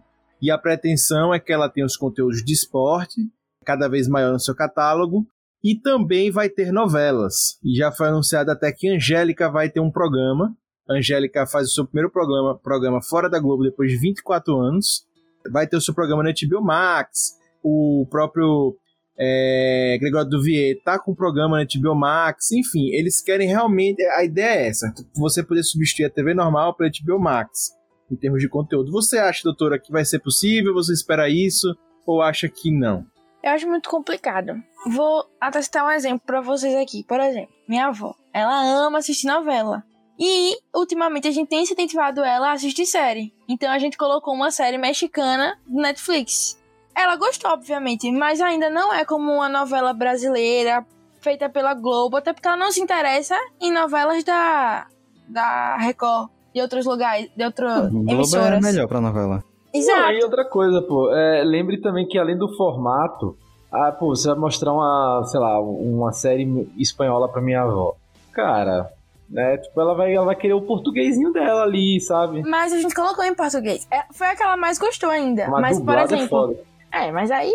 E 0.45 0.51
a 0.51 0.59
pretensão 0.59 1.33
é 1.33 1.41
que 1.41 1.51
ela 1.51 1.71
tenha 1.71 1.87
os 1.87 1.97
conteúdos 1.97 2.45
de 2.45 2.53
esporte 2.53 3.19
cada 3.65 3.89
vez 3.89 4.07
maior 4.07 4.31
no 4.31 4.39
seu 4.39 4.55
catálogo 4.55 5.27
e 5.65 5.75
também 5.75 6.31
vai 6.31 6.51
ter 6.51 6.71
novelas. 6.71 7.59
E 7.65 7.75
já 7.75 7.91
foi 7.91 8.09
anunciado 8.09 8.51
até 8.51 8.71
que 8.71 8.91
Angélica 8.91 9.49
vai 9.49 9.71
ter 9.71 9.81
um 9.81 9.91
programa. 9.91 10.55
Angélica 10.87 11.47
faz 11.47 11.69
o 11.69 11.73
seu 11.73 11.87
primeiro 11.87 12.11
programa, 12.11 12.59
programa 12.59 13.01
fora 13.01 13.31
da 13.31 13.39
Globo 13.39 13.63
depois 13.63 13.91
de 13.91 13.97
24 13.97 14.55
anos. 14.61 15.07
Vai 15.51 15.67
ter 15.67 15.79
o 15.79 15.81
seu 15.81 15.95
programa 15.95 16.23
na 16.23 16.33
HBO 16.33 16.63
Max. 16.63 17.39
O 17.63 18.07
próprio 18.11 18.77
é, 19.19 19.97
Gregório 19.99 20.29
Duvier 20.29 20.79
tá 20.85 20.99
com 20.99 21.13
um 21.13 21.15
programa 21.15 21.57
na 21.57 21.65
HBO 21.65 21.95
Max. 21.95 22.53
Enfim, 22.53 22.91
eles 22.91 23.23
querem 23.23 23.49
realmente. 23.49 24.03
A 24.19 24.23
ideia 24.23 24.61
é 24.61 24.69
essa: 24.69 24.93
você 25.17 25.43
poder 25.43 25.63
substituir 25.63 26.05
a 26.05 26.11
TV 26.11 26.35
normal 26.35 26.77
pela 26.77 26.91
HBO 26.91 27.19
Max 27.19 27.73
em 28.11 28.17
termos 28.17 28.41
de 28.41 28.49
conteúdo. 28.49 28.91
Você 28.93 29.19
acha, 29.19 29.43
doutora, 29.45 29.79
que 29.79 29.93
vai 29.93 30.05
ser 30.05 30.21
possível? 30.21 30.75
Você 30.75 30.93
espera 30.93 31.29
isso? 31.29 31.75
Ou 32.07 32.23
acha 32.23 32.49
que 32.49 32.71
não? 32.71 33.07
Eu 33.43 33.53
acho 33.53 33.69
muito 33.69 33.89
complicado. 33.91 34.55
Vou 34.87 35.25
até 35.41 35.61
citar 35.61 35.85
um 35.85 35.91
exemplo 35.91 36.23
para 36.25 36.41
vocês 36.41 36.75
aqui. 36.75 37.05
Por 37.05 37.21
exemplo, 37.21 37.55
minha 37.69 37.87
avó. 37.87 38.15
Ela 38.33 38.87
ama 38.87 38.99
assistir 38.99 39.27
novela. 39.27 39.85
E, 40.19 40.57
ultimamente, 40.75 41.27
a 41.27 41.31
gente 41.31 41.49
tem 41.49 41.63
incentivado 41.63 42.23
ela 42.23 42.49
a 42.49 42.53
assistir 42.53 42.87
série. 42.87 43.35
Então, 43.49 43.71
a 43.71 43.79
gente 43.79 43.97
colocou 43.97 44.33
uma 44.33 44.51
série 44.51 44.79
mexicana 44.79 45.59
no 45.67 45.83
Netflix. 45.83 46.59
Ela 46.95 47.17
gostou, 47.17 47.51
obviamente, 47.51 48.11
mas 48.13 48.41
ainda 48.41 48.71
não 48.71 48.95
é 48.95 49.05
como 49.05 49.33
uma 49.33 49.49
novela 49.49 49.93
brasileira 49.93 50.87
feita 51.21 51.49
pela 51.49 51.75
Globo, 51.75 52.17
até 52.17 52.33
porque 52.33 52.47
ela 52.47 52.57
não 52.57 52.71
se 52.71 52.81
interessa 52.81 53.37
em 53.61 53.73
novelas 53.73 54.23
da, 54.23 54.87
da 55.29 55.77
Record 55.79 56.31
e 56.55 56.61
outros 56.63 56.87
lugares, 56.87 57.31
de 57.37 57.45
outras 57.45 57.91
Globo 57.91 58.11
é 58.11 58.15
emissoras. 58.15 58.61
melhor 58.61 58.87
pra 58.87 59.01
novela. 59.01 59.43
Exato. 59.73 60.01
Não, 60.01 60.13
e 60.13 60.23
outra 60.23 60.45
coisa, 60.45 60.81
pô, 60.83 61.13
é, 61.13 61.43
lembre 61.45 61.81
também 61.81 62.07
que 62.07 62.17
além 62.17 62.39
do 62.39 62.49
formato, 62.57 63.37
ah, 63.73 63.91
pô, 63.91 64.15
você 64.15 64.29
vai 64.29 64.39
mostrar 64.39 64.73
uma, 64.73 65.23
sei 65.27 65.41
lá, 65.41 65.61
uma 65.61 66.13
série 66.13 66.69
espanhola 66.79 67.29
pra 67.29 67.43
minha 67.43 67.63
avó. 67.63 67.97
Cara, 68.33 68.89
né, 69.29 69.57
tipo, 69.59 69.81
ela 69.81 69.95
vai, 69.95 70.15
ela 70.15 70.27
vai 70.27 70.37
querer 70.37 70.55
o 70.55 70.63
portuguesinho 70.63 71.33
dela 71.33 71.63
ali, 71.63 72.01
sabe? 72.01 72.43
Mas 72.43 72.73
a 72.73 72.79
gente 72.79 72.95
colocou 72.95 73.25
em 73.25 73.35
português. 73.35 73.87
É, 73.91 74.05
foi 74.13 74.29
a 74.29 74.37
que 74.37 74.43
ela 74.45 74.57
mais 74.57 74.79
gostou 74.79 75.11
ainda. 75.11 75.49
Mas, 75.49 75.61
mas, 75.61 75.81
por 75.81 75.99
é 75.99 76.03
exemplo. 76.05 76.29
foda. 76.29 76.57
É, 76.93 77.11
mas 77.11 77.33
aí 77.33 77.53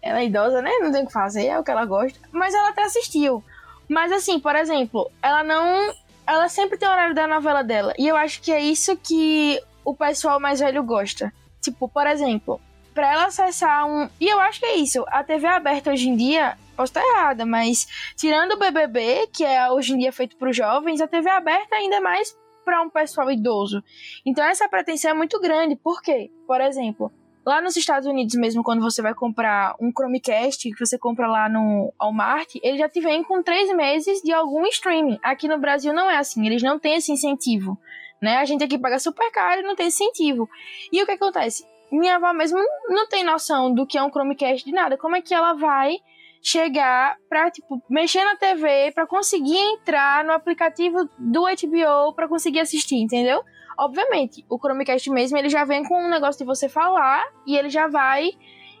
ela 0.00 0.20
é 0.20 0.24
idosa, 0.24 0.62
né? 0.62 0.70
Não 0.80 0.90
tem 0.90 1.04
o 1.04 1.06
que 1.06 1.12
fazer, 1.12 1.46
é 1.46 1.58
o 1.58 1.62
que 1.62 1.70
ela 1.70 1.84
gosta. 1.84 2.18
Mas 2.32 2.54
ela 2.54 2.70
até 2.70 2.84
assistiu. 2.84 3.44
Mas 3.86 4.10
assim, 4.10 4.40
por 4.40 4.56
exemplo, 4.56 5.10
ela 5.22 5.44
não. 5.44 5.92
Ela 6.28 6.48
sempre 6.50 6.76
tem 6.76 6.86
o 6.86 6.92
horário 6.92 7.14
da 7.14 7.26
novela 7.26 7.64
dela. 7.64 7.94
E 7.98 8.06
eu 8.06 8.16
acho 8.16 8.42
que 8.42 8.52
é 8.52 8.60
isso 8.60 8.96
que 8.96 9.58
o 9.84 9.94
pessoal 9.94 10.38
mais 10.38 10.60
velho 10.60 10.82
gosta. 10.82 11.32
Tipo, 11.62 11.88
por 11.88 12.06
exemplo, 12.06 12.60
pra 12.94 13.10
ela 13.10 13.26
acessar 13.26 13.86
um. 13.86 14.10
E 14.20 14.28
eu 14.28 14.38
acho 14.38 14.60
que 14.60 14.66
é 14.66 14.76
isso. 14.76 15.04
A 15.08 15.24
TV 15.24 15.46
aberta 15.46 15.90
hoje 15.90 16.08
em 16.08 16.16
dia, 16.16 16.58
posso 16.76 16.90
estar 16.90 17.02
errada, 17.02 17.46
mas 17.46 17.86
tirando 18.14 18.52
o 18.52 18.58
BBB, 18.58 19.28
que 19.32 19.42
é 19.42 19.70
hoje 19.70 19.94
em 19.94 19.98
dia 19.98 20.12
feito 20.12 20.36
pros 20.36 20.54
jovens, 20.54 21.00
a 21.00 21.08
TV 21.08 21.30
aberta 21.30 21.76
ainda 21.76 21.96
é 21.96 22.00
mais 22.00 22.36
para 22.64 22.82
um 22.82 22.90
pessoal 22.90 23.30
idoso. 23.30 23.82
Então 24.26 24.44
essa 24.44 24.68
pretensão 24.68 25.12
é 25.12 25.14
muito 25.14 25.40
grande. 25.40 25.76
Por 25.76 26.02
quê? 26.02 26.30
Por 26.46 26.60
exemplo, 26.60 27.10
Lá 27.48 27.62
nos 27.62 27.78
Estados 27.78 28.06
Unidos 28.06 28.34
mesmo, 28.34 28.62
quando 28.62 28.82
você 28.82 29.00
vai 29.00 29.14
comprar 29.14 29.74
um 29.80 29.90
Chromecast, 29.90 30.70
que 30.70 30.78
você 30.78 30.98
compra 30.98 31.26
lá 31.26 31.48
no 31.48 31.90
Walmart, 31.98 32.56
ele 32.62 32.76
já 32.76 32.90
te 32.90 33.00
vem 33.00 33.24
com 33.24 33.42
três 33.42 33.74
meses 33.74 34.20
de 34.20 34.30
algum 34.30 34.66
streaming. 34.66 35.18
Aqui 35.22 35.48
no 35.48 35.56
Brasil 35.56 35.94
não 35.94 36.10
é 36.10 36.18
assim, 36.18 36.44
eles 36.44 36.62
não 36.62 36.78
têm 36.78 36.96
esse 36.96 37.10
incentivo. 37.10 37.78
Né? 38.20 38.36
A 38.36 38.44
gente 38.44 38.62
aqui 38.62 38.76
paga 38.76 38.98
super 38.98 39.32
caro 39.32 39.62
e 39.62 39.64
não 39.64 39.74
tem 39.74 39.86
incentivo. 39.86 40.46
E 40.92 41.02
o 41.02 41.06
que 41.06 41.12
acontece? 41.12 41.64
Minha 41.90 42.16
avó 42.16 42.34
mesmo 42.34 42.58
não 42.86 43.08
tem 43.08 43.24
noção 43.24 43.72
do 43.72 43.86
que 43.86 43.96
é 43.96 44.02
um 44.02 44.10
Chromecast 44.10 44.62
de 44.62 44.72
nada. 44.72 44.98
Como 44.98 45.16
é 45.16 45.22
que 45.22 45.32
ela 45.32 45.54
vai 45.54 45.96
chegar 46.42 47.16
pra, 47.30 47.50
tipo, 47.50 47.82
mexer 47.88 48.24
na 48.26 48.36
TV 48.36 48.92
pra 48.94 49.06
conseguir 49.06 49.56
entrar 49.56 50.22
no 50.22 50.32
aplicativo 50.32 51.08
do 51.18 51.44
HBO 51.44 52.12
pra 52.14 52.28
conseguir 52.28 52.60
assistir, 52.60 52.96
entendeu? 52.96 53.42
Obviamente, 53.78 54.44
o 54.48 54.58
Chromecast 54.58 55.08
mesmo, 55.10 55.38
ele 55.38 55.48
já 55.48 55.64
vem 55.64 55.84
com 55.84 55.94
um 55.94 56.10
negócio 56.10 56.38
de 56.40 56.44
você 56.44 56.68
falar 56.68 57.24
e 57.46 57.56
ele 57.56 57.70
já 57.70 57.86
vai 57.86 58.30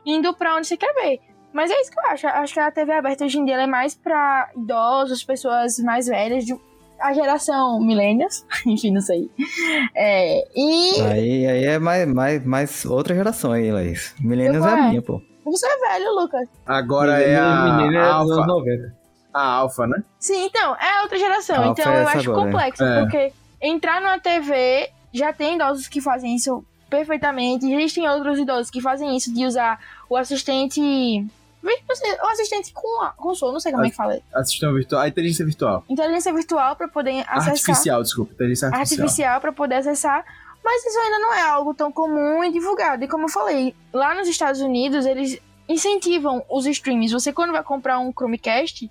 indo 0.04 0.34
pra 0.34 0.56
onde 0.56 0.66
você 0.66 0.76
quer 0.76 0.92
ver. 0.94 1.20
Mas 1.52 1.70
é 1.70 1.80
isso 1.80 1.90
que 1.90 1.98
eu 1.98 2.06
acho. 2.06 2.26
Acho 2.26 2.54
que 2.54 2.60
a 2.60 2.70
TV 2.70 2.92
aberta 2.92 3.24
hoje 3.24 3.38
em 3.38 3.44
dia 3.44 3.56
é 3.56 3.66
mais 3.66 3.94
pra 3.94 4.50
idosos, 4.56 5.22
pessoas 5.22 5.78
mais 5.78 6.06
velhas, 6.06 6.44
de 6.44 6.54
a 7.00 7.12
geração 7.12 7.80
millennials, 7.80 8.44
enfim, 8.66 8.90
não 8.90 9.00
sei. 9.00 9.30
É, 9.94 10.44
e 10.54 11.00
Aí, 11.00 11.46
aí 11.46 11.64
é 11.64 11.78
mais, 11.78 12.12
mais, 12.12 12.44
mais 12.44 12.84
outra 12.84 13.14
geração 13.14 13.52
aí, 13.52 13.70
Laís. 13.70 14.14
Millennials 14.20 14.66
é 14.66 14.68
a 14.68 14.88
minha, 14.88 15.02
pô. 15.02 15.22
você 15.44 15.66
é 15.66 15.78
velho, 15.92 16.12
Lucas. 16.12 16.48
Agora 16.66 17.20
é 17.22 17.36
a, 17.36 17.88
é 17.92 17.98
a. 17.98 18.24
90. 18.24 18.98
A 19.32 19.42
Alpha, 19.42 19.86
né? 19.86 20.02
Sim, 20.18 20.46
então, 20.46 20.74
é 20.74 21.02
outra 21.02 21.18
geração. 21.18 21.70
Então 21.70 21.84
foi 21.84 22.02
eu 22.02 22.08
acho 22.08 22.30
agora, 22.32 22.50
complexo, 22.50 22.82
é. 22.82 23.00
porque 23.00 23.32
entrar 23.60 24.00
numa 24.00 24.18
TV 24.18 24.90
já 25.12 25.32
tem 25.32 25.56
idosos 25.56 25.88
que 25.88 26.00
fazem 26.00 26.34
isso 26.36 26.64
perfeitamente. 26.90 27.70
Existem 27.70 28.08
outros 28.08 28.38
idosos 28.38 28.70
que 28.70 28.80
fazem 28.80 29.16
isso 29.16 29.32
de 29.32 29.44
usar 29.46 29.78
o 30.08 30.16
assistente. 30.16 30.80
O 32.22 32.26
assistente 32.28 32.72
com, 32.72 33.02
a- 33.02 33.10
com 33.16 33.34
som, 33.34 33.50
não 33.52 33.60
sei 33.60 33.72
como 33.72 33.84
é 33.84 33.90
que 33.90 33.96
fala. 33.96 34.18
Assistente 34.32 34.72
virtual. 34.72 35.02
A 35.02 35.08
inteligência 35.08 35.44
virtual. 35.44 35.84
Inteligência 35.88 36.32
virtual 36.32 36.76
para 36.76 36.88
poder 36.88 37.24
acessar. 37.28 37.48
Artificial, 37.50 38.02
desculpa. 38.02 38.32
Inteligência 38.32 38.68
artificial. 38.68 39.02
artificial 39.04 39.40
para 39.40 39.52
poder 39.52 39.74
acessar, 39.76 40.24
mas 40.64 40.84
isso 40.84 40.98
ainda 40.98 41.18
não 41.18 41.34
é 41.34 41.42
algo 41.42 41.74
tão 41.74 41.90
comum 41.90 42.44
e 42.44 42.52
divulgado. 42.52 43.04
E 43.04 43.08
como 43.08 43.24
eu 43.24 43.28
falei, 43.28 43.74
lá 43.92 44.14
nos 44.14 44.28
Estados 44.28 44.60
Unidos 44.60 45.04
eles 45.04 45.38
incentivam 45.68 46.42
os 46.48 46.64
streams. 46.64 47.12
Você 47.12 47.32
quando 47.32 47.52
vai 47.52 47.62
comprar 47.62 47.98
um 47.98 48.12
Chromecast, 48.12 48.90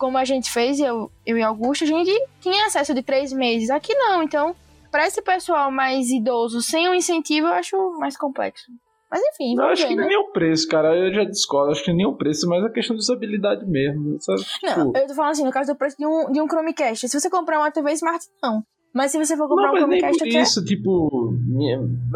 como 0.00 0.18
a 0.18 0.24
gente 0.24 0.50
fez, 0.50 0.80
eu, 0.80 1.10
eu 1.26 1.36
e 1.38 1.42
Augusto, 1.42 1.84
a 1.84 1.86
gente 1.86 2.10
tinha 2.40 2.66
acesso 2.66 2.92
de 2.94 3.02
três 3.02 3.32
meses. 3.32 3.70
Aqui 3.70 3.94
não, 3.94 4.22
então 4.22 4.56
para 4.90 5.06
esse 5.06 5.22
pessoal 5.22 5.70
mais 5.70 6.10
idoso 6.10 6.60
sem 6.60 6.88
um 6.88 6.94
incentivo 6.94 7.46
eu 7.46 7.52
acho 7.52 7.76
mais 8.00 8.16
complexo. 8.16 8.64
Mas 9.10 9.20
enfim, 9.32 9.50
Eu 9.52 9.56
vamos 9.56 9.72
acho 9.72 9.82
ver, 9.82 9.88
que 9.88 9.96
né? 9.96 10.06
nem 10.06 10.16
o 10.16 10.30
preço, 10.32 10.68
cara. 10.68 10.96
Eu 10.96 11.12
já 11.12 11.24
discordo. 11.24 11.72
Acho 11.72 11.84
que 11.84 11.92
nem 11.92 12.06
o 12.06 12.16
preço, 12.16 12.48
mas 12.48 12.64
a 12.64 12.70
questão 12.70 12.94
de 12.96 13.02
usabilidade 13.02 13.66
mesmo. 13.66 14.16
Sabe? 14.20 14.40
Não, 14.62 14.86
Tipo, 14.86 14.98
eu 14.98 15.06
tô 15.08 15.14
falando 15.14 15.30
assim, 15.32 15.44
no 15.44 15.50
caso 15.50 15.72
do 15.72 15.76
preço 15.76 15.96
de 15.98 16.06
um, 16.06 16.30
de 16.30 16.40
um 16.40 16.46
Chromecast. 16.48 17.08
Se 17.08 17.20
você 17.20 17.28
comprar 17.28 17.58
uma 17.58 17.72
TV 17.72 17.92
Smart, 17.92 18.24
não. 18.42 18.62
Mas 18.94 19.10
se 19.10 19.18
você 19.18 19.36
for 19.36 19.48
comprar 19.48 19.66
não, 19.66 19.70
um 19.70 19.80
mas 19.80 19.88
nem 19.88 19.98
Chromecast 19.98 20.18
por 20.18 20.28
aqui, 20.28 20.36
é- 20.36 20.42
isso, 20.42 20.64
tipo, 20.64 21.34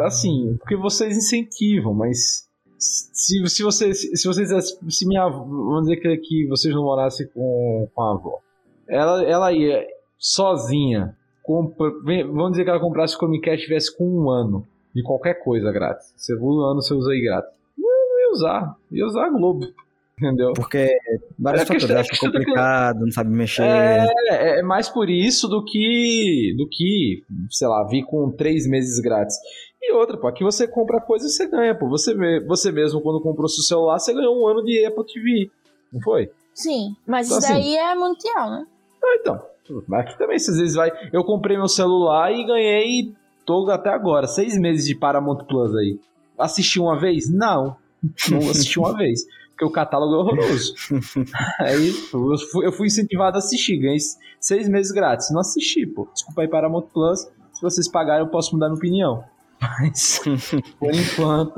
assim, 0.00 0.56
porque 0.60 0.76
vocês 0.76 1.16
incentivam, 1.16 1.92
mas 1.94 2.48
se, 2.78 3.46
se 3.48 3.62
vocês, 3.62 4.00
se 4.20 4.26
vocês, 4.26 4.78
se 4.88 5.08
minha, 5.08 5.28
vamos 5.28 5.82
dizer 5.82 5.96
que, 5.96 6.16
que 6.18 6.46
vocês 6.48 6.74
não 6.74 6.82
morassem 6.82 7.26
com, 7.28 7.88
com 7.94 8.02
a 8.02 8.12
avó, 8.12 8.40
ela, 8.88 9.22
ela 9.24 9.52
ia 9.52 9.86
sozinha, 10.18 11.16
compra, 11.42 11.90
vamos 12.26 12.52
dizer 12.52 12.64
que 12.64 12.70
ela 12.70 12.80
comprasse 12.80 13.14
o 13.14 13.18
Chromecast 13.18 13.62
e 13.62 13.66
tivesse 13.66 13.96
com 13.96 14.04
um 14.04 14.30
ano 14.30 14.66
de 14.94 15.02
qualquer 15.02 15.42
coisa 15.42 15.72
grátis, 15.72 16.12
você 16.16 16.34
um 16.36 16.60
ano 16.60 16.82
você 16.82 16.94
usa 16.94 17.10
aí 17.10 17.22
grátis, 17.22 17.52
não 17.76 18.20
ia 18.20 18.30
usar, 18.32 18.76
ia 18.90 19.06
usar 19.06 19.26
a 19.26 19.30
Globo, 19.30 19.66
entendeu? 20.20 20.52
Porque 20.54 20.96
vários 21.38 21.62
É 21.62 21.66
fatores, 21.66 21.82
questão- 21.84 21.96
é 21.96 22.00
acha 22.00 22.10
questão 22.10 22.30
daquilo- 22.30 22.44
complicado, 22.46 23.00
não 23.00 23.10
sabe 23.10 23.30
mexer. 23.30 23.62
É, 23.64 24.60
é 24.60 24.62
mais 24.62 24.88
por 24.88 25.08
isso 25.10 25.48
do 25.48 25.64
que, 25.64 26.54
do 26.56 26.68
que, 26.68 27.22
sei 27.50 27.68
lá, 27.68 27.84
vir 27.86 28.04
com 28.04 28.30
três 28.30 28.66
meses 28.66 29.00
grátis. 29.00 29.36
E 29.82 29.92
outra, 29.92 30.16
pô, 30.16 30.26
aqui 30.26 30.42
você 30.42 30.66
compra 30.66 31.00
coisa 31.00 31.26
e 31.26 31.30
você 31.30 31.46
ganha, 31.46 31.74
pô. 31.74 31.88
Você, 31.88 32.14
você 32.46 32.72
mesmo, 32.72 33.00
quando 33.02 33.20
comprou 33.20 33.48
seu 33.48 33.62
celular, 33.62 33.98
você 33.98 34.14
ganhou 34.14 34.40
um 34.42 34.46
ano 34.46 34.62
de 34.64 34.84
Apple 34.86 35.04
TV. 35.06 35.50
Não 35.92 36.00
foi? 36.00 36.30
Sim, 36.54 36.94
mas 37.06 37.26
Então, 37.26 37.38
isso 37.38 37.48
daí 37.48 37.76
é 37.76 37.94
mundial, 37.94 38.50
né? 38.50 38.66
Ah, 39.04 39.16
então. 39.20 39.42
Mas 39.88 40.00
aqui 40.00 40.18
também, 40.18 40.38
se 40.38 40.50
às 40.50 40.58
vezes 40.58 40.74
vai. 40.74 40.90
Eu 41.12 41.24
comprei 41.24 41.56
meu 41.56 41.68
celular 41.68 42.32
e 42.32 42.44
ganhei. 42.46 43.12
Tô 43.46 43.68
até 43.70 43.90
agora, 43.90 44.26
seis 44.26 44.58
meses 44.58 44.86
de 44.86 44.94
Paramount 44.94 45.44
Plus 45.46 45.74
aí. 45.76 45.98
Assisti 46.38 46.80
uma 46.80 46.98
vez? 46.98 47.30
Não. 47.30 47.76
Não 48.30 48.38
assisti 48.50 48.78
uma 48.78 48.92
vez. 48.96 49.20
Porque 49.54 49.64
o 49.64 49.70
catálogo 49.70 50.14
é 50.14 50.18
horroroso. 50.18 50.74
aí 51.60 51.88
eu 51.88 52.38
fui, 52.50 52.66
eu 52.66 52.72
fui 52.72 52.88
incentivado 52.88 53.36
a 53.36 53.38
assistir. 53.38 53.76
Ganhei 53.78 53.98
seis 54.40 54.68
meses 54.68 54.90
grátis. 54.90 55.30
Não 55.30 55.40
assisti, 55.40 55.86
pô. 55.86 56.08
Desculpa 56.12 56.42
aí, 56.42 56.48
Paramount 56.48 56.88
Plus. 56.92 57.20
Se 57.52 57.62
vocês 57.62 57.88
pagarem, 57.88 58.24
eu 58.24 58.30
posso 58.30 58.52
mudar 58.52 58.66
minha 58.66 58.76
opinião. 58.76 59.24
Mas, 59.60 60.20
por 60.78 60.92
enquanto, 60.92 61.54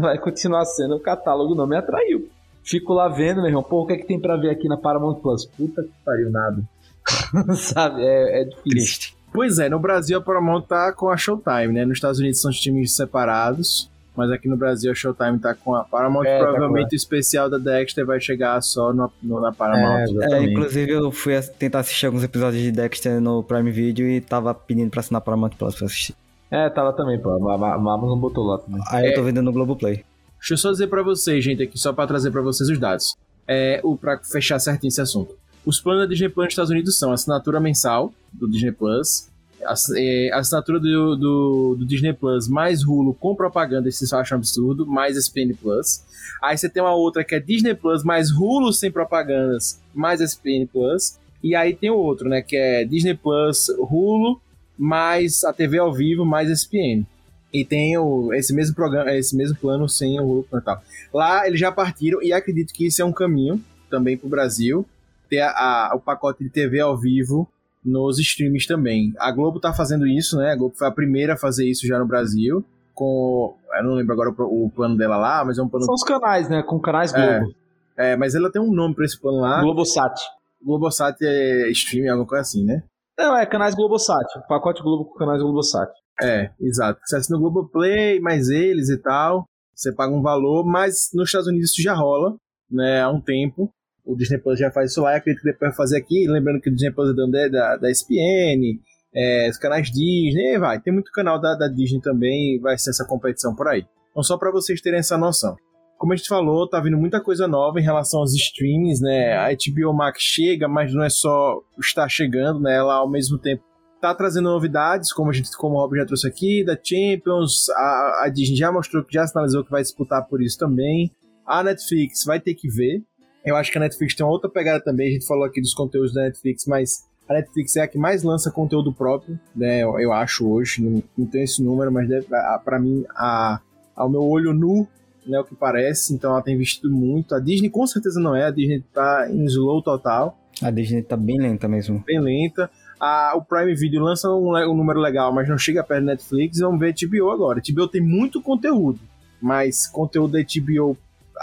vai 0.00 0.18
continuar 0.18 0.64
sendo 0.64 0.94
o 0.94 1.00
catálogo 1.00 1.54
não 1.54 1.66
me 1.66 1.76
atraiu. 1.76 2.28
Fico 2.62 2.92
lá 2.92 3.08
vendo, 3.08 3.38
meu 3.38 3.46
irmão, 3.46 3.62
pô, 3.62 3.82
o 3.82 3.86
que 3.86 3.94
é 3.94 3.96
que 3.96 4.06
tem 4.06 4.20
pra 4.20 4.36
ver 4.36 4.50
aqui 4.50 4.68
na 4.68 4.76
Paramount 4.76 5.16
Plus? 5.16 5.44
Puta 5.44 5.82
que 5.82 5.90
pariu, 6.04 6.30
nada. 6.30 6.62
Sabe, 7.56 8.02
é, 8.02 8.42
é 8.42 8.44
difícil. 8.44 8.70
Triste. 8.70 9.16
Pois 9.32 9.58
é, 9.58 9.68
no 9.68 9.80
Brasil 9.80 10.18
a 10.18 10.20
Paramount 10.20 10.62
tá 10.62 10.92
com 10.92 11.08
a 11.08 11.16
Showtime, 11.16 11.72
né? 11.72 11.84
Nos 11.84 11.96
Estados 11.96 12.20
Unidos 12.20 12.40
são 12.40 12.50
os 12.50 12.60
times 12.60 12.94
separados, 12.94 13.90
mas 14.16 14.30
aqui 14.30 14.48
no 14.48 14.56
Brasil 14.56 14.90
a 14.90 14.94
Showtime 14.94 15.38
tá 15.38 15.54
com 15.54 15.74
a 15.74 15.84
Paramount. 15.84 16.24
É, 16.24 16.38
tá 16.38 16.44
provavelmente 16.44 16.88
com 16.90 16.94
o 16.94 16.96
especial 16.96 17.48
da 17.48 17.58
Dexter 17.58 18.04
vai 18.04 18.20
chegar 18.20 18.60
só 18.62 18.92
no, 18.92 19.10
no- 19.22 19.40
na 19.40 19.52
Paramount. 19.52 20.04
É, 20.22 20.34
É, 20.34 20.42
inclusive 20.44 20.90
eu 20.92 21.10
fui 21.10 21.40
tentar 21.58 21.80
assistir 21.80 22.06
alguns 22.06 22.22
episódios 22.22 22.62
de 22.62 22.70
Dexter 22.72 23.20
no 23.20 23.42
Prime 23.42 23.70
Video 23.70 24.06
e 24.08 24.20
tava 24.20 24.52
pedindo 24.54 24.90
pra 24.90 25.00
assinar 25.00 25.20
Paramount 25.22 25.50
Plus 25.58 25.74
pra 25.74 25.86
assistir. 25.86 26.14
É, 26.50 26.68
tá 26.68 26.82
lá 26.82 26.92
também, 26.92 27.18
pô. 27.18 27.30
A, 27.48 27.54
a, 27.54 27.72
a 27.72 27.74
Amazon 27.76 28.18
botou 28.18 28.44
lá 28.44 28.58
também. 28.58 28.82
Aí 28.88 29.06
É. 29.06 29.10
eu 29.10 29.14
tô 29.14 29.22
vendo 29.22 29.40
no 29.40 29.52
Globoplay. 29.52 30.04
Deixa 30.38 30.54
eu 30.54 30.58
só 30.58 30.70
dizer 30.72 30.88
pra 30.88 31.02
vocês, 31.02 31.42
gente, 31.42 31.62
aqui, 31.62 31.78
só 31.78 31.92
pra 31.92 32.06
trazer 32.06 32.30
pra 32.30 32.42
vocês 32.42 32.68
os 32.68 32.78
dados. 32.78 33.14
É, 33.48 33.80
o, 33.82 33.96
pra 33.96 34.18
fechar 34.18 34.58
certinho 34.58 34.88
esse 34.88 35.00
assunto. 35.00 35.34
Os 35.64 35.80
planos 35.80 36.02
da 36.02 36.06
Disney 36.08 36.28
Plus 36.28 36.44
nos 36.46 36.52
Estados 36.52 36.70
Unidos 36.70 36.98
são 36.98 37.12
assinatura 37.12 37.60
mensal 37.60 38.12
do 38.32 38.50
Disney 38.50 38.72
Plus, 38.72 39.28
ass- 39.64 39.92
é, 39.96 40.30
assinatura 40.32 40.78
do, 40.80 41.16
do, 41.16 41.76
do 41.78 41.84
Disney 41.86 42.12
Plus 42.12 42.48
mais 42.48 42.82
Hulu 42.84 43.14
com 43.14 43.34
propaganda, 43.34 43.88
isso 43.88 43.98
vocês 43.98 44.12
acham 44.12 44.36
absurdo, 44.38 44.86
mais 44.86 45.16
SPN 45.16 45.54
Plus. 45.54 46.02
Aí 46.42 46.56
você 46.56 46.68
tem 46.68 46.82
uma 46.82 46.94
outra 46.94 47.22
que 47.24 47.34
é 47.34 47.40
Disney 47.40 47.74
Plus 47.74 48.02
mais 48.04 48.30
Hulu 48.30 48.72
sem 48.72 48.90
propagandas, 48.90 49.80
mais 49.94 50.20
SPN 50.20 50.66
Plus. 50.66 51.18
E 51.42 51.54
aí 51.56 51.74
tem 51.74 51.90
o 51.90 51.96
outro, 51.96 52.28
né, 52.28 52.40
que 52.42 52.56
é 52.56 52.84
Disney 52.84 53.14
Plus, 53.14 53.68
Hulu, 53.78 54.40
mais 54.78 55.44
a 55.44 55.52
TV 55.52 55.78
ao 55.78 55.92
vivo, 55.92 56.24
mais 56.24 56.48
SPN. 56.50 57.04
E 57.52 57.64
tem 57.64 57.98
o, 57.98 58.32
esse 58.32 58.54
mesmo 58.54 58.74
programa, 58.74 59.12
esse 59.14 59.36
mesmo 59.36 59.56
plano 59.56 59.88
sem 59.88 60.18
o 60.20 60.24
Hulu 60.24 60.46
e 60.54 60.60
tal. 60.60 60.82
Lá 61.12 61.46
eles 61.46 61.60
já 61.60 61.70
partiram 61.70 62.22
e 62.22 62.32
acredito 62.32 62.72
que 62.72 62.86
isso 62.86 63.02
é 63.02 63.04
um 63.04 63.12
caminho 63.12 63.60
também 63.90 64.16
para 64.16 64.26
o 64.26 64.30
Brasil 64.30 64.86
ter 65.28 65.40
a, 65.40 65.50
a- 65.90 65.92
o 65.94 66.00
pacote 66.00 66.42
de 66.42 66.48
TV 66.50 66.80
ao 66.80 66.96
vivo 66.96 67.46
nos 67.84 68.18
streams 68.18 68.66
também. 68.66 69.12
A 69.18 69.30
Globo 69.32 69.60
tá 69.60 69.72
fazendo 69.72 70.06
isso, 70.06 70.36
né? 70.36 70.52
A 70.52 70.56
Globo 70.56 70.74
foi 70.76 70.86
a 70.86 70.92
primeira 70.92 71.34
a 71.34 71.36
fazer 71.38 71.68
isso 71.68 71.86
já 71.86 71.98
no 71.98 72.06
Brasil. 72.06 72.64
Com. 72.94 73.56
Eu 73.76 73.84
não 73.84 73.94
lembro 73.94 74.12
agora 74.12 74.30
o, 74.30 74.66
o 74.66 74.70
plano 74.70 74.96
dela 74.96 75.16
lá, 75.16 75.44
mas 75.44 75.58
é 75.58 75.62
um 75.62 75.68
plano. 75.68 75.86
São 75.86 75.94
os 75.94 76.04
canais, 76.04 76.48
né? 76.48 76.62
Com 76.62 76.78
canais 76.80 77.12
É. 77.14 77.38
Globo. 77.38 77.54
É, 77.96 78.16
mas 78.16 78.34
ela 78.34 78.50
tem 78.50 78.60
um 78.60 78.72
nome 78.72 78.94
para 78.94 79.04
esse 79.04 79.20
plano 79.20 79.40
lá. 79.40 79.60
Globosat. 79.60 80.18
Globosat 80.64 81.16
é 81.22 81.70
streaming, 81.70 82.08
alguma 82.08 82.26
coisa 82.26 82.42
assim, 82.42 82.64
né? 82.64 82.82
Não, 83.18 83.36
é 83.36 83.44
canais 83.46 83.74
Globosat. 83.74 84.26
Pacote 84.48 84.82
Globo 84.82 85.04
com 85.06 85.18
canais 85.18 85.42
Globosat. 85.42 85.90
É, 86.22 86.50
exato. 86.60 87.00
Você 87.04 87.16
assina 87.16 87.36
o 87.36 87.40
Globoplay, 87.40 88.20
mais 88.20 88.48
eles 88.48 88.88
e 88.88 88.98
tal. 89.00 89.44
Você 89.74 89.92
paga 89.92 90.14
um 90.14 90.22
valor, 90.22 90.64
mas 90.64 91.10
nos 91.14 91.28
Estados 91.28 91.48
Unidos 91.48 91.70
isso 91.70 91.82
já 91.82 91.94
rola, 91.94 92.36
né? 92.70 93.02
Há 93.02 93.10
um 93.10 93.20
tempo. 93.20 93.70
O 94.04 94.16
Disney 94.16 94.38
Plus 94.38 94.58
já 94.58 94.70
faz 94.70 94.90
isso 94.90 95.02
lá, 95.02 95.14
e 95.14 95.16
acredito 95.16 95.42
que 95.42 95.50
depois 95.50 95.70
vai 95.70 95.76
fazer 95.76 95.98
aqui. 95.98 96.26
Lembrando 96.28 96.60
que 96.60 96.68
o 96.68 96.72
Disney 96.72 96.92
Plus 96.92 97.10
é 97.10 97.14
dono 97.14 97.32
da, 97.32 97.76
da, 97.76 97.90
ESPN, 97.90 98.80
é, 99.14 99.48
os 99.48 99.58
canais 99.58 99.90
Disney, 99.90 100.58
vai. 100.58 100.80
Tem 100.80 100.92
muito 100.92 101.12
canal 101.12 101.40
da, 101.40 101.54
da 101.54 101.68
Disney 101.68 102.00
também, 102.00 102.60
vai 102.60 102.76
ser 102.78 102.90
essa 102.90 103.06
competição 103.06 103.54
por 103.54 103.68
aí. 103.68 103.84
Então, 104.10 104.22
só 104.22 104.36
para 104.36 104.50
vocês 104.50 104.80
terem 104.80 104.98
essa 104.98 105.16
noção. 105.16 105.56
Como 105.98 106.12
a 106.12 106.16
gente 106.16 106.28
falou, 106.28 106.68
tá 106.68 106.80
vindo 106.80 106.98
muita 106.98 107.20
coisa 107.20 107.46
nova 107.46 107.78
em 107.78 107.84
relação 107.84 108.20
aos 108.20 108.34
streams, 108.34 109.00
né? 109.00 109.36
A 109.36 109.50
HBO 109.50 109.94
Max 109.94 110.20
chega, 110.20 110.66
mas 110.66 110.92
não 110.92 111.04
é 111.04 111.08
só 111.08 111.60
estar 111.78 112.08
chegando, 112.08 112.58
né? 112.60 112.76
Ela 112.76 112.94
ao 112.94 113.08
mesmo 113.08 113.38
tempo 113.38 113.62
tá 114.00 114.12
trazendo 114.12 114.48
novidades, 114.48 115.12
como 115.12 115.30
a 115.30 115.32
gente, 115.32 115.56
como 115.56 115.76
o 115.76 115.78
Rob 115.78 115.96
já 115.96 116.04
trouxe 116.04 116.26
aqui, 116.26 116.64
da 116.64 116.76
Champions, 116.76 117.70
a, 117.70 118.24
a 118.24 118.28
Disney 118.28 118.56
já 118.56 118.72
mostrou 118.72 119.04
que 119.04 119.14
já 119.14 119.24
sinalizou 119.24 119.64
que 119.64 119.70
vai 119.70 119.80
disputar 119.80 120.26
por 120.26 120.42
isso 120.42 120.58
também. 120.58 121.12
A 121.46 121.62
Netflix 121.62 122.24
vai 122.24 122.40
ter 122.40 122.54
que 122.54 122.68
ver. 122.68 123.00
Eu 123.44 123.56
acho 123.56 123.72
que 123.72 123.78
a 123.78 123.80
Netflix 123.80 124.14
tem 124.14 124.24
uma 124.24 124.32
outra 124.32 124.48
pegada 124.48 124.82
também. 124.82 125.08
A 125.08 125.12
gente 125.12 125.26
falou 125.26 125.44
aqui 125.44 125.60
dos 125.60 125.74
conteúdos 125.74 126.12
da 126.12 126.22
Netflix, 126.22 126.64
mas 126.66 127.04
a 127.28 127.34
Netflix 127.34 127.76
é 127.76 127.82
a 127.82 127.88
que 127.88 127.98
mais 127.98 128.22
lança 128.22 128.50
conteúdo 128.50 128.92
próprio, 128.92 129.38
né? 129.54 129.82
Eu, 129.82 129.98
eu 129.98 130.12
acho 130.12 130.48
hoje. 130.48 130.82
Não, 130.82 131.02
não 131.16 131.26
tenho 131.26 131.44
esse 131.44 131.62
número, 131.62 131.90
mas 131.90 132.08
deve, 132.08 132.26
a, 132.34 132.60
pra 132.62 132.78
mim, 132.78 133.04
a, 133.16 133.60
ao 133.96 134.08
meu 134.08 134.22
olho 134.22 134.52
nu, 134.52 134.86
né? 135.26 135.40
O 135.40 135.44
que 135.44 135.54
parece. 135.54 136.14
Então 136.14 136.30
ela 136.32 136.42
tem 136.42 136.54
investido 136.54 136.90
muito. 136.92 137.34
A 137.34 137.40
Disney 137.40 137.70
com 137.70 137.86
certeza 137.86 138.20
não 138.20 138.34
é. 138.34 138.44
A 138.44 138.50
Disney 138.50 138.84
tá 138.92 139.28
em 139.30 139.44
slow 139.46 139.82
total 139.82 140.38
A 140.60 140.70
Disney 140.70 141.02
tá 141.02 141.16
bem 141.16 141.38
lenta 141.40 141.66
mesmo. 141.66 142.02
bem 142.06 142.20
lenta. 142.20 142.70
A, 143.00 143.32
o 143.34 143.42
Prime 143.42 143.74
Video 143.74 144.00
lança 144.00 144.30
um, 144.30 144.56
um 144.56 144.76
número 144.76 145.00
legal, 145.00 145.32
mas 145.32 145.48
não 145.48 145.58
chega 145.58 145.82
perto 145.82 146.04
da 146.04 146.12
Netflix. 146.12 146.58
Vamos 146.60 146.78
ver 146.78 146.94
a 146.94 147.06
HBO 147.08 147.30
agora. 147.30 147.60
A 147.60 147.72
HBO 147.72 147.88
tem 147.88 148.00
muito 148.00 148.40
conteúdo, 148.40 149.00
mas 149.40 149.88
conteúdo 149.88 150.32
da 150.34 150.38
HBO 150.38 150.96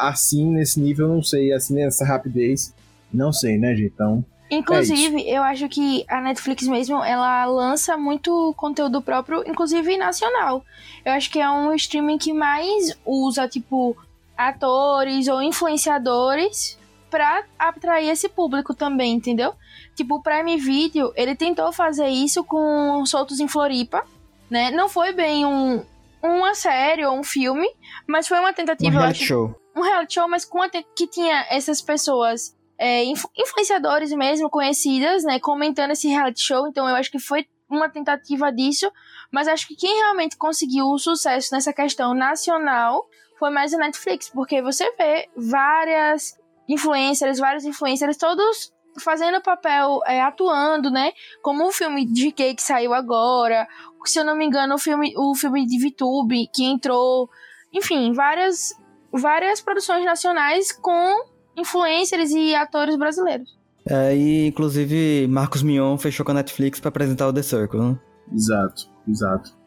assim, 0.07 0.45
nesse 0.45 0.79
nível, 0.79 1.07
não 1.07 1.21
sei, 1.21 1.51
assim, 1.51 1.75
nessa 1.75 2.05
rapidez. 2.05 2.73
Não 3.11 3.33
sei, 3.33 3.57
né, 3.57 3.75
gente? 3.75 3.93
Então, 3.93 4.23
Inclusive, 4.51 5.29
eu 5.29 5.43
acho 5.43 5.69
que 5.69 6.03
a 6.09 6.21
Netflix 6.21 6.67
mesmo, 6.67 7.03
ela 7.03 7.45
lança 7.45 7.95
muito 7.95 8.53
conteúdo 8.57 9.01
próprio, 9.01 9.43
inclusive 9.47 9.95
nacional. 9.95 10.63
Eu 11.05 11.13
acho 11.13 11.29
que 11.29 11.39
é 11.39 11.49
um 11.49 11.73
streaming 11.75 12.17
que 12.17 12.33
mais 12.33 12.97
usa, 13.05 13.47
tipo, 13.47 13.95
atores 14.35 15.27
ou 15.27 15.41
influenciadores 15.41 16.79
pra 17.11 17.43
atrair 17.57 18.09
esse 18.09 18.27
público 18.27 18.73
também, 18.73 19.13
entendeu? 19.13 19.53
Tipo, 19.95 20.15
o 20.15 20.21
Prime 20.21 20.57
Video, 20.57 21.11
ele 21.15 21.35
tentou 21.35 21.71
fazer 21.71 22.07
isso 22.07 22.43
com 22.43 23.03
Soltos 23.05 23.39
em 23.39 23.47
Floripa, 23.47 24.03
né? 24.49 24.71
Não 24.71 24.89
foi 24.89 25.13
bem 25.13 25.45
um, 25.45 25.83
uma 26.23 26.55
série 26.55 27.05
ou 27.05 27.17
um 27.17 27.23
filme, 27.23 27.67
mas 28.07 28.27
foi 28.27 28.39
uma 28.39 28.49
Um 28.49 28.53
tentativa, 28.53 28.91
reality 28.91 29.19
acho, 29.19 29.25
show. 29.25 29.55
Um 29.79 29.83
reality 29.83 30.15
show, 30.15 30.27
mas 30.27 30.45
com 30.45 30.59
que 30.95 31.07
tinha 31.07 31.45
essas 31.49 31.81
pessoas 31.81 32.55
é, 32.77 33.03
influ- 33.03 33.31
influenciadores 33.37 34.11
mesmo 34.11 34.49
conhecidas, 34.49 35.23
né, 35.23 35.39
comentando 35.39 35.91
esse 35.91 36.07
reality 36.07 36.41
show. 36.41 36.67
Então 36.67 36.87
eu 36.87 36.95
acho 36.95 37.11
que 37.11 37.19
foi 37.19 37.45
uma 37.69 37.89
tentativa 37.89 38.51
disso, 38.51 38.91
mas 39.31 39.47
acho 39.47 39.67
que 39.67 39.75
quem 39.75 39.95
realmente 39.95 40.37
conseguiu 40.37 40.87
o 40.87 40.97
sucesso 40.97 41.53
nessa 41.53 41.71
questão 41.71 42.13
nacional 42.13 43.05
foi 43.37 43.49
mais 43.51 43.73
a 43.73 43.77
Netflix, 43.77 44.29
porque 44.29 44.61
você 44.61 44.91
vê 44.97 45.29
várias 45.35 46.37
influencers, 46.67 47.39
vários 47.39 47.63
influencers, 47.63 48.17
todos 48.17 48.73
fazendo 48.99 49.41
papel, 49.41 50.01
é, 50.05 50.19
atuando, 50.21 50.89
né? 50.89 51.13
Como 51.41 51.65
o 51.65 51.71
filme 51.71 52.05
de 52.05 52.31
Gay 52.31 52.53
que 52.53 52.61
saiu 52.61 52.93
agora, 52.93 53.67
se 54.05 54.19
eu 54.19 54.25
não 54.25 54.35
me 54.35 54.45
engano, 54.45 54.75
o 54.75 54.77
filme, 54.77 55.13
o 55.15 55.35
filme 55.35 55.65
de 55.65 55.79
VTube 55.79 56.49
que 56.53 56.65
entrou, 56.65 57.29
enfim, 57.71 58.11
várias 58.11 58.73
várias 59.11 59.61
produções 59.61 60.05
nacionais 60.05 60.71
com 60.71 61.25
influencers 61.57 62.31
e 62.31 62.55
atores 62.55 62.95
brasileiros. 62.97 63.57
É, 63.87 64.15
e 64.15 64.47
inclusive 64.47 65.27
Marcos 65.27 65.63
Mion 65.63 65.97
fechou 65.97 66.25
com 66.25 66.31
a 66.31 66.35
Netflix 66.35 66.79
pra 66.79 66.89
apresentar 66.89 67.27
o 67.27 67.33
The 67.33 67.41
Circle, 67.41 67.79
né? 67.79 67.99
exato, 68.33 68.87
exato. 69.07 69.57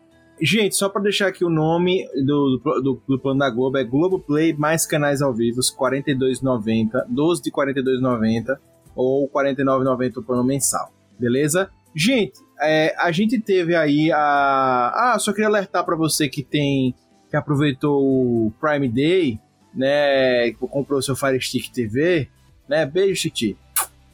Gente, 0.41 0.75
só 0.77 0.89
para 0.89 1.03
deixar 1.03 1.29
aqui 1.29 1.45
o 1.45 1.51
nome 1.51 2.05
do, 2.25 2.61
do, 2.83 3.03
do 3.07 3.19
plano 3.19 3.39
da 3.39 3.51
Globo, 3.51 3.79
é 3.79 3.85
Globoplay 3.85 4.53
mais 4.53 4.85
canais 4.85 5.23
ao 5.23 5.33
vivo, 5.33 5.61
42,90, 5.61 7.05
12 7.09 7.43
de 7.43 7.51
42,90 7.53 8.59
ou 8.95 9.29
49,90 9.29 10.17
o 10.17 10.23
plano 10.23 10.43
mensal, 10.43 10.93
beleza? 11.19 11.71
Gente, 11.95 12.41
é, 12.61 12.95
a 12.99 13.13
gente 13.13 13.39
teve 13.39 13.77
aí 13.77 14.11
a... 14.11 15.13
Ah, 15.15 15.17
só 15.19 15.33
queria 15.33 15.49
alertar 15.49 15.85
para 15.85 15.97
você 15.97 16.29
que 16.29 16.43
tem... 16.43 16.95
que 17.33 17.37
aproveitou 17.39 17.99
o 17.99 18.53
Prime 18.61 18.87
Day, 18.87 19.41
né, 19.75 20.53
comprou 20.53 21.01
seu 21.01 21.17
Fire 21.17 21.41
Stick 21.41 21.73
TV, 21.73 22.29
né, 22.69 22.85
beijo, 22.85 23.23
Titi. 23.23 23.57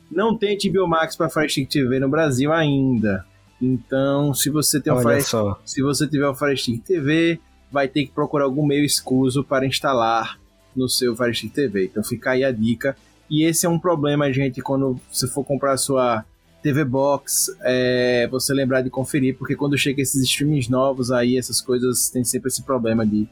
Não 0.09 0.39
tem 0.39 0.57
HBO 0.57 0.87
Max 0.87 1.17
para 1.17 1.29
Fire 1.29 1.51
Stick 1.51 1.69
TV 1.69 1.99
no 1.99 2.09
Brasil 2.09 2.53
ainda. 2.53 3.27
Então, 3.61 4.33
se 4.33 4.51
você 4.51 4.81
tem 4.81 4.93
um 4.93 4.97
Olha 4.97 5.17
Fire 5.17 5.23
só. 5.23 5.61
se 5.65 5.83
você 5.83 6.07
tiver 6.07 6.29
o 6.29 6.35
Fire 6.35 6.57
Stick 6.57 6.81
TV, 6.81 7.41
vai 7.73 7.89
ter 7.89 8.07
que 8.07 8.13
procurar 8.13 8.45
algum 8.45 8.65
meio 8.65 8.85
escuso 8.85 9.43
para 9.43 9.67
instalar 9.67 10.39
no 10.77 10.89
seu 10.89 11.17
Fire 11.17 11.35
Stick 11.35 11.53
TV. 11.53 11.87
Então 11.87 12.05
fica 12.05 12.31
aí 12.31 12.45
a 12.45 12.53
dica. 12.53 12.97
E 13.29 13.43
esse 13.43 13.67
é 13.67 13.69
um 13.69 13.81
problema, 13.81 14.33
gente, 14.33 14.63
quando 14.63 15.01
você 15.11 15.27
for 15.27 15.43
comprar 15.43 15.77
sua 15.77 16.25
TV 16.63 16.85
Box, 16.85 17.47
é, 17.63 18.27
você 18.31 18.53
lembrar 18.53 18.83
de 18.83 18.91
conferir, 18.91 19.37
porque 19.39 19.55
quando 19.55 19.77
chega 19.79 20.03
esses 20.03 20.23
streamings 20.25 20.69
novos 20.69 21.11
aí, 21.11 21.39
essas 21.39 21.61
coisas, 21.61 22.09
tem 22.11 22.25
sempre 22.25 22.49
esse 22.49 22.63
problema 22.63 23.07
de, 23.07 23.29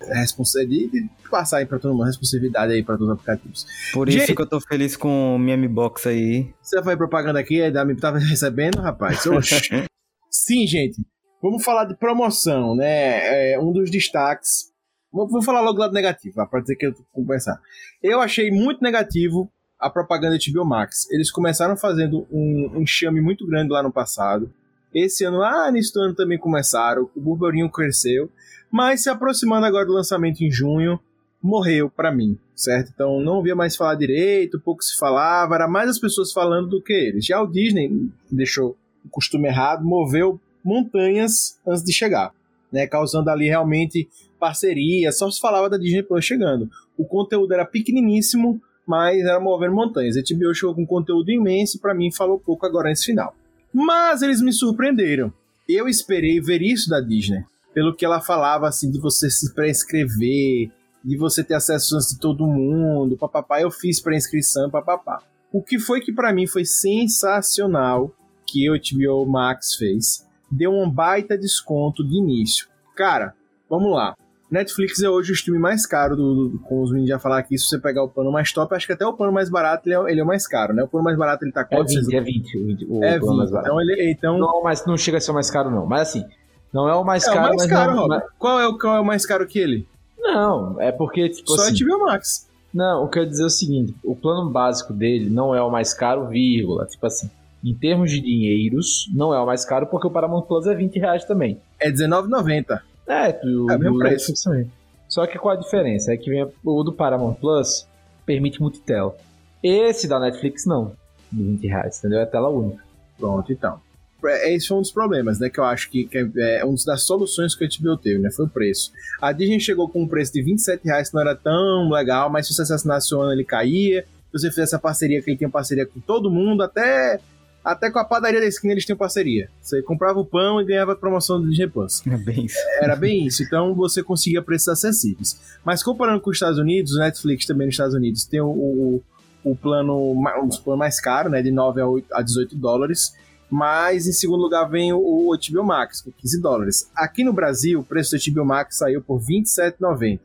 responsa- 0.00 0.66
de, 0.66 0.88
de 0.90 1.08
passar 1.30 1.58
aí 1.58 1.66
para 1.66 1.78
todo 1.78 1.92
mundo, 1.94 2.04
responsabilidade 2.06 2.72
aí 2.72 2.82
para 2.82 2.96
todos 2.96 3.08
os 3.08 3.14
aplicativos. 3.14 3.66
Por 3.92 4.08
Gente- 4.08 4.24
isso 4.24 4.34
que 4.34 4.42
eu 4.42 4.46
tô 4.48 4.60
feliz 4.60 4.96
com 4.96 5.36
o 5.36 5.38
Miami 5.38 5.68
Box 5.68 6.08
aí. 6.08 6.48
Você 6.62 6.80
vai 6.80 6.96
propaganda 6.96 7.38
aqui, 7.38 7.60
aí 7.62 7.70
me 7.84 7.94
tava 7.96 8.16
recebendo, 8.20 8.80
rapaz? 8.80 9.20
Sim, 10.30 10.66
gente. 10.66 10.96
Vamos 11.42 11.64
falar 11.64 11.84
de 11.86 11.96
promoção, 11.96 12.74
né? 12.76 13.52
É, 13.52 13.58
um 13.60 13.72
dos 13.72 13.90
destaques. 13.90 14.70
Vou, 15.12 15.28
vou 15.28 15.42
falar 15.42 15.60
logo 15.60 15.74
do 15.74 15.80
lado 15.80 15.92
negativo, 15.94 16.34
pra 16.48 16.60
dizer 16.60 16.76
que 16.76 16.86
eu 16.86 16.92
vou 16.92 17.24
começar. 17.24 17.58
Eu 18.02 18.20
achei 18.20 18.50
muito 18.50 18.80
negativo 18.82 19.50
a 19.80 19.88
propaganda 19.88 20.38
de 20.38 20.52
HBO 20.52 20.64
Max. 20.64 21.10
Eles 21.10 21.30
começaram 21.30 21.76
fazendo 21.76 22.26
um 22.30 22.70
um 22.74 22.82
enxame 22.82 23.20
muito 23.20 23.46
grande 23.46 23.72
lá 23.72 23.82
no 23.82 23.92
passado. 23.92 24.52
Esse 24.92 25.24
ano, 25.24 25.42
ah, 25.42 25.70
nesse 25.70 25.96
ano 25.98 26.14
também 26.14 26.38
começaram, 26.38 27.08
o 27.14 27.20
burburinho 27.20 27.70
cresceu, 27.70 28.28
mas 28.70 29.02
se 29.02 29.08
aproximando 29.08 29.64
agora 29.64 29.86
do 29.86 29.92
lançamento 29.92 30.42
em 30.42 30.50
junho, 30.50 30.98
morreu 31.42 31.88
para 31.88 32.12
mim, 32.12 32.36
certo? 32.54 32.90
Então 32.92 33.20
não 33.20 33.36
ouvia 33.36 33.54
mais 33.54 33.76
falar 33.76 33.94
direito, 33.94 34.60
pouco 34.60 34.82
se 34.82 34.96
falava, 34.96 35.54
era 35.54 35.68
mais 35.68 35.88
as 35.88 35.98
pessoas 35.98 36.32
falando 36.32 36.68
do 36.68 36.82
que 36.82 36.92
eles. 36.92 37.24
Já 37.24 37.40
o 37.40 37.46
Disney 37.46 38.10
deixou 38.30 38.76
o 39.04 39.08
costume 39.08 39.48
errado, 39.48 39.84
moveu 39.84 40.40
montanhas 40.62 41.58
antes 41.66 41.84
de 41.84 41.92
chegar, 41.92 42.32
né? 42.70 42.86
Causando 42.86 43.30
ali 43.30 43.46
realmente 43.46 44.08
parceria, 44.38 45.12
só 45.12 45.30
se 45.30 45.40
falava 45.40 45.70
da 45.70 45.78
Disney 45.78 46.02
Plus 46.02 46.24
chegando. 46.24 46.68
O 46.96 47.04
conteúdo 47.04 47.52
era 47.54 47.64
pequeniníssimo, 47.64 48.60
mas 48.90 49.20
era 49.20 49.38
movendo 49.38 49.72
montanhas. 49.72 50.16
A 50.16 50.20
HBO 50.20 50.52
chegou 50.52 50.74
com 50.74 50.84
conteúdo 50.84 51.30
imenso 51.30 51.76
e 51.76 51.80
para 51.80 51.94
mim 51.94 52.10
falou 52.10 52.40
pouco 52.40 52.66
agora 52.66 52.88
nesse 52.88 53.04
final. 53.04 53.36
Mas 53.72 54.20
eles 54.20 54.42
me 54.42 54.52
surpreenderam. 54.52 55.32
Eu 55.68 55.88
esperei 55.88 56.40
ver 56.40 56.60
isso 56.60 56.90
da 56.90 57.00
Disney, 57.00 57.44
pelo 57.72 57.94
que 57.94 58.04
ela 58.04 58.20
falava 58.20 58.66
assim 58.66 58.90
de 58.90 58.98
você 58.98 59.30
se 59.30 59.54
prescrever, 59.54 60.72
de 61.04 61.16
você 61.16 61.44
ter 61.44 61.54
acesso 61.54 61.94
antes 61.94 62.08
de 62.08 62.18
todo 62.18 62.48
mundo, 62.48 63.16
papapá, 63.16 63.60
eu 63.60 63.70
fiz 63.70 64.00
pré-inscrição, 64.00 64.68
papapá. 64.68 65.22
O 65.52 65.62
que 65.62 65.78
foi 65.78 66.00
que 66.00 66.12
para 66.12 66.32
mim 66.32 66.48
foi 66.48 66.64
sensacional 66.64 68.12
que 68.44 68.68
o 68.68 68.74
HBO 68.74 69.24
Max 69.24 69.76
fez, 69.76 70.26
deu 70.50 70.72
um 70.72 70.90
baita 70.90 71.38
desconto 71.38 72.04
de 72.04 72.16
início. 72.16 72.66
Cara, 72.96 73.34
vamos 73.68 73.92
lá. 73.92 74.16
Netflix 74.50 75.00
é 75.00 75.08
hoje 75.08 75.30
o 75.30 75.34
stream 75.34 75.60
mais 75.60 75.86
caro, 75.86 76.16
do, 76.16 76.48
do, 76.48 76.58
como 76.60 76.82
os 76.82 76.90
meninos 76.90 77.08
já 77.08 77.18
falaram 77.18 77.40
aqui, 77.40 77.56
se 77.56 77.66
você 77.66 77.78
pegar 77.78 78.02
o 78.02 78.08
plano 78.08 78.32
mais 78.32 78.52
top, 78.52 78.74
acho 78.74 78.86
que 78.86 78.92
até 78.92 79.06
o 79.06 79.12
plano 79.12 79.32
mais 79.32 79.48
barato 79.48 79.88
ele 79.88 79.94
é, 79.94 80.10
ele 80.10 80.20
é 80.20 80.24
o 80.24 80.26
mais 80.26 80.46
caro, 80.46 80.74
né? 80.74 80.82
O 80.82 80.88
plano 80.88 81.04
mais 81.04 81.16
barato 81.16 81.44
ele 81.44 81.52
tá 81.52 81.64
quanto? 81.64 81.90
É 81.92 82.00
20, 82.00 82.14
é 82.16 82.20
20, 82.20 82.86
o, 82.88 83.04
é 83.04 83.18
20, 83.18 83.36
mais 83.36 83.50
barato. 83.50 83.68
Então, 83.68 83.80
ele, 83.80 84.10
então... 84.10 84.38
Não, 84.38 84.62
mas 84.62 84.84
não 84.84 84.96
chega 84.96 85.18
a 85.18 85.20
ser 85.20 85.30
o 85.30 85.34
mais 85.34 85.50
caro 85.50 85.70
não, 85.70 85.86
mas 85.86 86.08
assim, 86.08 86.24
não 86.72 86.88
é 86.88 86.94
o 86.94 87.04
mais 87.04 87.26
é 87.26 87.32
caro, 87.32 87.52
o 87.52 87.56
mais 87.56 87.70
caro, 87.70 87.94
não, 87.94 88.08
mas... 88.08 88.24
qual, 88.38 88.60
é 88.60 88.66
o, 88.66 88.76
qual 88.76 88.96
é 88.96 89.00
o 89.00 89.04
mais 89.04 89.24
caro 89.24 89.46
que 89.46 89.58
ele? 89.58 89.86
Não, 90.18 90.80
é 90.80 90.90
porque, 90.90 91.28
tipo 91.28 91.48
Só 91.52 91.62
assim... 91.62 91.76
Só 91.76 91.84
HBO 91.84 92.04
Max. 92.06 92.48
Não, 92.74 93.04
o 93.04 93.08
que 93.08 93.18
eu 93.18 93.22
ia 93.22 93.28
dizer 93.28 93.44
é 93.44 93.46
o 93.46 93.50
seguinte, 93.50 93.94
o 94.02 94.16
plano 94.16 94.50
básico 94.50 94.92
dele 94.92 95.30
não 95.30 95.54
é 95.54 95.62
o 95.62 95.70
mais 95.70 95.94
caro, 95.94 96.26
vírgula, 96.26 96.86
tipo 96.86 97.06
assim, 97.06 97.30
em 97.64 97.74
termos 97.74 98.10
de 98.10 98.20
dinheiros, 98.20 99.08
não 99.14 99.34
é 99.34 99.40
o 99.40 99.46
mais 99.46 99.64
caro 99.64 99.86
porque 99.86 100.06
o 100.06 100.10
Paramount 100.10 100.42
Plus 100.42 100.66
é 100.66 100.74
20 100.74 100.98
reais 100.98 101.24
também. 101.24 101.60
É 101.78 101.88
R$19,90. 101.88 102.80
É, 103.10 103.32
tu, 103.32 103.68
é 103.68 103.76
o 103.76 103.78
mesmo 103.78 103.98
preço. 103.98 104.32
Também. 104.44 104.70
Só 105.08 105.26
que 105.26 105.36
qual 105.36 105.54
a 105.54 105.58
diferença? 105.58 106.12
É 106.12 106.16
que 106.16 106.30
vem 106.30 106.48
o 106.64 106.84
do 106.84 106.92
Paramount 106.92 107.34
Plus 107.34 107.86
permite 108.24 108.60
multitela. 108.60 109.16
Esse 109.60 110.06
da 110.06 110.20
Netflix 110.20 110.64
não. 110.64 110.92
De 111.32 111.42
20 111.42 111.66
reais, 111.66 111.98
entendeu? 111.98 112.20
É 112.20 112.26
tela 112.26 112.48
única. 112.48 112.84
Pronto, 113.18 113.52
então. 113.52 113.80
É, 114.24 114.54
esse 114.54 114.68
foi 114.68 114.76
um 114.76 114.82
dos 114.82 114.92
problemas, 114.92 115.40
né? 115.40 115.50
Que 115.50 115.58
eu 115.58 115.64
acho 115.64 115.90
que, 115.90 116.04
que 116.04 116.18
é, 116.18 116.58
é 116.60 116.64
uma 116.64 116.76
das 116.86 117.02
soluções 117.02 117.56
que 117.56 117.64
a 117.64 117.68
HBO 117.68 117.96
teve, 117.96 118.20
né? 118.20 118.30
Foi 118.30 118.46
o 118.46 118.48
preço. 118.48 118.92
A 119.20 119.32
Disney 119.32 119.58
chegou 119.58 119.88
com 119.88 120.02
um 120.02 120.08
preço 120.08 120.32
de 120.32 120.42
27 120.42 120.84
reais, 120.84 121.08
que 121.08 121.14
não 121.14 121.22
era 121.22 121.34
tão 121.34 121.90
legal, 121.90 122.30
mas 122.30 122.46
se 122.46 122.54
você 122.54 122.62
assassinasse 122.62 123.12
o 123.12 123.20
ano, 123.20 123.32
ele 123.32 123.44
caía. 123.44 124.02
Se 124.02 124.38
você 124.38 124.50
fizesse 124.50 124.74
essa 124.74 124.78
parceria, 124.78 125.20
que 125.20 125.30
ele 125.30 125.38
tem 125.38 125.50
parceria 125.50 125.84
com 125.84 125.98
todo 125.98 126.30
mundo, 126.30 126.62
até 126.62 127.18
até 127.64 127.90
com 127.90 127.98
a 127.98 128.04
padaria 128.04 128.40
da 128.40 128.46
esquina 128.46 128.72
eles 128.72 128.84
tinham 128.84 128.96
parceria. 128.96 129.50
Você 129.60 129.82
comprava 129.82 130.18
o 130.18 130.24
pão 130.24 130.60
e 130.60 130.64
ganhava 130.64 130.92
a 130.92 130.96
promoção 130.96 131.40
do 131.40 131.48
Disney 131.48 131.68
Plus. 131.68 132.02
Era 132.06 132.16
bem 132.18 132.44
isso. 132.46 132.58
Era 132.80 132.96
bem 132.96 133.26
isso. 133.26 133.42
Então 133.42 133.74
você 133.74 134.02
conseguia 134.02 134.42
preços 134.42 134.68
acessíveis. 134.68 135.38
Mas 135.64 135.82
comparando 135.82 136.20
com 136.20 136.30
os 136.30 136.36
Estados 136.36 136.58
Unidos, 136.58 136.94
o 136.94 136.98
Netflix 136.98 137.46
também 137.46 137.66
nos 137.66 137.74
Estados 137.74 137.94
Unidos 137.94 138.24
tem 138.24 138.40
o, 138.40 138.48
o, 138.48 139.02
o 139.44 139.56
plano, 139.56 140.12
um 140.12 140.48
plano 140.62 140.78
mais 140.78 141.00
caro, 141.00 141.28
né? 141.28 141.42
De 141.42 141.50
9 141.50 141.80
a, 141.80 141.86
8, 141.86 142.14
a 142.14 142.22
18 142.22 142.56
dólares. 142.56 143.14
Mas 143.50 144.06
em 144.06 144.12
segundo 144.12 144.40
lugar 144.40 144.64
vem 144.68 144.92
o, 144.92 144.98
o 144.98 145.36
HBO 145.36 145.64
Max, 145.64 146.00
com 146.00 146.12
15 146.12 146.40
dólares. 146.40 146.90
Aqui 146.94 147.24
no 147.24 147.32
Brasil, 147.32 147.80
o 147.80 147.84
preço 147.84 148.16
do 148.16 148.32
HBO 148.32 148.44
Max 148.44 148.76
saiu 148.76 149.02
por 149.02 149.20
27,90. 149.20 150.20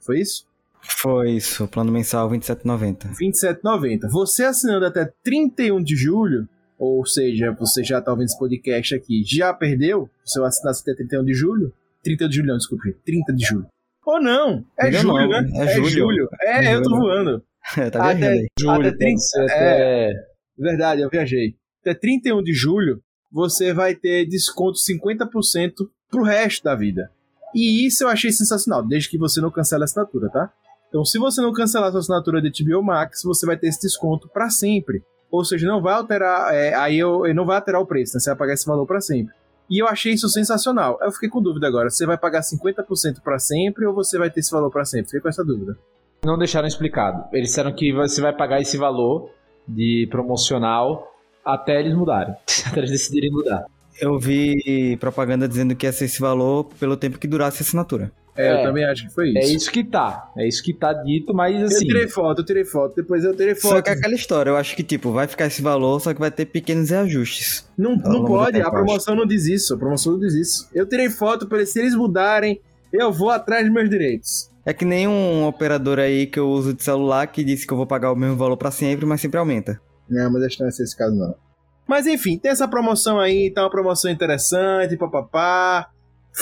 Foi 0.00 0.20
isso? 0.20 0.46
Foi 0.80 1.32
isso, 1.32 1.64
o 1.64 1.68
plano 1.68 1.92
mensal 1.92 2.30
27,90. 2.30 3.14
27,90. 3.14 4.08
Você 4.08 4.44
assinando 4.44 4.86
até 4.86 5.12
31 5.22 5.82
de 5.82 5.96
julho, 5.96 6.48
ou 6.78 7.04
seja, 7.04 7.50
você 7.52 7.82
já 7.82 8.00
tá 8.00 8.12
ouvindo 8.12 8.26
esse 8.26 8.38
podcast 8.38 8.94
aqui, 8.94 9.24
já 9.26 9.52
perdeu 9.52 10.08
seu 10.24 10.44
assinato 10.44 10.78
até 10.80 10.94
31 10.94 11.24
de 11.24 11.34
julho? 11.34 11.72
30 12.04 12.28
de 12.28 12.36
julho, 12.36 12.48
não, 12.48 12.56
desculpe, 12.56 12.92
30 13.04 13.32
de 13.34 13.44
julho. 13.44 13.66
Ou 14.06 14.22
não, 14.22 14.64
é 14.78 14.92
julho, 14.92 15.08
não, 15.08 15.28
né? 15.28 15.50
É, 15.54 15.64
é 15.64 15.74
julho. 15.74 15.88
julho. 15.88 16.28
É, 16.42 16.66
é 16.66 16.74
eu 16.74 16.82
tô 16.82 16.90
voando. 16.90 17.42
tá 17.92 18.10
até, 18.10 18.46
julho, 18.58 18.88
até 18.88 18.96
30, 18.96 19.20
é, 19.50 20.12
verdade, 20.56 21.02
eu 21.02 21.10
viajei. 21.10 21.54
Até 21.82 21.94
31 21.94 22.42
de 22.42 22.54
julho, 22.54 23.02
você 23.30 23.74
vai 23.74 23.94
ter 23.94 24.26
desconto 24.26 24.78
50% 24.78 25.88
pro 26.08 26.22
resto 26.22 26.64
da 26.64 26.74
vida. 26.74 27.10
E 27.54 27.86
isso 27.86 28.04
eu 28.04 28.08
achei 28.08 28.30
sensacional, 28.30 28.86
desde 28.86 29.10
que 29.10 29.18
você 29.18 29.40
não 29.40 29.50
cancele 29.50 29.82
a 29.82 29.84
assinatura, 29.84 30.30
tá? 30.30 30.52
Então, 30.88 31.04
se 31.04 31.18
você 31.18 31.40
não 31.40 31.52
cancelar 31.52 31.88
a 31.88 31.92
sua 31.92 32.00
assinatura 32.00 32.40
de 32.40 32.64
HBO 32.64 32.82
Max, 32.82 33.22
você 33.22 33.44
vai 33.44 33.56
ter 33.56 33.68
esse 33.68 33.80
desconto 33.80 34.28
para 34.28 34.48
sempre. 34.48 35.02
Ou 35.30 35.44
seja, 35.44 35.66
não 35.66 35.82
vai 35.82 35.94
alterar, 35.94 36.54
é, 36.54 36.74
aí 36.74 36.98
eu, 36.98 37.26
eu, 37.26 37.34
não 37.34 37.44
vai 37.44 37.56
alterar 37.56 37.80
o 37.80 37.86
preço, 37.86 38.14
né? 38.14 38.20
Você 38.20 38.30
vai 38.30 38.38
pagar 38.38 38.54
esse 38.54 38.66
valor 38.66 38.86
para 38.86 39.00
sempre. 39.00 39.34
E 39.68 39.82
eu 39.82 39.86
achei 39.86 40.14
isso 40.14 40.28
sensacional. 40.28 40.98
Eu 41.02 41.12
fiquei 41.12 41.28
com 41.28 41.42
dúvida 41.42 41.66
agora, 41.66 41.90
você 41.90 42.06
vai 42.06 42.16
pagar 42.16 42.40
50% 42.40 43.20
para 43.22 43.38
sempre 43.38 43.84
ou 43.86 43.94
você 43.94 44.18
vai 44.18 44.30
ter 44.30 44.40
esse 44.40 44.50
valor 44.50 44.70
para 44.70 44.84
sempre? 44.84 45.06
Fiquei 45.06 45.20
com 45.20 45.28
essa 45.28 45.44
dúvida. 45.44 45.76
Não 46.24 46.38
deixaram 46.38 46.66
explicado. 46.66 47.24
Eles 47.32 47.48
disseram 47.48 47.72
que 47.74 47.92
você 47.92 48.20
vai 48.20 48.32
pagar 48.32 48.60
esse 48.60 48.76
valor 48.76 49.30
de 49.66 50.08
promocional 50.10 51.14
até 51.44 51.78
eles 51.80 51.94
mudarem, 51.94 52.34
até 52.66 52.78
eles 52.78 52.90
decidirem 52.90 53.30
mudar. 53.30 53.66
Eu 54.00 54.18
vi 54.18 54.96
propaganda 54.98 55.48
dizendo 55.48 55.74
que 55.74 55.84
ia 55.84 55.92
ser 55.92 56.06
esse 56.06 56.20
valor 56.20 56.64
pelo 56.78 56.96
tempo 56.96 57.18
que 57.18 57.26
durasse 57.26 57.62
a 57.62 57.66
assinatura. 57.66 58.12
É, 58.38 58.52
eu 58.52 58.56
é. 58.58 58.62
também 58.62 58.84
acho 58.84 59.08
que 59.08 59.12
foi 59.12 59.30
é 59.30 59.30
isso. 59.30 59.38
É 59.38 59.54
isso 59.56 59.72
que 59.72 59.82
tá. 59.82 60.30
É 60.36 60.46
isso 60.46 60.62
que 60.62 60.72
tá 60.72 60.92
dito, 60.92 61.34
mas 61.34 61.60
assim. 61.60 61.74
Eu 61.84 61.88
tirei 61.88 62.08
foto, 62.08 62.40
eu 62.40 62.44
tirei 62.44 62.64
foto, 62.64 62.94
depois 62.94 63.24
eu 63.24 63.34
tirei 63.34 63.56
foto. 63.56 63.74
Só 63.74 63.82
que 63.82 63.90
é 63.90 63.94
aquela 63.94 64.14
história, 64.14 64.50
eu 64.50 64.56
acho 64.56 64.76
que, 64.76 64.84
tipo, 64.84 65.10
vai 65.10 65.26
ficar 65.26 65.46
esse 65.46 65.60
valor, 65.60 66.00
só 66.00 66.14
que 66.14 66.20
vai 66.20 66.30
ter 66.30 66.46
pequenos 66.46 66.90
reajustes. 66.90 67.68
Não, 67.76 67.96
não 67.96 68.24
pode, 68.24 68.60
a 68.60 68.70
promoção 68.70 69.16
não 69.16 69.26
diz 69.26 69.46
isso, 69.46 69.74
a 69.74 69.76
promoção 69.76 70.12
não 70.12 70.20
diz 70.20 70.34
isso. 70.34 70.68
Eu 70.72 70.86
tirei 70.86 71.10
foto 71.10 71.48
para 71.48 71.66
se 71.66 71.80
eles 71.80 71.96
mudarem, 71.96 72.60
eu 72.92 73.12
vou 73.12 73.30
atrás 73.30 73.64
dos 73.64 73.74
meus 73.74 73.90
direitos. 73.90 74.48
É 74.64 74.72
que 74.72 74.84
nem 74.84 75.08
um 75.08 75.44
operador 75.44 75.98
aí 75.98 76.26
que 76.26 76.38
eu 76.38 76.48
uso 76.48 76.72
de 76.72 76.84
celular 76.84 77.26
que 77.26 77.42
disse 77.42 77.66
que 77.66 77.72
eu 77.72 77.76
vou 77.76 77.86
pagar 77.86 78.12
o 78.12 78.16
mesmo 78.16 78.36
valor 78.36 78.56
para 78.56 78.70
sempre, 78.70 79.04
mas 79.04 79.20
sempre 79.20 79.38
aumenta. 79.38 79.80
Não, 80.08 80.30
mas 80.32 80.44
acho 80.44 80.56
que 80.56 80.62
não 80.62 80.68
é 80.68 80.70
esse 80.70 80.96
caso 80.96 81.16
não. 81.16 81.34
Mas 81.88 82.06
enfim, 82.06 82.38
tem 82.38 82.52
essa 82.52 82.68
promoção 82.68 83.18
aí, 83.18 83.50
tá 83.50 83.62
uma 83.62 83.70
promoção 83.70 84.10
interessante, 84.10 84.96
papapá 84.96 85.90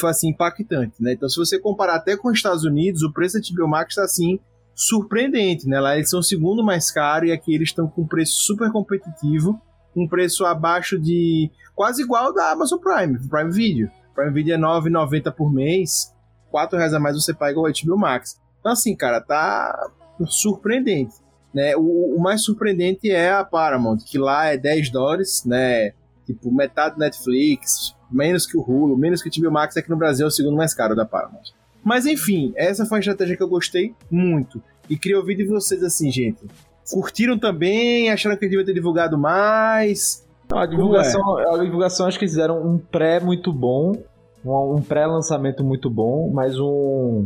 assim 0.05 0.31
impactante, 0.31 1.03
né? 1.03 1.13
Então, 1.13 1.29
se 1.29 1.37
você 1.37 1.59
comparar 1.59 1.97
até 1.97 2.17
com 2.17 2.29
os 2.29 2.35
Estados 2.35 2.65
Unidos, 2.65 3.03
o 3.03 3.13
preço 3.13 3.39
da 3.39 3.45
HBO 3.55 3.69
Max 3.69 3.93
está 3.93 4.05
assim 4.05 4.39
surpreendente, 4.77 5.67
né? 5.67 5.81
Lá 5.81 5.97
eles 5.97 6.11
são 6.11 6.21
o 6.21 6.23
segundo 6.23 6.63
mais 6.63 6.91
caro 6.91 7.25
e 7.25 7.33
aqui 7.33 7.55
eles 7.55 7.71
estão 7.71 7.89
com 7.89 8.03
um 8.03 8.07
preço 8.07 8.35
super 8.43 8.71
competitivo, 8.71 9.59
um 9.97 10.07
preço 10.07 10.45
abaixo 10.45 10.99
de 10.99 11.51
quase 11.75 12.03
igual 12.03 12.35
da 12.35 12.51
Amazon 12.53 12.79
Prime, 12.79 13.19
Prime 13.27 13.51
Video. 13.51 13.91
Prime 14.15 14.33
Video 14.33 14.55
é 14.55 14.59
9,90 14.59 15.33
por 15.33 15.51
mês, 15.51 16.15
4 16.51 16.77
reais 16.77 16.93
a 16.93 17.01
mais 17.01 17.17
você 17.17 17.33
paga 17.33 17.59
o 17.59 17.63
HBO 17.63 17.99
Max. 17.99 18.39
Então 18.61 18.73
assim, 18.73 18.95
cara, 18.95 19.19
tá 19.21 19.91
surpreendente, 20.27 21.15
né? 21.55 21.75
O, 21.75 22.17
o 22.17 22.21
mais 22.21 22.43
surpreendente 22.43 23.11
é 23.11 23.33
a 23.33 23.45
Paramount, 23.45 23.99
que 24.07 24.19
lá 24.19 24.47
é 24.47 24.59
10 24.59 24.91
dólares, 24.91 25.43
né? 25.47 25.93
Tipo, 26.27 26.53
metade 26.53 26.99
Netflix, 26.99 27.96
menos 28.11 28.47
que 28.47 28.57
o 28.57 28.61
Hulu, 28.61 28.97
menos 28.97 29.23
que 29.23 29.29
o 29.29 29.43
HBO 29.43 29.53
Max, 29.53 29.77
aqui 29.77 29.91
no 29.91 29.97
Brasil 29.97 30.25
é 30.25 30.29
o 30.29 30.31
segundo 30.31 30.57
mais 30.57 30.75
caro 30.75 30.95
da 30.95 31.05
Paramount. 31.05 31.53
Mas 31.85 32.07
enfim, 32.07 32.53
essa 32.57 32.85
foi 32.85 32.97
uma 32.97 33.01
estratégia 33.01 33.37
que 33.37 33.43
eu 33.43 33.49
gostei 33.49 33.95
muito. 34.11 34.63
E 34.89 34.97
queria 34.97 35.19
ouvir 35.19 35.37
de 35.37 35.45
vocês 35.45 35.83
assim, 35.83 36.11
gente. 36.11 36.45
Curtiram 36.91 37.39
também? 37.39 38.11
Acharam 38.11 38.37
que 38.37 38.49
devia 38.49 38.65
ter 38.65 38.75
divulgado 38.75 39.19
mais? 39.19 40.27
a 40.53 40.67
divulgação, 40.67 41.41
é? 41.41 41.55
a 41.55 41.59
divulgação 41.59 42.07
acho 42.07 42.19
que 42.19 42.25
eles 42.25 42.33
fizeram 42.35 42.65
um 42.65 42.79
pré 42.79 43.19
muito 43.19 43.53
bom, 43.53 43.97
um, 44.45 44.77
um 44.77 44.83
pré-lançamento 44.83 45.65
muito 45.65 45.91
bom, 45.91 46.31
mas 46.33 46.59
um 46.59 47.25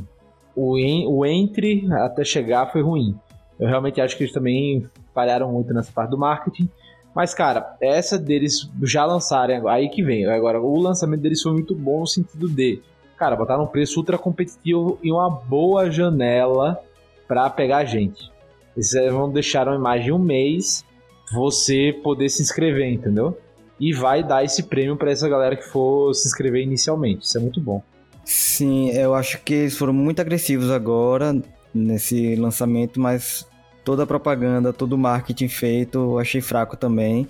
o, 0.57 0.79
en, 0.79 1.07
o 1.07 1.25
entre 1.25 1.87
até 1.93 2.25
chegar 2.25 2.71
foi 2.73 2.83
ruim. 2.83 3.15
Eu 3.59 3.69
realmente 3.69 4.01
acho 4.01 4.17
que 4.17 4.25
eles 4.25 4.33
também 4.33 4.87
falharam 5.15 5.53
muito 5.53 5.73
nessa 5.75 5.93
parte 5.93 6.11
do 6.11 6.19
marketing. 6.19 6.69
Mas, 7.15 7.35
cara, 7.35 7.77
essa 7.81 8.19
deles 8.19 8.71
já 8.83 9.05
lançarem, 9.05 9.61
aí 9.69 9.89
que 9.89 10.03
vem. 10.03 10.27
Agora, 10.27 10.61
o 10.61 10.79
lançamento 10.81 11.21
deles 11.21 11.43
foi 11.43 11.53
muito 11.53 11.75
bom 11.75 12.01
no 12.01 12.07
sentido 12.07 12.49
de, 12.49 12.81
cara, 13.17 13.35
botaram 13.37 13.65
um 13.65 13.67
preço 13.67 13.99
ultra 13.99 14.17
competitivo 14.17 14.99
e 15.03 15.11
uma 15.11 15.29
boa 15.29 15.91
janela 15.91 16.81
para 17.27 17.51
pegar 17.51 17.79
a 17.79 17.85
gente. 17.85 18.31
Eles 18.77 18.93
vão 19.13 19.31
deixar 19.31 19.67
mais 19.79 20.05
de 20.05 20.13
um 20.13 20.19
mês 20.19 20.85
você 21.33 21.93
poder 22.03 22.29
se 22.29 22.43
inscrever, 22.43 22.93
entendeu? 22.93 23.39
E 23.79 23.93
vai 23.93 24.23
dar 24.23 24.45
esse 24.45 24.65
prêmio 24.65 24.97
para 24.97 25.11
essa 25.11 25.29
galera 25.29 25.57
que 25.57 25.65
for 25.65 26.15
se 26.15 26.29
inscrever 26.29 26.63
inicialmente. 26.63 27.25
Isso 27.25 27.39
é 27.39 27.41
muito 27.41 27.61
bom. 27.61 27.83
Sim, 28.25 28.91
eu 28.91 29.15
acho 29.15 29.41
que 29.43 29.55
eles 29.55 29.77
foram 29.77 29.93
muito 29.93 30.21
agressivos 30.21 30.71
agora 30.71 31.35
nesse 31.75 32.37
lançamento, 32.37 33.01
mas 33.01 33.47
toda 33.85 34.05
a 34.05 34.07
propaganda, 34.07 34.73
todo 34.73 34.95
o 34.95 34.99
marketing 34.99 35.49
feito, 35.49 35.99
eu 35.99 36.19
achei 36.19 36.41
fraco 36.41 36.77
também. 36.77 37.27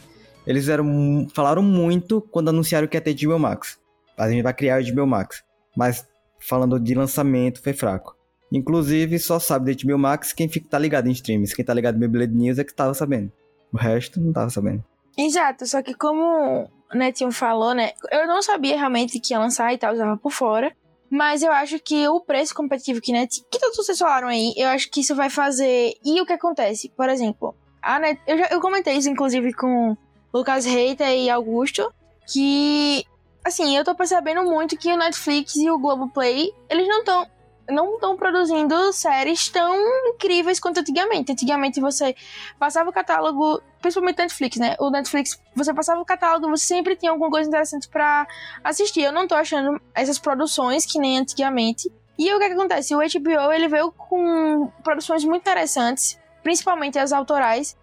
Eles 0.46 0.68
eram, 0.68 1.26
falaram 1.34 1.62
muito 1.62 2.20
quando 2.30 2.48
anunciaram 2.48 2.88
que 2.88 2.96
ia 2.96 3.00
ter 3.00 3.14
HBO 3.14 3.38
Max. 3.38 3.78
A 4.16 4.28
gente 4.28 4.42
vai 4.42 4.54
criar 4.54 4.80
o 4.80 4.94
HBO 4.94 5.06
Max. 5.06 5.42
Mas 5.76 6.06
falando 6.40 6.78
de 6.80 6.94
lançamento, 6.94 7.62
foi 7.62 7.72
fraco. 7.72 8.16
Inclusive, 8.52 9.18
só 9.18 9.38
sabe 9.38 9.74
de 9.74 9.86
HBO 9.86 9.98
Max 9.98 10.32
quem 10.32 10.48
fica, 10.48 10.68
tá 10.68 10.78
ligado 10.78 11.06
em 11.06 11.12
streams. 11.12 11.54
Quem 11.54 11.64
tá 11.64 11.72
ligado 11.72 11.96
em 11.96 12.00
Beyblade 12.00 12.34
News 12.34 12.58
é 12.58 12.64
que 12.64 12.74
tava 12.74 12.94
sabendo. 12.94 13.30
O 13.72 13.76
resto 13.76 14.20
não 14.20 14.32
tava 14.32 14.50
sabendo. 14.50 14.84
Exato, 15.16 15.66
só 15.66 15.82
que 15.82 15.94
como 15.94 16.68
o 16.92 16.96
Netinho 16.96 17.30
falou, 17.30 17.74
né? 17.74 17.92
Eu 18.10 18.26
não 18.26 18.42
sabia 18.42 18.76
realmente 18.76 19.20
que 19.20 19.32
ia 19.32 19.38
lançar 19.38 19.72
e 19.72 19.78
tal, 19.78 19.94
usava 19.94 20.16
por 20.16 20.32
fora. 20.32 20.72
Mas 21.10 21.42
eu 21.42 21.50
acho 21.50 21.80
que 21.80 22.06
o 22.08 22.20
preço 22.20 22.54
competitivo 22.54 23.00
que, 23.00 23.10
Net, 23.10 23.44
que 23.50 23.58
todos 23.58 23.76
vocês 23.76 23.98
falaram 23.98 24.28
aí, 24.28 24.54
eu 24.56 24.68
acho 24.68 24.88
que 24.88 25.00
isso 25.00 25.14
vai 25.14 25.28
fazer. 25.28 25.94
E 26.04 26.20
o 26.20 26.26
que 26.26 26.32
acontece? 26.32 26.88
Por 26.96 27.08
exemplo, 27.08 27.54
a 27.82 27.98
Net, 27.98 28.20
eu, 28.26 28.38
já, 28.38 28.46
eu 28.50 28.60
comentei 28.60 28.94
isso, 28.94 29.10
inclusive, 29.10 29.52
com 29.52 29.96
Lucas 30.32 30.64
Reita 30.64 31.10
e 31.10 31.28
Augusto, 31.28 31.92
que. 32.32 33.04
Assim, 33.42 33.76
eu 33.76 33.82
tô 33.82 33.94
percebendo 33.94 34.44
muito 34.44 34.76
que 34.76 34.92
o 34.92 34.96
Netflix 34.96 35.56
e 35.56 35.70
o 35.70 35.78
Globoplay, 35.78 36.52
eles 36.68 36.86
não 36.86 37.00
estão 37.00 37.26
não 37.70 37.94
estão 37.94 38.16
produzindo 38.16 38.92
séries 38.92 39.48
tão 39.48 39.76
incríveis 40.08 40.60
quanto 40.60 40.80
antigamente. 40.80 41.32
Antigamente 41.32 41.80
você 41.80 42.14
passava 42.58 42.90
o 42.90 42.92
catálogo, 42.92 43.62
principalmente 43.80 44.18
Netflix, 44.18 44.56
né? 44.58 44.76
O 44.78 44.90
Netflix, 44.90 45.40
você 45.54 45.72
passava 45.72 46.00
o 46.00 46.04
catálogo, 46.04 46.48
você 46.48 46.64
sempre 46.64 46.96
tinha 46.96 47.12
alguma 47.12 47.30
coisa 47.30 47.48
interessante 47.48 47.88
para 47.88 48.26
assistir. 48.62 49.02
Eu 49.02 49.12
não 49.12 49.26
tô 49.26 49.34
achando 49.34 49.80
essas 49.94 50.18
produções 50.18 50.84
que 50.84 50.98
nem 50.98 51.18
antigamente. 51.18 51.90
E 52.18 52.32
o 52.34 52.38
que, 52.38 52.44
é 52.44 52.48
que 52.48 52.54
acontece? 52.54 52.94
O 52.94 52.98
HBO 52.98 53.52
ele 53.52 53.68
veio 53.68 53.90
com 53.92 54.70
produções 54.82 55.24
muito 55.24 55.40
interessantes, 55.40 56.18
principalmente 56.42 56.98
as 56.98 57.12
autorais, 57.12 57.76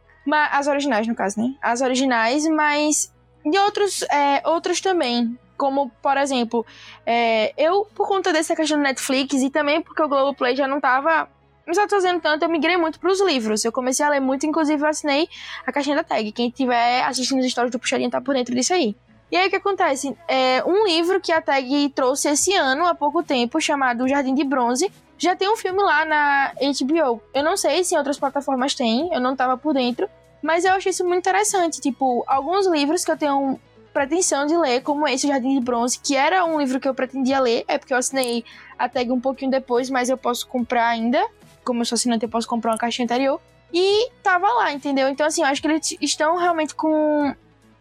as 0.51 0.67
originais 0.67 1.07
no 1.07 1.15
caso, 1.15 1.39
né? 1.39 1.55
As 1.61 1.81
originais, 1.81 2.47
mas 2.47 3.11
de 3.43 3.57
outros, 3.57 4.03
é, 4.03 4.41
outros 4.45 4.81
também. 4.81 5.37
Como, 5.57 5.89
por 6.01 6.17
exemplo, 6.17 6.65
é, 7.05 7.53
eu, 7.57 7.87
por 7.95 8.07
conta 8.07 8.31
dessa 8.31 8.55
questão 8.55 8.77
do 8.77 8.83
Netflix 8.83 9.33
e 9.41 9.49
também 9.49 9.81
porque 9.81 10.01
o 10.01 10.07
Globoplay 10.07 10.55
já 10.55 10.67
não 10.67 10.79
tava 10.79 11.27
me 11.67 11.75
satisfazendo 11.75 12.21
tanto, 12.21 12.43
eu 12.43 12.49
migrei 12.49 12.77
muito 12.77 12.99
para 12.99 13.11
os 13.11 13.19
livros. 13.19 13.65
Eu 13.65 13.71
comecei 13.71 14.05
a 14.05 14.09
ler 14.09 14.21
muito, 14.21 14.45
inclusive 14.45 14.81
eu 14.81 14.87
assinei 14.87 15.27
a 15.65 15.71
caixinha 15.71 15.97
da 15.97 16.03
tag. 16.03 16.31
Quem 16.31 16.49
tiver 16.49 17.03
assistindo 17.03 17.39
as 17.39 17.45
histórias 17.45 17.71
do 17.71 17.77
Puxadinho 17.77 18.09
tá 18.09 18.21
por 18.21 18.33
dentro 18.33 18.55
disso 18.55 18.73
aí. 18.73 18.95
E 19.29 19.35
aí 19.35 19.47
o 19.47 19.49
que 19.49 19.57
acontece? 19.57 20.17
É 20.27 20.63
um 20.65 20.85
livro 20.85 21.19
que 21.19 21.33
a 21.33 21.41
tag 21.41 21.89
trouxe 21.89 22.29
esse 22.29 22.53
ano, 22.53 22.85
há 22.85 22.95
pouco 22.95 23.21
tempo, 23.21 23.59
chamado 23.59 24.07
Jardim 24.07 24.33
de 24.33 24.45
Bronze. 24.45 24.89
Já 25.17 25.35
tem 25.35 25.49
um 25.51 25.57
filme 25.57 25.81
lá 25.81 26.05
na 26.05 26.53
HBO. 26.53 27.21
Eu 27.33 27.43
não 27.43 27.57
sei 27.57 27.83
se 27.83 27.95
em 27.95 27.97
outras 27.97 28.17
plataformas 28.17 28.73
tem, 28.73 29.13
eu 29.13 29.19
não 29.19 29.35
tava 29.35 29.57
por 29.57 29.73
dentro. 29.73 30.07
Mas 30.41 30.63
eu 30.63 30.71
achei 30.71 30.91
isso 30.91 31.03
muito 31.03 31.19
interessante. 31.19 31.81
Tipo, 31.81 32.23
alguns 32.25 32.67
livros 32.67 33.03
que 33.03 33.11
eu 33.11 33.17
tenho 33.17 33.59
pretensão 33.97 34.45
de 34.45 34.55
ler, 34.55 34.81
como 34.83 35.07
esse 35.07 35.27
Jardim 35.27 35.57
de 35.57 35.65
Bronze, 35.65 35.99
que 35.99 36.15
era 36.15 36.45
um 36.45 36.59
livro 36.59 36.79
que 36.79 36.87
eu 36.87 36.93
pretendia 36.93 37.39
ler, 37.39 37.65
é 37.67 37.79
porque 37.79 37.91
eu 37.91 37.97
assinei 37.97 38.45
a 38.77 38.87
tag 38.87 39.11
um 39.11 39.19
pouquinho 39.19 39.49
depois, 39.49 39.89
mas 39.89 40.07
eu 40.07 40.15
posso 40.15 40.47
comprar 40.47 40.87
ainda. 40.87 41.19
Como 41.65 41.81
eu 41.81 41.85
sou 41.85 41.95
assinante, 41.95 42.23
eu 42.23 42.29
posso 42.29 42.47
comprar 42.47 42.73
uma 42.73 42.77
caixa 42.77 43.01
anterior. 43.01 43.41
E 43.73 44.11
tava 44.21 44.47
lá, 44.53 44.71
entendeu? 44.71 45.09
Então, 45.09 45.25
assim, 45.25 45.41
eu 45.41 45.47
acho 45.47 45.59
que 45.59 45.67
eles 45.67 45.97
estão 45.99 46.37
realmente 46.37 46.75
com, 46.75 47.35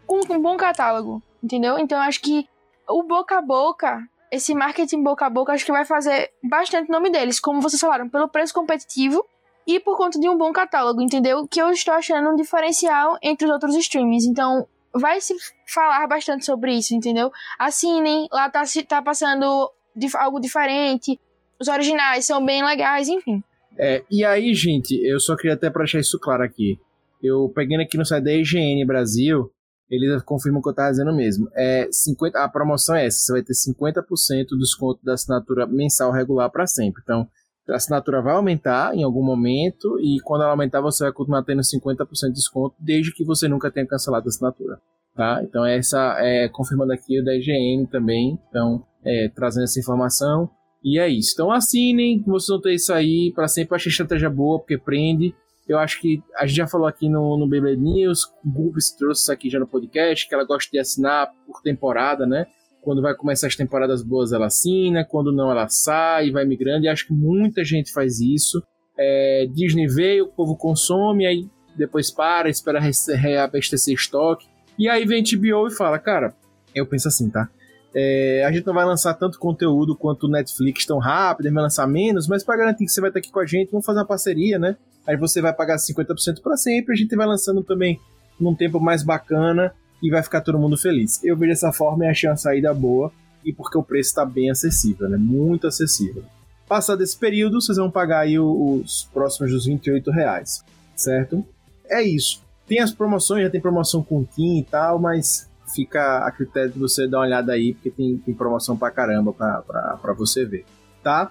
com 0.06 0.20
um 0.30 0.40
bom 0.40 0.56
catálogo, 0.56 1.22
entendeu? 1.42 1.78
Então, 1.78 1.98
eu 1.98 2.04
acho 2.04 2.22
que 2.22 2.48
o 2.88 3.02
boca 3.02 3.36
a 3.36 3.42
boca, 3.42 4.02
esse 4.32 4.54
marketing 4.54 5.02
boca 5.02 5.26
a 5.26 5.30
boca, 5.30 5.52
acho 5.52 5.66
que 5.66 5.72
vai 5.72 5.84
fazer 5.84 6.30
bastante 6.42 6.90
nome 6.90 7.10
deles, 7.10 7.38
como 7.38 7.60
vocês 7.60 7.78
falaram, 7.78 8.08
pelo 8.08 8.26
preço 8.26 8.54
competitivo 8.54 9.22
e 9.66 9.78
por 9.78 9.98
conta 9.98 10.18
de 10.18 10.30
um 10.30 10.38
bom 10.38 10.50
catálogo, 10.50 11.02
entendeu? 11.02 11.46
Que 11.46 11.60
eu 11.60 11.70
estou 11.70 11.92
achando 11.92 12.30
um 12.30 12.36
diferencial 12.36 13.18
entre 13.22 13.46
os 13.46 13.52
outros 13.52 13.76
streamings. 13.76 14.24
Então, 14.24 14.66
vai 14.98 15.20
se 15.20 15.34
falar 15.66 16.06
bastante 16.06 16.44
sobre 16.44 16.72
isso, 16.72 16.94
entendeu? 16.94 17.30
Assinem, 17.58 18.28
lá 18.32 18.48
tá, 18.50 18.62
tá 18.88 19.02
passando 19.02 19.70
algo 20.16 20.40
diferente, 20.40 21.18
os 21.60 21.68
originais 21.68 22.24
são 22.26 22.44
bem 22.44 22.64
legais, 22.64 23.08
enfim. 23.08 23.42
É, 23.78 24.02
e 24.10 24.24
aí, 24.24 24.54
gente, 24.54 24.94
eu 25.04 25.20
só 25.20 25.36
queria 25.36 25.54
até 25.54 25.70
pra 25.70 25.82
deixar 25.82 26.00
isso 26.00 26.18
claro 26.18 26.42
aqui. 26.42 26.78
Eu 27.22 27.50
peguei 27.54 27.80
aqui 27.80 27.96
no 27.96 28.04
site 28.04 28.24
da 28.24 28.32
IGN 28.32 28.84
Brasil, 28.86 29.50
eles 29.90 30.22
confirmam 30.22 30.60
o 30.60 30.62
que 30.62 30.68
eu 30.68 30.74
tava 30.74 30.90
dizendo 30.90 31.14
mesmo. 31.14 31.48
É 31.54 31.88
50, 31.90 32.38
a 32.38 32.48
promoção 32.48 32.94
é 32.96 33.06
essa, 33.06 33.18
você 33.18 33.32
vai 33.32 33.42
ter 33.42 33.52
50% 33.52 34.48
do 34.50 34.58
desconto 34.58 35.04
da 35.04 35.14
assinatura 35.14 35.66
mensal 35.66 36.10
regular 36.10 36.50
para 36.50 36.66
sempre. 36.66 37.00
Então, 37.02 37.28
a 37.68 37.76
assinatura 37.76 38.22
vai 38.22 38.34
aumentar 38.34 38.94
em 38.94 39.02
algum 39.02 39.22
momento 39.22 39.98
e 40.00 40.20
quando 40.20 40.42
ela 40.42 40.52
aumentar 40.52 40.80
você 40.80 41.04
vai 41.04 41.12
continuar 41.12 41.42
tendo 41.42 41.60
50% 41.60 42.06
de 42.28 42.32
desconto 42.32 42.76
desde 42.78 43.12
que 43.12 43.24
você 43.24 43.48
nunca 43.48 43.70
tenha 43.70 43.86
cancelado 43.86 44.26
a 44.26 44.28
assinatura. 44.28 44.80
Tá? 45.14 45.40
Então 45.42 45.64
essa 45.64 46.16
é 46.18 46.48
confirmando 46.48 46.92
aqui 46.92 47.20
o 47.20 47.24
da 47.24 47.34
IGN 47.34 47.86
também, 47.86 48.38
então 48.48 48.84
é, 49.04 49.28
trazendo 49.34 49.64
essa 49.64 49.80
informação 49.80 50.50
e 50.84 50.98
é 50.98 51.08
isso. 51.08 51.32
Então 51.34 51.50
assinem, 51.50 52.22
vocês 52.26 52.48
vão 52.48 52.60
ter 52.60 52.74
isso 52.74 52.92
aí 52.92 53.32
para 53.34 53.48
sempre. 53.48 53.74
Achei 53.74 53.90
estratégia 53.90 54.30
boa 54.30 54.58
porque 54.58 54.78
prende. 54.78 55.34
Eu 55.68 55.78
acho 55.78 56.00
que 56.00 56.22
a 56.36 56.46
gente 56.46 56.58
já 56.58 56.68
falou 56.68 56.86
aqui 56.86 57.08
no, 57.08 57.36
no 57.36 57.48
BB 57.48 57.76
News, 57.76 58.24
o 58.44 58.48
Gubs 58.48 58.92
trouxe 58.92 59.22
isso 59.22 59.32
aqui 59.32 59.50
já 59.50 59.58
no 59.58 59.66
podcast, 59.66 60.28
que 60.28 60.32
ela 60.32 60.44
gosta 60.44 60.70
de 60.70 60.78
assinar 60.78 61.28
por 61.44 61.60
temporada, 61.60 62.24
né? 62.24 62.46
Quando 62.86 63.02
vai 63.02 63.16
começar 63.16 63.48
as 63.48 63.56
temporadas 63.56 64.00
boas, 64.00 64.30
ela 64.30 64.46
assina. 64.46 65.04
Quando 65.04 65.32
não, 65.32 65.50
ela 65.50 65.68
sai, 65.68 66.30
vai 66.30 66.44
migrando. 66.44 66.84
E 66.84 66.88
acho 66.88 67.08
que 67.08 67.12
muita 67.12 67.64
gente 67.64 67.92
faz 67.92 68.20
isso. 68.20 68.62
É, 68.96 69.44
Disney 69.52 69.88
veio, 69.88 70.26
o 70.26 70.28
povo 70.28 70.56
consome, 70.56 71.26
aí 71.26 71.48
depois 71.76 72.12
para, 72.12 72.48
espera 72.48 72.78
reabastecer 72.78 73.92
estoque. 73.92 74.46
E 74.78 74.88
aí 74.88 75.04
vem 75.04 75.24
HBO 75.24 75.66
e 75.66 75.72
fala, 75.72 75.98
cara, 75.98 76.32
eu 76.72 76.86
penso 76.86 77.08
assim, 77.08 77.28
tá? 77.28 77.48
É, 77.92 78.44
a 78.46 78.52
gente 78.52 78.64
não 78.64 78.74
vai 78.74 78.84
lançar 78.84 79.14
tanto 79.14 79.36
conteúdo 79.40 79.96
quanto 79.96 80.28
o 80.28 80.30
Netflix 80.30 80.86
tão 80.86 80.98
rápido, 80.98 81.52
vai 81.52 81.64
lançar 81.64 81.88
menos, 81.88 82.28
mas 82.28 82.44
para 82.44 82.56
garantir 82.56 82.84
que 82.84 82.92
você 82.92 83.00
vai 83.00 83.10
estar 83.10 83.18
aqui 83.18 83.32
com 83.32 83.40
a 83.40 83.46
gente, 83.46 83.72
vamos 83.72 83.84
fazer 83.84 83.98
uma 83.98 84.06
parceria, 84.06 84.60
né? 84.60 84.76
Aí 85.04 85.16
você 85.16 85.42
vai 85.42 85.52
pagar 85.52 85.74
50% 85.74 86.40
para 86.40 86.56
sempre, 86.56 86.94
a 86.94 86.96
gente 86.96 87.16
vai 87.16 87.26
lançando 87.26 87.64
também 87.64 87.98
num 88.38 88.54
tempo 88.54 88.78
mais 88.78 89.02
bacana 89.02 89.74
e 90.02 90.10
vai 90.10 90.22
ficar 90.22 90.40
todo 90.40 90.58
mundo 90.58 90.76
feliz. 90.76 91.22
Eu 91.24 91.36
vejo 91.36 91.52
dessa 91.52 91.72
forma 91.72 92.04
e 92.04 92.08
achei 92.08 92.28
uma 92.28 92.36
saída 92.36 92.72
boa 92.74 93.12
e 93.44 93.52
porque 93.52 93.78
o 93.78 93.82
preço 93.82 94.10
está 94.10 94.24
bem 94.24 94.50
acessível, 94.50 95.08
né? 95.08 95.16
Muito 95.16 95.66
acessível. 95.66 96.24
Passado 96.68 97.02
esse 97.02 97.16
período, 97.16 97.60
vocês 97.60 97.78
vão 97.78 97.90
pagar 97.90 98.20
aí 98.20 98.38
os 98.38 99.08
próximos 99.12 99.52
dos 99.52 99.66
28 99.66 100.10
reais, 100.10 100.64
certo? 100.96 101.44
É 101.88 102.02
isso. 102.02 102.42
Tem 102.66 102.80
as 102.80 102.92
promoções, 102.92 103.44
já 103.44 103.50
tem 103.50 103.60
promoção 103.60 104.02
com 104.02 104.24
Kim 104.24 104.58
e 104.58 104.64
tal, 104.64 104.98
mas 104.98 105.48
fica 105.72 106.26
a 106.26 106.30
critério 106.32 106.72
de 106.72 106.78
você 106.78 107.06
dar 107.06 107.18
uma 107.18 107.26
olhada 107.26 107.52
aí, 107.52 107.74
porque 107.74 107.90
tem, 107.90 108.18
tem 108.18 108.34
promoção 108.34 108.76
pra 108.76 108.90
caramba 108.90 109.32
pra, 109.32 109.62
pra, 109.62 109.98
pra 110.02 110.12
você 110.12 110.44
ver, 110.44 110.64
tá? 111.02 111.30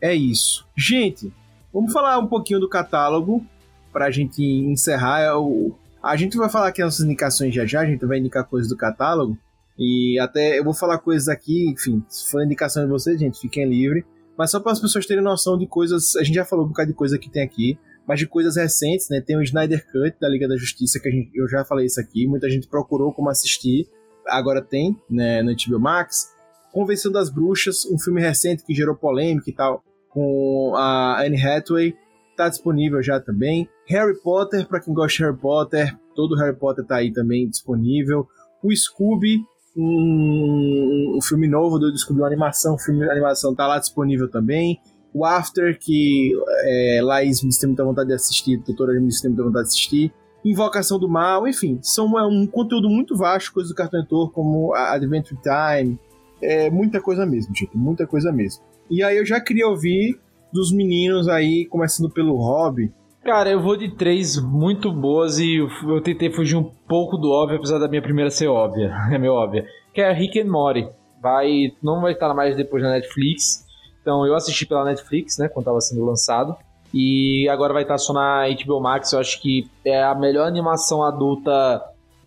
É 0.00 0.14
isso. 0.14 0.66
Gente, 0.76 1.32
vamos 1.72 1.90
falar 1.90 2.18
um 2.18 2.26
pouquinho 2.26 2.60
do 2.60 2.68
catálogo 2.68 3.44
pra 3.90 4.10
gente 4.10 4.42
encerrar. 4.42 5.20
É 5.20 5.32
o, 5.32 5.74
a 6.04 6.16
gente 6.16 6.36
vai 6.36 6.50
falar 6.50 6.68
aqui 6.68 6.82
as 6.82 6.86
nossas 6.86 7.06
indicações 7.06 7.54
já 7.54 7.64
já, 7.64 7.80
a 7.80 7.86
gente 7.86 8.04
vai 8.04 8.18
indicar 8.18 8.44
coisas 8.44 8.68
do 8.68 8.76
catálogo. 8.76 9.38
E 9.78 10.18
até 10.20 10.58
eu 10.58 10.62
vou 10.62 10.74
falar 10.74 10.98
coisas 10.98 11.28
aqui, 11.28 11.68
enfim, 11.70 12.04
se 12.08 12.30
for 12.30 12.44
indicação 12.44 12.84
de 12.84 12.90
vocês, 12.90 13.18
gente, 13.18 13.40
fiquem 13.40 13.66
livre. 13.66 14.04
Mas 14.36 14.50
só 14.50 14.60
para 14.60 14.72
as 14.72 14.80
pessoas 14.80 15.06
terem 15.06 15.22
noção 15.22 15.56
de 15.56 15.66
coisas, 15.66 16.14
a 16.16 16.22
gente 16.22 16.34
já 16.34 16.44
falou 16.44 16.66
um 16.66 16.68
bocado 16.68 16.88
de 16.88 16.94
coisa 16.94 17.18
que 17.18 17.30
tem 17.30 17.42
aqui, 17.42 17.78
mas 18.06 18.18
de 18.18 18.26
coisas 18.26 18.56
recentes, 18.56 19.08
né? 19.08 19.20
Tem 19.20 19.36
o 19.36 19.42
Snyder 19.42 19.84
Cut 19.90 20.16
da 20.20 20.28
Liga 20.28 20.46
da 20.46 20.56
Justiça, 20.56 21.00
que 21.00 21.10
gente, 21.10 21.30
eu 21.34 21.48
já 21.48 21.64
falei 21.64 21.86
isso 21.86 22.00
aqui, 22.00 22.26
muita 22.26 22.50
gente 22.50 22.68
procurou 22.68 23.12
como 23.12 23.30
assistir, 23.30 23.88
agora 24.26 24.60
tem, 24.60 24.96
né, 25.08 25.42
no 25.42 25.52
HBO 25.52 25.80
Max. 25.80 26.32
Convenção 26.72 27.10
das 27.10 27.30
Bruxas, 27.30 27.86
um 27.86 27.98
filme 27.98 28.20
recente 28.20 28.64
que 28.64 28.74
gerou 28.74 28.94
polêmica 28.94 29.48
e 29.48 29.54
tal, 29.54 29.82
com 30.10 30.74
a 30.76 31.22
Anne 31.22 31.40
Hathaway, 31.40 31.94
tá 32.36 32.48
disponível 32.48 33.02
já 33.02 33.20
também. 33.20 33.68
Harry 33.86 34.18
Potter, 34.20 34.66
para 34.66 34.80
quem 34.80 34.94
gosta 34.94 35.16
de 35.16 35.24
Harry 35.24 35.36
Potter, 35.36 35.96
todo 36.14 36.36
Harry 36.36 36.56
Potter 36.56 36.84
tá 36.84 36.96
aí 36.96 37.12
também 37.12 37.48
disponível. 37.48 38.26
O 38.62 38.74
Scooby, 38.74 39.42
um, 39.76 41.16
um 41.16 41.22
filme 41.22 41.46
novo 41.48 41.78
do 41.78 41.96
Scooby, 41.96 42.20
uma 42.20 42.26
animação, 42.26 42.74
um 42.74 42.78
filme 42.78 43.00
de 43.00 43.10
animação 43.10 43.54
tá 43.54 43.66
lá 43.66 43.78
disponível 43.78 44.28
também. 44.28 44.80
O 45.12 45.24
After, 45.24 45.78
que 45.78 46.32
é, 46.64 47.00
Laís 47.02 47.42
me 47.42 47.50
tem 47.50 47.68
muita 47.68 47.84
vontade 47.84 48.08
de 48.08 48.14
assistir, 48.14 48.56
doutora 48.58 48.92
me 49.00 49.08
tem 49.10 49.30
muita 49.30 49.44
vontade 49.44 49.66
de 49.66 49.70
assistir. 49.70 50.12
Invocação 50.44 50.98
do 50.98 51.08
Mal, 51.08 51.46
enfim, 51.48 51.78
são 51.80 52.18
é 52.18 52.26
um 52.26 52.46
conteúdo 52.46 52.88
muito 52.90 53.16
vasto, 53.16 53.52
coisas 53.52 53.72
do 53.72 53.76
Cartoon 53.76 53.98
Network, 53.98 54.34
como 54.34 54.74
Adventure 54.74 55.40
Time, 55.40 55.98
é 56.42 56.68
muita 56.70 57.00
coisa 57.00 57.24
mesmo, 57.24 57.54
gente, 57.54 57.76
muita 57.76 58.06
coisa 58.06 58.30
mesmo. 58.30 58.62
E 58.90 59.02
aí 59.02 59.16
eu 59.16 59.24
já 59.24 59.40
queria 59.40 59.66
ouvir 59.66 60.20
dos 60.54 60.72
meninos 60.72 61.28
aí, 61.28 61.66
começando 61.66 62.08
pelo 62.08 62.36
Hobby. 62.36 62.92
Cara, 63.24 63.50
eu 63.50 63.60
vou 63.60 63.76
de 63.76 63.90
três 63.90 64.40
muito 64.40 64.92
boas 64.92 65.38
e 65.38 65.56
eu 65.56 66.00
tentei 66.00 66.30
fugir 66.30 66.56
um 66.56 66.70
pouco 66.86 67.16
do 67.16 67.30
óbvio, 67.30 67.56
apesar 67.56 67.78
da 67.78 67.88
minha 67.88 68.00
primeira 68.00 68.30
ser 68.30 68.46
óbvia, 68.46 68.94
é 69.10 69.18
meio 69.18 69.32
óbvia. 69.32 69.66
Que 69.92 70.00
é 70.00 70.12
Rick 70.12 70.40
and 70.40 70.50
Morty. 70.50 70.88
Vai, 71.20 71.72
não 71.82 72.00
vai 72.00 72.12
estar 72.12 72.32
mais 72.34 72.56
depois 72.56 72.82
na 72.82 72.90
Netflix. 72.90 73.66
Então 74.00 74.24
eu 74.26 74.34
assisti 74.34 74.64
pela 74.64 74.84
Netflix, 74.84 75.38
né, 75.38 75.48
quando 75.48 75.64
estava 75.64 75.80
sendo 75.80 76.04
lançado. 76.04 76.54
E 76.92 77.48
agora 77.48 77.72
vai 77.72 77.82
estar 77.82 77.98
só 77.98 78.12
na 78.12 78.44
HBO 78.64 78.80
Max. 78.80 79.12
Eu 79.12 79.18
acho 79.18 79.40
que 79.42 79.68
é 79.84 80.04
a 80.04 80.14
melhor 80.14 80.46
animação 80.46 81.02
adulta 81.02 81.82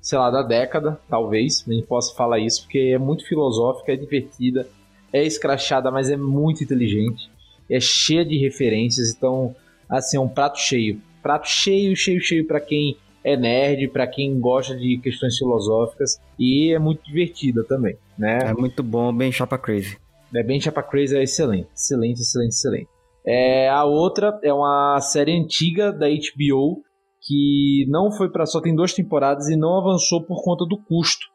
sei 0.07 0.17
lá, 0.17 0.31
da 0.31 0.41
década, 0.41 0.97
talvez, 1.09 1.65
nem 1.67 1.81
posso 1.81 2.15
falar 2.15 2.39
isso, 2.39 2.61
porque 2.63 2.93
é 2.95 2.97
muito 2.97 3.27
filosófica, 3.27 3.91
é 3.91 3.95
divertida, 3.97 4.65
é 5.11 5.25
escrachada, 5.25 5.91
mas 5.91 6.09
é 6.09 6.15
muito 6.15 6.63
inteligente, 6.63 7.29
é 7.69 7.79
cheia 7.79 8.25
de 8.25 8.37
referências, 8.37 9.13
então, 9.15 9.55
assim, 9.89 10.17
é 10.17 10.19
um 10.19 10.27
prato 10.27 10.59
cheio. 10.59 11.01
Prato 11.21 11.47
cheio, 11.47 11.95
cheio, 11.95 12.21
cheio 12.21 12.47
para 12.47 12.59
quem 12.59 12.97
é 13.23 13.35
nerd, 13.35 13.89
para 13.89 14.07
quem 14.07 14.39
gosta 14.39 14.75
de 14.75 14.99
questões 14.99 15.37
filosóficas, 15.37 16.19
e 16.39 16.71
é 16.73 16.79
muito 16.79 17.03
divertida 17.03 17.63
também, 17.63 17.97
né? 18.17 18.39
É 18.43 18.53
muito 18.53 18.81
bom, 18.81 19.13
bem 19.13 19.31
chapa 19.31 19.57
crazy. 19.57 19.97
É 20.33 20.43
bem 20.43 20.59
chapa 20.59 20.81
crazy, 20.83 21.17
é 21.17 21.23
excelente, 21.23 21.67
excelente, 21.75 22.21
excelente, 22.21 22.51
excelente. 22.51 22.87
É, 23.25 23.67
a 23.67 23.83
outra 23.83 24.39
é 24.41 24.53
uma 24.53 24.99
série 25.01 25.37
antiga 25.37 25.91
da 25.91 26.07
HBO, 26.07 26.81
que 27.21 27.85
não 27.89 28.09
foi 28.09 28.29
para 28.29 28.45
só 28.45 28.61
tem 28.61 28.73
duas 28.73 28.93
temporadas 28.93 29.49
e 29.49 29.57
não 29.57 29.77
avançou 29.77 30.23
por 30.23 30.41
conta 30.41 30.65
do 30.65 30.81
custo. 30.81 31.25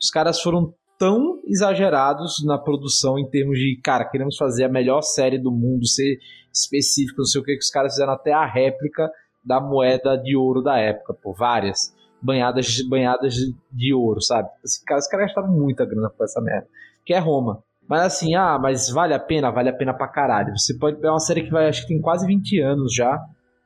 Os 0.00 0.10
caras 0.10 0.40
foram 0.40 0.72
tão 1.00 1.40
exagerados 1.46 2.44
na 2.44 2.58
produção 2.58 3.18
em 3.18 3.26
termos 3.26 3.58
de, 3.58 3.80
cara, 3.82 4.04
queremos 4.04 4.36
fazer 4.36 4.64
a 4.64 4.68
melhor 4.68 5.00
série 5.00 5.38
do 5.38 5.50
mundo, 5.50 5.86
ser 5.86 6.18
específico, 6.52 7.20
não 7.20 7.24
sei 7.24 7.40
o 7.40 7.44
que, 7.44 7.54
que 7.54 7.64
os 7.64 7.70
caras 7.70 7.94
fizeram 7.94 8.12
até 8.12 8.34
a 8.34 8.44
réplica 8.44 9.10
da 9.42 9.58
moeda 9.58 10.14
de 10.18 10.36
ouro 10.36 10.60
da 10.60 10.76
época, 10.76 11.14
por 11.14 11.34
várias 11.34 11.96
banhadas, 12.20 12.86
banhadas 12.86 13.34
de 13.72 13.94
ouro, 13.94 14.20
sabe? 14.20 14.50
Assim, 14.62 14.84
cara, 14.84 15.00
os 15.00 15.06
caras 15.06 15.26
gastaram 15.28 15.48
muita 15.50 15.86
grana 15.86 16.10
com 16.10 16.22
essa 16.22 16.38
merda, 16.42 16.68
que 17.06 17.14
é 17.14 17.18
Roma. 17.18 17.64
Mas 17.88 18.02
assim, 18.02 18.34
ah, 18.34 18.58
mas 18.60 18.90
vale 18.90 19.14
a 19.14 19.18
pena? 19.18 19.50
Vale 19.50 19.70
a 19.70 19.72
pena 19.72 19.94
pra 19.94 20.06
caralho. 20.06 20.56
Você 20.56 20.76
pode. 20.78 21.04
É 21.04 21.10
uma 21.10 21.18
série 21.18 21.42
que 21.42 21.50
vai, 21.50 21.66
acho 21.66 21.82
que 21.82 21.88
tem 21.88 22.00
quase 22.00 22.26
20 22.26 22.60
anos 22.60 22.94
já 22.94 23.18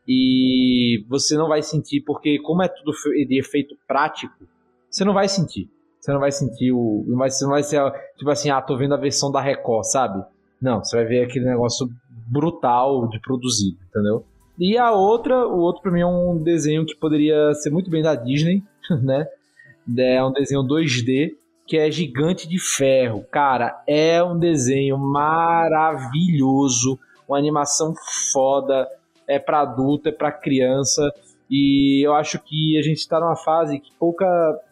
e 0.08 1.04
você 1.08 1.36
não 1.36 1.48
vai 1.48 1.62
sentir, 1.62 2.00
porque 2.02 2.38
como 2.38 2.62
é 2.62 2.68
tudo 2.68 2.92
de 3.26 3.38
efeito 3.38 3.76
prático, 3.88 4.46
você 4.88 5.04
não 5.04 5.12
vai 5.12 5.28
sentir. 5.28 5.68
Você 6.04 6.12
não 6.12 6.20
vai 6.20 6.30
sentir 6.30 6.70
o. 6.70 7.02
Vai, 7.16 7.30
não 7.40 7.48
vai 7.48 7.62
ser 7.62 7.80
tipo 8.18 8.28
assim, 8.28 8.50
ah, 8.50 8.60
tô 8.60 8.76
vendo 8.76 8.92
a 8.92 8.98
versão 8.98 9.32
da 9.32 9.40
Record, 9.40 9.84
sabe? 9.84 10.22
Não, 10.60 10.84
você 10.84 10.96
vai 10.96 11.06
ver 11.06 11.24
aquele 11.24 11.46
negócio 11.46 11.88
brutal 12.26 13.08
de 13.08 13.18
produzido, 13.18 13.78
entendeu? 13.88 14.22
E 14.58 14.76
a 14.76 14.92
outra, 14.92 15.48
o 15.48 15.60
outro 15.60 15.80
pra 15.80 15.90
mim 15.90 16.02
é 16.02 16.06
um 16.06 16.42
desenho 16.42 16.84
que 16.84 16.94
poderia 16.94 17.54
ser 17.54 17.70
muito 17.70 17.88
bem 17.88 18.02
da 18.02 18.14
Disney, 18.14 18.62
né? 19.02 19.26
É 19.96 20.22
um 20.22 20.30
desenho 20.30 20.62
2D 20.62 21.36
que 21.66 21.78
é 21.78 21.90
Gigante 21.90 22.46
de 22.46 22.58
Ferro. 22.58 23.24
Cara, 23.30 23.82
é 23.88 24.22
um 24.22 24.38
desenho 24.38 24.98
maravilhoso, 24.98 26.98
uma 27.26 27.38
animação 27.38 27.94
foda 28.30 28.86
é 29.26 29.38
para 29.38 29.62
adulto, 29.62 30.10
é 30.10 30.12
para 30.12 30.30
criança. 30.30 31.10
E 31.50 32.06
eu 32.06 32.12
acho 32.12 32.38
que 32.40 32.78
a 32.78 32.82
gente 32.82 32.98
está 32.98 33.18
numa 33.18 33.36
fase 33.36 33.80
que 33.80 33.90
pouca. 33.98 34.26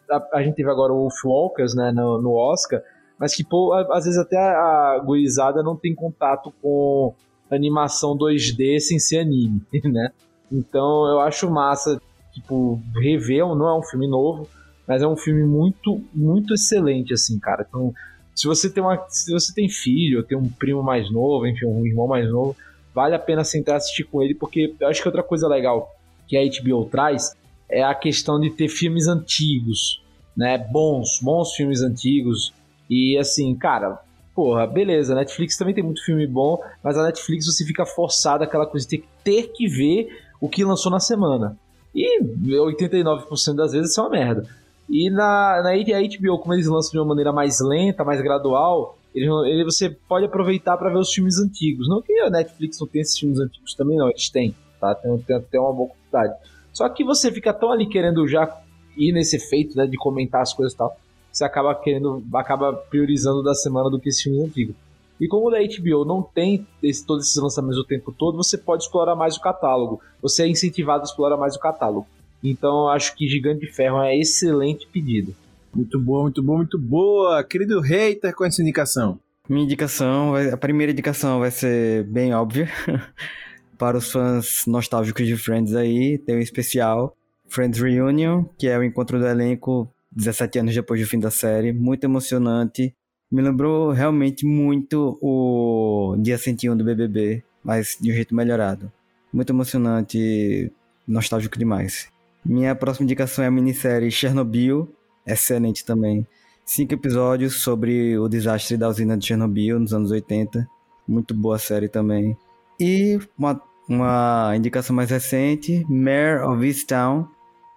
A, 0.09 0.37
a, 0.37 0.43
gente 0.43 0.55
teve 0.55 0.69
agora 0.69 0.93
o 0.93 0.97
Wolfwalkers 0.97 1.75
né, 1.75 1.91
no, 1.91 2.21
no 2.21 2.33
Oscar, 2.33 2.81
mas 3.17 3.35
que 3.35 3.43
pô, 3.43 3.73
às 3.73 4.05
vezes 4.05 4.19
até 4.19 4.37
a, 4.37 4.95
a 4.95 4.99
gurizada 4.99 5.63
não 5.63 5.75
tem 5.75 5.95
contato 5.95 6.53
com 6.61 7.13
animação 7.49 8.17
2D 8.17 8.79
sem 8.79 8.99
ser 8.99 9.19
anime, 9.19 9.61
né? 9.85 10.11
Então 10.51 11.07
eu 11.07 11.19
acho 11.19 11.49
massa, 11.49 11.99
tipo, 12.33 12.79
rever, 12.95 13.45
não 13.55 13.67
é 13.67 13.77
um 13.77 13.83
filme 13.83 14.07
novo, 14.07 14.47
mas 14.87 15.01
é 15.01 15.07
um 15.07 15.15
filme 15.15 15.43
muito, 15.43 16.01
muito 16.13 16.53
excelente, 16.53 17.13
assim, 17.13 17.39
cara. 17.39 17.65
Então, 17.67 17.93
se 18.35 18.47
você 18.47 18.69
tem 18.69 18.83
uma. 18.83 19.03
Se 19.09 19.31
você 19.31 19.53
tem 19.53 19.69
filho, 19.69 20.23
tem 20.23 20.37
um 20.37 20.49
primo 20.49 20.83
mais 20.83 21.11
novo, 21.11 21.47
enfim, 21.47 21.65
um 21.65 21.85
irmão 21.85 22.07
mais 22.07 22.29
novo, 22.29 22.55
vale 22.93 23.15
a 23.15 23.19
pena 23.19 23.43
sentar 23.43 23.75
e 23.75 23.77
assistir 23.77 24.03
com 24.03 24.21
ele, 24.21 24.35
porque 24.35 24.75
eu 24.79 24.87
acho 24.87 25.01
que 25.01 25.07
outra 25.07 25.23
coisa 25.23 25.47
legal 25.47 25.89
que 26.27 26.37
a 26.37 26.41
HBO 26.43 26.85
traz 26.85 27.35
é 27.73 27.83
a 27.83 27.95
questão 27.95 28.39
de 28.39 28.49
ter 28.49 28.69
filmes 28.69 29.07
antigos, 29.07 30.01
né? 30.35 30.57
Bons, 30.57 31.19
bons 31.21 31.53
filmes 31.53 31.81
antigos. 31.81 32.53
E 32.89 33.17
assim, 33.17 33.55
cara, 33.55 33.99
porra, 34.35 34.67
beleza, 34.67 35.15
Netflix 35.15 35.57
também 35.57 35.73
tem 35.73 35.83
muito 35.83 36.03
filme 36.03 36.27
bom, 36.27 36.61
mas 36.83 36.97
a 36.97 37.03
Netflix 37.03 37.45
você 37.45 37.65
fica 37.65 37.85
forçado 37.85 38.43
aquela 38.43 38.65
coisa 38.65 38.87
de 38.87 39.03
ter 39.23 39.51
que 39.53 39.67
ver 39.67 40.21
o 40.39 40.49
que 40.49 40.63
lançou 40.63 40.91
na 40.91 40.99
semana. 40.99 41.57
E 41.95 42.21
89% 42.21 43.55
das 43.55 43.71
vezes 43.71 43.91
isso 43.91 43.99
é 43.99 44.03
uma 44.03 44.09
merda. 44.09 44.47
E 44.89 45.09
na, 45.09 45.61
na 45.63 45.71
HBO, 45.73 46.39
como 46.39 46.53
eles 46.53 46.67
lançam 46.67 46.91
de 46.91 46.99
uma 46.99 47.05
maneira 47.05 47.31
mais 47.31 47.59
lenta, 47.59 48.03
mais 48.03 48.21
gradual, 48.21 48.97
ele, 49.13 49.27
ele, 49.47 49.63
você 49.63 49.89
pode 49.89 50.25
aproveitar 50.25 50.75
para 50.77 50.89
ver 50.89 50.97
os 50.97 51.13
filmes 51.13 51.37
antigos. 51.37 51.87
Não 51.87 52.01
que 52.01 52.13
a 52.19 52.29
Netflix 52.29 52.79
não 52.79 52.87
tenha 52.87 53.03
esses 53.03 53.17
filmes 53.17 53.39
antigos 53.39 53.75
também, 53.75 53.97
não. 53.97 54.09
Eles 54.09 54.29
têm, 54.29 54.55
tá? 54.79 54.93
Tem, 54.95 55.17
tem 55.19 55.35
até 55.35 55.59
uma 55.59 55.71
boa 55.71 55.89
quantidade. 55.89 56.35
Só 56.73 56.89
que 56.89 57.03
você 57.03 57.31
fica 57.31 57.53
tão 57.53 57.71
ali 57.71 57.87
querendo 57.87 58.27
já 58.27 58.61
ir 58.97 59.13
nesse 59.13 59.37
efeito, 59.37 59.77
né? 59.77 59.85
De 59.85 59.95
comentar 59.95 60.41
as 60.41 60.53
coisas 60.53 60.73
e 60.73 60.77
tal. 60.77 60.97
Você 61.31 61.43
acaba 61.43 61.73
querendo, 61.75 62.23
acaba 62.33 62.73
priorizando 62.73 63.41
da 63.43 63.53
semana 63.53 63.89
do 63.89 63.99
que 63.99 64.09
esses 64.09 64.21
filmes 64.21 64.43
antigos. 64.43 64.75
E 65.21 65.27
como 65.27 65.47
o 65.47 65.51
da 65.51 65.59
HBO 65.59 66.03
não 66.03 66.21
tem 66.21 66.67
esse, 66.81 67.05
todos 67.05 67.25
esses 67.25 67.41
lançamentos 67.41 67.77
o 67.77 67.83
tempo 67.83 68.11
todo, 68.11 68.35
você 68.35 68.57
pode 68.57 68.83
explorar 68.83 69.15
mais 69.15 69.37
o 69.37 69.41
catálogo. 69.41 70.01
Você 70.21 70.43
é 70.43 70.47
incentivado 70.47 71.01
a 71.01 71.05
explorar 71.05 71.37
mais 71.37 71.55
o 71.55 71.59
catálogo. 71.59 72.07
Então 72.43 72.83
eu 72.83 72.89
acho 72.89 73.15
que 73.15 73.27
Gigante 73.27 73.61
de 73.61 73.71
Ferro 73.71 73.97
é 73.97 74.15
um 74.15 74.19
excelente 74.19 74.87
pedido. 74.87 75.33
Muito 75.73 75.99
boa, 75.99 76.23
muito 76.23 76.43
boa, 76.43 76.57
muito 76.57 76.77
boa. 76.77 77.43
Querido 77.43 77.79
hater, 77.79 78.35
qual 78.35 78.45
é 78.45 78.49
a 78.49 78.51
sua 78.51 78.63
indicação? 78.63 79.19
Minha 79.47 79.65
indicação, 79.65 80.35
a 80.35 80.57
primeira 80.57 80.91
indicação 80.91 81.39
vai 81.39 81.51
ser 81.51 82.03
bem 82.05 82.33
óbvia. 82.33 82.69
Para 83.83 83.97
os 83.97 84.13
fãs 84.13 84.63
nostálgicos 84.65 85.27
de 85.27 85.35
Friends 85.35 85.75
aí, 85.75 86.17
tem 86.17 86.37
um 86.37 86.39
especial. 86.39 87.17
Friends 87.49 87.81
Reunion, 87.81 88.45
que 88.57 88.69
é 88.69 88.77
o 88.77 88.83
encontro 88.83 89.19
do 89.19 89.27
elenco 89.27 89.93
17 90.09 90.59
anos 90.59 90.73
depois 90.73 91.01
do 91.01 91.05
fim 91.05 91.19
da 91.19 91.29
série. 91.29 91.73
Muito 91.73 92.05
emocionante. 92.05 92.95
Me 93.29 93.41
lembrou 93.41 93.91
realmente 93.91 94.45
muito 94.45 95.19
o 95.21 96.15
dia 96.17 96.37
101 96.37 96.77
do 96.77 96.85
BBB, 96.85 97.43
mas 97.61 97.97
de 97.99 98.09
um 98.09 98.15
jeito 98.15 98.33
melhorado. 98.33 98.89
Muito 99.33 99.51
emocionante, 99.51 100.71
nostálgico 101.05 101.59
demais. 101.59 102.07
Minha 102.45 102.73
próxima 102.75 103.03
indicação 103.03 103.43
é 103.43 103.47
a 103.47 103.51
minissérie 103.51 104.09
Chernobyl, 104.09 104.87
excelente 105.27 105.83
também. 105.83 106.25
Cinco 106.63 106.93
episódios 106.93 107.55
sobre 107.61 108.17
o 108.17 108.29
desastre 108.29 108.77
da 108.77 108.87
usina 108.87 109.17
de 109.17 109.25
Chernobyl 109.25 109.77
nos 109.77 109.93
anos 109.93 110.09
80. 110.09 110.65
Muito 111.05 111.33
boa 111.33 111.59
série 111.59 111.89
também. 111.89 112.37
E 112.79 113.19
uma, 113.37 113.61
uma 113.87 114.53
indicação 114.55 114.95
mais 114.95 115.09
recente, 115.09 115.85
Mare 115.89 116.43
of 116.43 116.65
Easttown, 116.65 117.27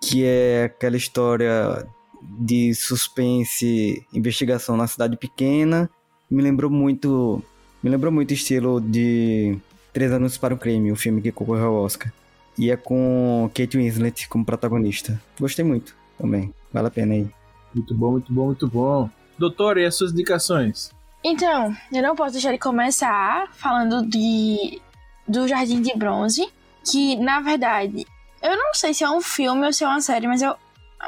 que 0.01 0.25
é 0.25 0.65
aquela 0.65 0.97
história 0.97 1.87
de 2.23 2.75
suspense, 2.75 4.05
investigação 4.13 4.77
na 4.77 4.87
cidade 4.87 5.17
pequena. 5.17 5.91
Me 6.31 6.43
lembrou 6.43 6.71
muito, 6.71 7.43
me 7.83 7.91
lembrou 7.91 8.13
muito 8.13 8.31
o 8.31 8.35
estilo 8.35 8.81
de 8.81 9.59
Três 9.93 10.13
Anúncios 10.13 10.39
para 10.39 10.55
o 10.55 10.59
Crime, 10.59 10.93
o 10.93 10.97
filme 10.97 11.23
que 11.23 11.33
concorreu 11.33 11.67
ao 11.67 11.85
Oscar. 11.85 12.13
E 12.59 12.71
é 12.71 12.77
com 12.77 13.51
Kate 13.55 13.77
Winslet 13.77 14.29
como 14.29 14.45
protagonista. 14.45 15.21
Gostei 15.39 15.65
muito 15.65 15.95
também. 16.19 16.53
Vale 16.73 16.89
a 16.89 16.91
pena 16.91 17.15
aí. 17.15 17.29
Muito 17.75 17.95
bom, 17.95 18.13
muito 18.13 18.33
bom, 18.33 18.47
muito 18.47 18.69
bom. 18.69 19.11
Doutor, 19.39 19.77
e 19.77 19.85
as 19.85 19.95
suas 19.95 20.13
indicações? 20.13 20.91
Então, 21.23 21.75
eu 21.93 22.03
não 22.03 22.15
posso 22.15 22.33
deixar 22.33 22.53
de 22.53 22.59
começar 22.59 23.49
falando 23.53 24.07
de 24.07 24.81
do 25.27 25.47
Jardim 25.49 25.81
de 25.81 25.97
Bronze, 25.97 26.53
que 26.85 27.17
na 27.17 27.41
verdade, 27.41 28.07
eu 28.43 28.57
não 28.57 28.75
sei 28.75 28.95
se 28.95 29.05
é 29.05 29.11
um 29.11 29.21
filme 29.21 29.67
ou 29.67 29.73
se 29.73 29.85
é 29.85 29.89
uma 29.89 30.01
série, 30.01 30.27
mas 30.27 30.43
eu, 30.43 30.55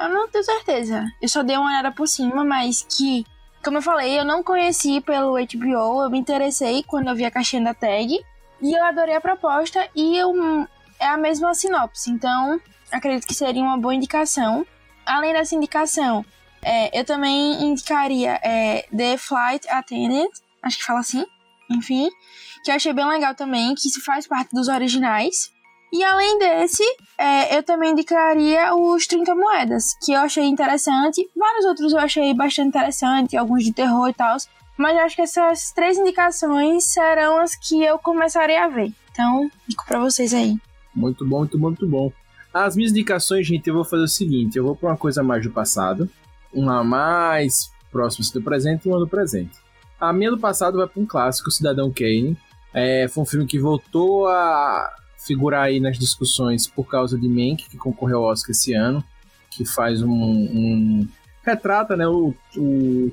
eu 0.01 0.09
não 0.09 0.29
tenho 0.29 0.45
certeza. 0.45 1.05
Eu 1.21 1.29
só 1.29 1.43
dei 1.43 1.57
uma 1.57 1.69
olhada 1.69 1.93
por 1.93 2.07
cima, 2.09 2.45
mas 2.45 2.85
que, 2.89 3.25
como 3.65 3.79
eu 3.79 3.83
falei, 3.83 4.19
eu 4.19 4.25
não 4.25 4.43
conheci 4.43 5.01
pelo 5.01 5.35
HBO, 5.35 6.03
eu 6.03 6.11
me 6.11 6.19
interessei 6.19 6.83
quando 6.83 7.09
eu 7.09 7.15
vi 7.15 7.25
a 7.25 7.31
caixinha 7.31 7.63
da 7.63 7.75
tag 7.75 8.19
e 8.61 8.73
eu 8.73 8.85
adorei 8.85 9.15
a 9.15 9.21
proposta 9.21 9.89
e 9.95 10.17
eu, 10.17 10.35
é 10.99 11.07
a 11.07 11.17
mesma 11.17 11.55
sinopse, 11.55 12.11
então 12.11 12.61
acredito 12.91 13.27
que 13.27 13.35
seria 13.35 13.63
uma 13.63 13.79
boa 13.79 13.95
indicação. 13.95 14.67
Além 15.07 15.33
dessa 15.33 15.55
indicação, 15.55 16.25
é, 16.63 16.99
eu 16.99 17.05
também 17.05 17.63
indicaria 17.63 18.41
é, 18.43 18.87
The 18.95 19.17
Flight 19.17 19.69
Attendant, 19.69 20.31
acho 20.63 20.79
que 20.79 20.85
fala 20.85 21.01
assim, 21.01 21.25
enfim, 21.71 22.11
que 22.63 22.71
eu 22.71 22.75
achei 22.75 22.93
bem 22.93 23.07
legal 23.07 23.35
também, 23.35 23.75
que 23.75 23.89
se 23.89 24.01
faz 24.01 24.27
parte 24.27 24.55
dos 24.55 24.69
originais. 24.69 25.51
E 25.93 26.05
além 26.05 26.39
desse, 26.39 26.83
é, 27.17 27.57
eu 27.57 27.63
também 27.63 27.93
indicaria 27.93 28.75
os 28.75 29.07
30 29.07 29.35
Moedas, 29.35 29.95
que 30.05 30.13
eu 30.13 30.21
achei 30.21 30.45
interessante. 30.45 31.29
Vários 31.35 31.65
outros 31.65 31.93
eu 31.93 31.99
achei 31.99 32.35
bastante 32.35 32.69
interessante, 32.69 33.37
alguns 33.37 33.65
de 33.65 33.73
terror 33.73 34.09
e 34.09 34.13
tal. 34.13 34.37
Mas 34.77 34.97
eu 34.97 35.03
acho 35.03 35.17
que 35.17 35.23
essas 35.23 35.73
três 35.73 35.97
indicações 35.97 36.85
serão 36.85 37.39
as 37.39 37.57
que 37.57 37.83
eu 37.83 37.99
começarei 37.99 38.57
a 38.57 38.69
ver. 38.69 38.93
Então, 39.11 39.51
fico 39.67 39.85
pra 39.87 39.99
vocês 39.99 40.33
aí. 40.35 40.57
Muito 40.95 41.27
bom, 41.27 41.39
muito 41.39 41.59
bom, 41.59 41.67
muito 41.69 41.89
bom. 41.89 42.13
As 42.53 42.77
minhas 42.77 42.93
indicações, 42.93 43.47
gente, 43.47 43.67
eu 43.69 43.75
vou 43.75 43.85
fazer 43.85 44.05
o 44.05 44.09
seguinte: 44.09 44.57
eu 44.57 44.65
vou 44.65 44.77
para 44.77 44.91
uma 44.91 44.97
coisa 44.97 45.23
mais 45.23 45.43
do 45.43 45.51
passado, 45.51 46.09
uma 46.53 46.85
mais 46.85 47.73
próxima 47.91 48.27
do 48.33 48.43
presente 48.43 48.87
e 48.87 48.89
uma 48.89 48.99
do 48.99 49.09
presente. 49.09 49.57
A 50.01 50.13
minha 50.13 50.31
do 50.31 50.39
passado 50.39 50.79
vai 50.79 50.87
para 50.87 51.03
um 51.03 51.07
clássico, 51.07 51.51
Cidadão 51.51 51.91
Kane. 51.91 52.37
É, 52.79 53.09
foi 53.09 53.23
um 53.23 53.27
filme 53.27 53.47
que 53.47 53.59
voltou 53.59 54.29
a 54.29 54.91
figurar 55.27 55.65
aí 55.65 55.81
nas 55.81 55.99
discussões 55.99 56.67
por 56.67 56.85
causa 56.85 57.19
de 57.19 57.29
Mank, 57.29 57.69
que 57.69 57.77
concorreu 57.77 58.19
ao 58.19 58.31
Oscar 58.31 58.53
esse 58.53 58.73
ano, 58.73 59.03
que 59.51 59.65
faz 59.65 60.03
um, 60.03 60.11
um 60.11 61.09
retrata, 61.45 61.97
né, 61.97 62.07
o, 62.07 62.35
o, 62.57 63.13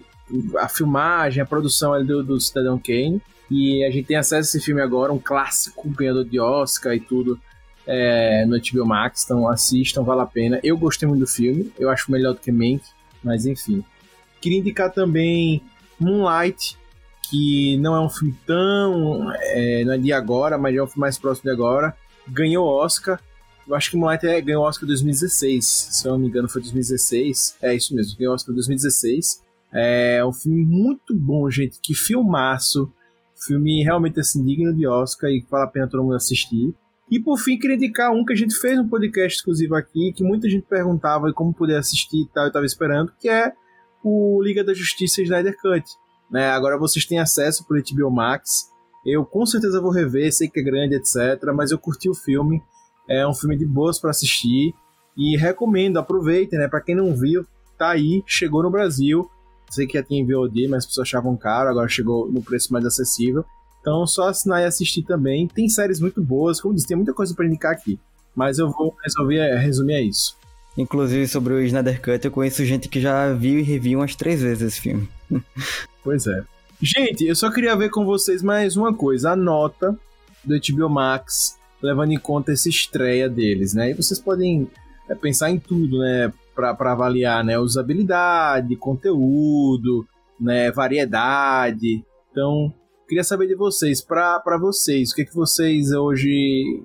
a 0.57 0.67
filmagem, 0.67 1.41
a 1.41 1.45
produção 1.45 1.93
ali 1.93 2.05
do, 2.05 2.23
do 2.23 2.39
Cidadão 2.39 2.77
Kane. 2.77 3.21
E 3.49 3.83
a 3.83 3.91
gente 3.91 4.07
tem 4.07 4.17
acesso 4.17 4.55
a 4.55 4.57
esse 4.57 4.65
filme 4.65 4.81
agora, 4.81 5.13
um 5.13 5.19
clássico 5.19 5.87
ganhador 5.89 6.25
de 6.25 6.39
Oscar 6.39 6.93
e 6.93 6.99
tudo 6.99 7.39
é, 7.85 8.45
no 8.45 8.57
HBO 8.59 8.85
Max. 8.85 9.23
Então 9.23 9.47
assistam, 9.47 10.03
vale 10.03 10.21
a 10.21 10.25
pena. 10.25 10.59
Eu 10.63 10.77
gostei 10.77 11.07
muito 11.07 11.21
do 11.21 11.27
filme, 11.27 11.71
eu 11.77 11.89
acho 11.89 12.11
melhor 12.11 12.33
do 12.33 12.39
que 12.39 12.51
Mank, 12.51 12.81
mas 13.23 13.45
enfim. 13.45 13.83
Queria 14.41 14.59
indicar 14.59 14.91
também 14.91 15.61
Moonlight, 15.99 16.77
que 17.29 17.77
não 17.77 17.95
é 17.95 18.01
um 18.01 18.09
filme 18.09 18.35
tão. 18.45 19.31
É, 19.33 19.83
não 19.85 19.93
é 19.93 19.97
de 19.97 20.11
agora, 20.11 20.57
mas 20.57 20.75
é 20.75 20.81
um 20.81 20.87
filme 20.87 21.01
mais 21.01 21.17
próximo 21.17 21.43
de 21.43 21.51
agora. 21.51 21.95
Ganhou 22.27 22.67
Oscar. 22.67 23.19
Eu 23.67 23.73
acho 23.73 23.89
que 23.89 23.97
Moonlight 23.97 24.25
é, 24.27 24.39
ganhou 24.41 24.63
Oscar 24.63 24.85
2016. 24.87 25.65
Se 25.65 26.07
eu 26.07 26.13
não 26.13 26.19
me 26.19 26.27
engano, 26.27 26.47
foi 26.47 26.61
2016. 26.61 27.57
É 27.61 27.73
isso 27.75 27.95
mesmo, 27.95 28.17
ganhou 28.17 28.33
Oscar 28.33 28.53
2016. 28.53 29.43
É 29.73 30.23
um 30.25 30.31
filme 30.31 30.63
muito 30.65 31.15
bom, 31.15 31.49
gente. 31.49 31.79
Que 31.81 31.93
filmaço. 31.93 32.91
Filme 33.35 33.83
realmente 33.83 34.19
assim, 34.19 34.43
digno 34.43 34.73
de 34.73 34.87
Oscar 34.87 35.29
e 35.29 35.45
vale 35.49 35.65
a 35.65 35.67
pena 35.67 35.87
todo 35.87 36.03
mundo 36.03 36.15
assistir. 36.15 36.73
E 37.11 37.19
por 37.19 37.37
fim, 37.37 37.57
queria 37.57 37.75
indicar 37.75 38.11
um 38.11 38.25
que 38.25 38.33
a 38.33 38.35
gente 38.35 38.55
fez 38.55 38.79
um 38.79 38.87
podcast 38.87 39.37
exclusivo 39.37 39.75
aqui, 39.75 40.11
que 40.15 40.23
muita 40.23 40.49
gente 40.49 40.65
perguntava 40.67 41.31
como 41.33 41.53
poder 41.53 41.75
assistir 41.77 42.21
e 42.21 42.29
tal, 42.33 42.45
eu 42.45 42.51
tava 42.51 42.65
esperando, 42.65 43.11
que 43.19 43.29
é 43.29 43.53
o 44.03 44.41
Liga 44.41 44.63
da 44.63 44.73
Justiça 44.73 45.21
Snyder 45.21 45.55
Cut. 45.61 45.85
Né? 46.29 46.49
Agora 46.49 46.77
vocês 46.77 47.05
têm 47.05 47.19
acesso 47.19 47.65
por 47.65 47.81
HBO 47.81 48.11
Max. 48.11 48.69
Eu 49.05 49.23
com 49.25 49.45
certeza 49.45 49.79
vou 49.79 49.91
rever, 49.91 50.33
sei 50.33 50.47
que 50.47 50.59
é 50.59 50.63
grande, 50.63 50.95
etc. 50.95 51.41
Mas 51.53 51.71
eu 51.71 51.77
curti 51.77 52.09
o 52.09 52.15
filme. 52.15 52.61
É 53.07 53.27
um 53.27 53.33
filme 53.33 53.55
de 53.55 53.65
boas 53.65 53.99
para 53.99 54.09
assistir. 54.09 54.73
E 55.15 55.37
recomendo, 55.37 55.97
aproveitem, 55.97 56.59
né? 56.59 56.67
Para 56.67 56.81
quem 56.81 56.95
não 56.95 57.15
viu, 57.15 57.45
tá 57.77 57.91
aí, 57.91 58.23
chegou 58.25 58.63
no 58.63 58.69
Brasil. 58.69 59.29
Sei 59.69 59.87
que 59.87 59.97
já 59.97 60.03
tinha 60.03 60.21
em 60.21 60.25
VOD, 60.25 60.67
mas 60.67 60.79
as 60.79 60.85
pessoas 60.87 61.07
achavam 61.07 61.35
caro, 61.35 61.69
agora 61.69 61.87
chegou 61.87 62.31
no 62.31 62.41
preço 62.41 62.71
mais 62.73 62.85
acessível. 62.85 63.45
Então, 63.81 64.05
só 64.07 64.29
assinar 64.29 64.61
e 64.61 64.65
assistir 64.65 65.03
também. 65.03 65.47
Tem 65.47 65.69
séries 65.69 65.99
muito 65.99 66.21
boas, 66.21 66.59
como 66.59 66.73
disse, 66.73 66.87
tem 66.87 66.97
muita 66.97 67.13
coisa 67.13 67.35
para 67.35 67.45
indicar 67.45 67.71
aqui. 67.71 67.99
Mas 68.35 68.57
eu 68.57 68.69
vou 68.69 68.95
resolver, 69.03 69.37
é, 69.37 69.55
resumir 69.57 69.95
a 69.95 70.01
isso. 70.01 70.35
Inclusive, 70.77 71.27
sobre 71.27 71.53
o 71.53 71.61
Snyder 71.61 72.01
Cut, 72.01 72.25
eu 72.25 72.31
conheço 72.31 72.65
gente 72.65 72.89
que 72.89 72.99
já 72.99 73.31
viu 73.33 73.59
e 73.59 73.63
reviu 73.63 73.99
umas 73.99 74.15
três 74.15 74.41
vezes 74.41 74.61
esse 74.61 74.81
filme. 74.81 75.07
pois 76.03 76.27
é. 76.27 76.43
Gente, 76.81 77.25
eu 77.25 77.35
só 77.35 77.49
queria 77.49 77.75
ver 77.75 77.89
com 77.89 78.05
vocês 78.05 78.43
mais 78.43 78.75
uma 78.75 78.93
coisa. 78.93 79.31
A 79.31 79.35
nota 79.35 79.97
do 80.43 80.55
HBO 80.59 80.89
Max, 80.89 81.57
levando 81.81 82.11
em 82.11 82.19
conta 82.19 82.51
essa 82.51 82.67
estreia 82.67 83.29
deles, 83.29 83.73
né? 83.73 83.91
E 83.91 83.93
vocês 83.93 84.19
podem 84.19 84.69
é, 85.09 85.15
pensar 85.15 85.49
em 85.49 85.57
tudo, 85.57 85.99
né? 85.99 86.31
Para 86.53 86.91
avaliar, 86.91 87.43
né? 87.43 87.57
Usabilidade, 87.57 88.75
conteúdo, 88.75 90.05
né? 90.39 90.71
Variedade. 90.71 92.03
Então, 92.31 92.73
Queria 93.07 93.23
saber 93.23 93.47
de 93.47 93.55
vocês, 93.55 94.01
para 94.01 94.57
vocês, 94.59 95.11
o 95.11 95.15
que, 95.15 95.25
que 95.25 95.35
vocês 95.35 95.91
hoje. 95.91 96.83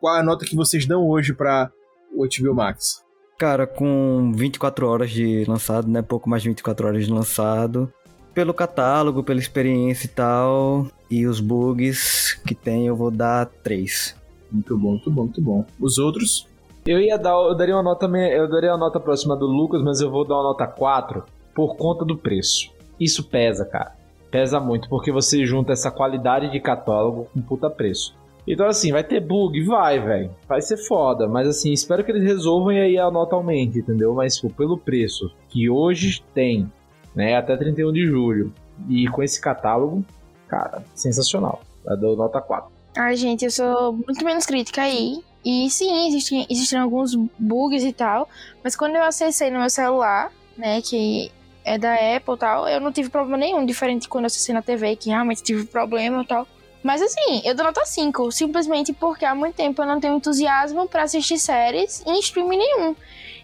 Qual 0.00 0.16
a 0.16 0.22
nota 0.22 0.44
que 0.44 0.56
vocês 0.56 0.84
dão 0.84 1.06
hoje 1.08 1.32
para 1.32 1.70
o 2.12 2.26
HBO 2.26 2.54
Max? 2.54 3.04
Cara, 3.40 3.66
com 3.66 4.34
24 4.36 4.86
horas 4.86 5.10
de 5.10 5.46
lançado, 5.48 5.88
né? 5.88 6.02
Pouco 6.02 6.28
mais 6.28 6.42
de 6.42 6.50
24 6.50 6.86
horas 6.86 7.06
de 7.06 7.10
lançado. 7.10 7.90
Pelo 8.34 8.52
catálogo, 8.52 9.24
pela 9.24 9.40
experiência 9.40 10.04
e 10.04 10.10
tal, 10.10 10.88
e 11.10 11.26
os 11.26 11.40
bugs 11.40 12.34
que 12.46 12.54
tem, 12.54 12.86
eu 12.86 12.94
vou 12.94 13.10
dar 13.10 13.46
3. 13.46 14.14
Muito 14.52 14.76
bom, 14.76 14.90
muito 14.90 15.10
bom, 15.10 15.22
muito 15.22 15.40
bom. 15.40 15.64
Os 15.80 15.96
outros? 15.96 16.46
Eu 16.86 17.00
ia 17.00 17.16
dar, 17.16 17.30
eu 17.30 17.54
daria 17.54 17.74
uma 17.74 17.82
nota, 17.82 18.04
eu 18.06 18.46
daria 18.46 18.72
uma 18.72 18.78
nota 18.78 19.00
próxima 19.00 19.34
do 19.34 19.46
Lucas, 19.46 19.82
mas 19.82 20.02
eu 20.02 20.10
vou 20.10 20.26
dar 20.28 20.34
uma 20.34 20.42
nota 20.42 20.66
4 20.66 21.24
por 21.54 21.76
conta 21.76 22.04
do 22.04 22.18
preço. 22.18 22.70
Isso 23.00 23.24
pesa, 23.24 23.64
cara 23.64 23.98
pesa 24.30 24.60
muito, 24.60 24.88
porque 24.88 25.10
você 25.10 25.44
junta 25.44 25.72
essa 25.72 25.90
qualidade 25.90 26.50
de 26.50 26.60
catálogo 26.60 27.26
com 27.34 27.42
puta 27.42 27.68
preço. 27.68 28.14
Então, 28.46 28.66
assim, 28.66 28.92
vai 28.92 29.04
ter 29.04 29.20
bug? 29.20 29.62
Vai, 29.64 29.98
velho. 29.98 30.30
Vai 30.48 30.60
ser 30.60 30.76
foda. 30.76 31.28
Mas, 31.28 31.46
assim, 31.46 31.72
espero 31.72 32.04
que 32.04 32.10
eles 32.10 32.24
resolvam 32.24 32.72
e 32.72 32.80
aí 32.80 32.98
a 32.98 33.10
nota 33.10 33.36
aumente, 33.36 33.78
entendeu? 33.78 34.14
Mas, 34.14 34.36
tipo, 34.36 34.50
pelo 34.50 34.78
preço 34.78 35.30
que 35.48 35.68
hoje 35.68 36.22
tem, 36.34 36.70
né, 37.14 37.36
até 37.36 37.56
31 37.56 37.92
de 37.92 38.06
julho, 38.06 38.52
e 38.88 39.06
com 39.08 39.22
esse 39.22 39.40
catálogo, 39.40 40.04
cara, 40.48 40.82
sensacional. 40.94 41.60
Eu 41.86 41.96
dou 41.96 42.16
nota 42.16 42.40
4. 42.40 42.70
Ai, 42.96 43.16
gente, 43.16 43.44
eu 43.44 43.50
sou 43.50 43.92
muito 43.92 44.24
menos 44.24 44.46
crítica 44.46 44.82
aí. 44.82 45.22
E 45.44 45.70
sim, 45.70 46.08
existem, 46.08 46.46
existem 46.50 46.78
alguns 46.78 47.14
bugs 47.38 47.82
e 47.82 47.92
tal. 47.92 48.28
Mas 48.62 48.76
quando 48.76 48.96
eu 48.96 49.02
acessei 49.02 49.50
no 49.50 49.58
meu 49.58 49.70
celular, 49.70 50.30
né, 50.56 50.82
que 50.82 51.30
é 51.64 51.78
da 51.78 51.94
Apple 51.94 52.34
e 52.34 52.38
tal, 52.38 52.68
eu 52.68 52.80
não 52.80 52.92
tive 52.92 53.08
problema 53.08 53.38
nenhum, 53.38 53.64
diferente 53.64 54.08
quando 54.08 54.24
eu 54.24 54.26
assisti 54.26 54.52
na 54.52 54.62
TV, 54.62 54.96
que 54.96 55.10
realmente 55.10 55.42
tive 55.42 55.64
problema 55.66 56.22
e 56.22 56.26
tal. 56.26 56.46
Mas 56.82 57.02
assim, 57.02 57.42
eu 57.44 57.54
dou 57.54 57.66
nota 57.66 57.84
5, 57.84 58.32
simplesmente 58.32 58.92
porque 58.92 59.24
há 59.24 59.34
muito 59.34 59.54
tempo 59.54 59.82
eu 59.82 59.86
não 59.86 60.00
tenho 60.00 60.16
entusiasmo 60.16 60.88
para 60.88 61.02
assistir 61.02 61.38
séries 61.38 62.02
em 62.06 62.18
streaming 62.20 62.56
nenhum. 62.56 62.96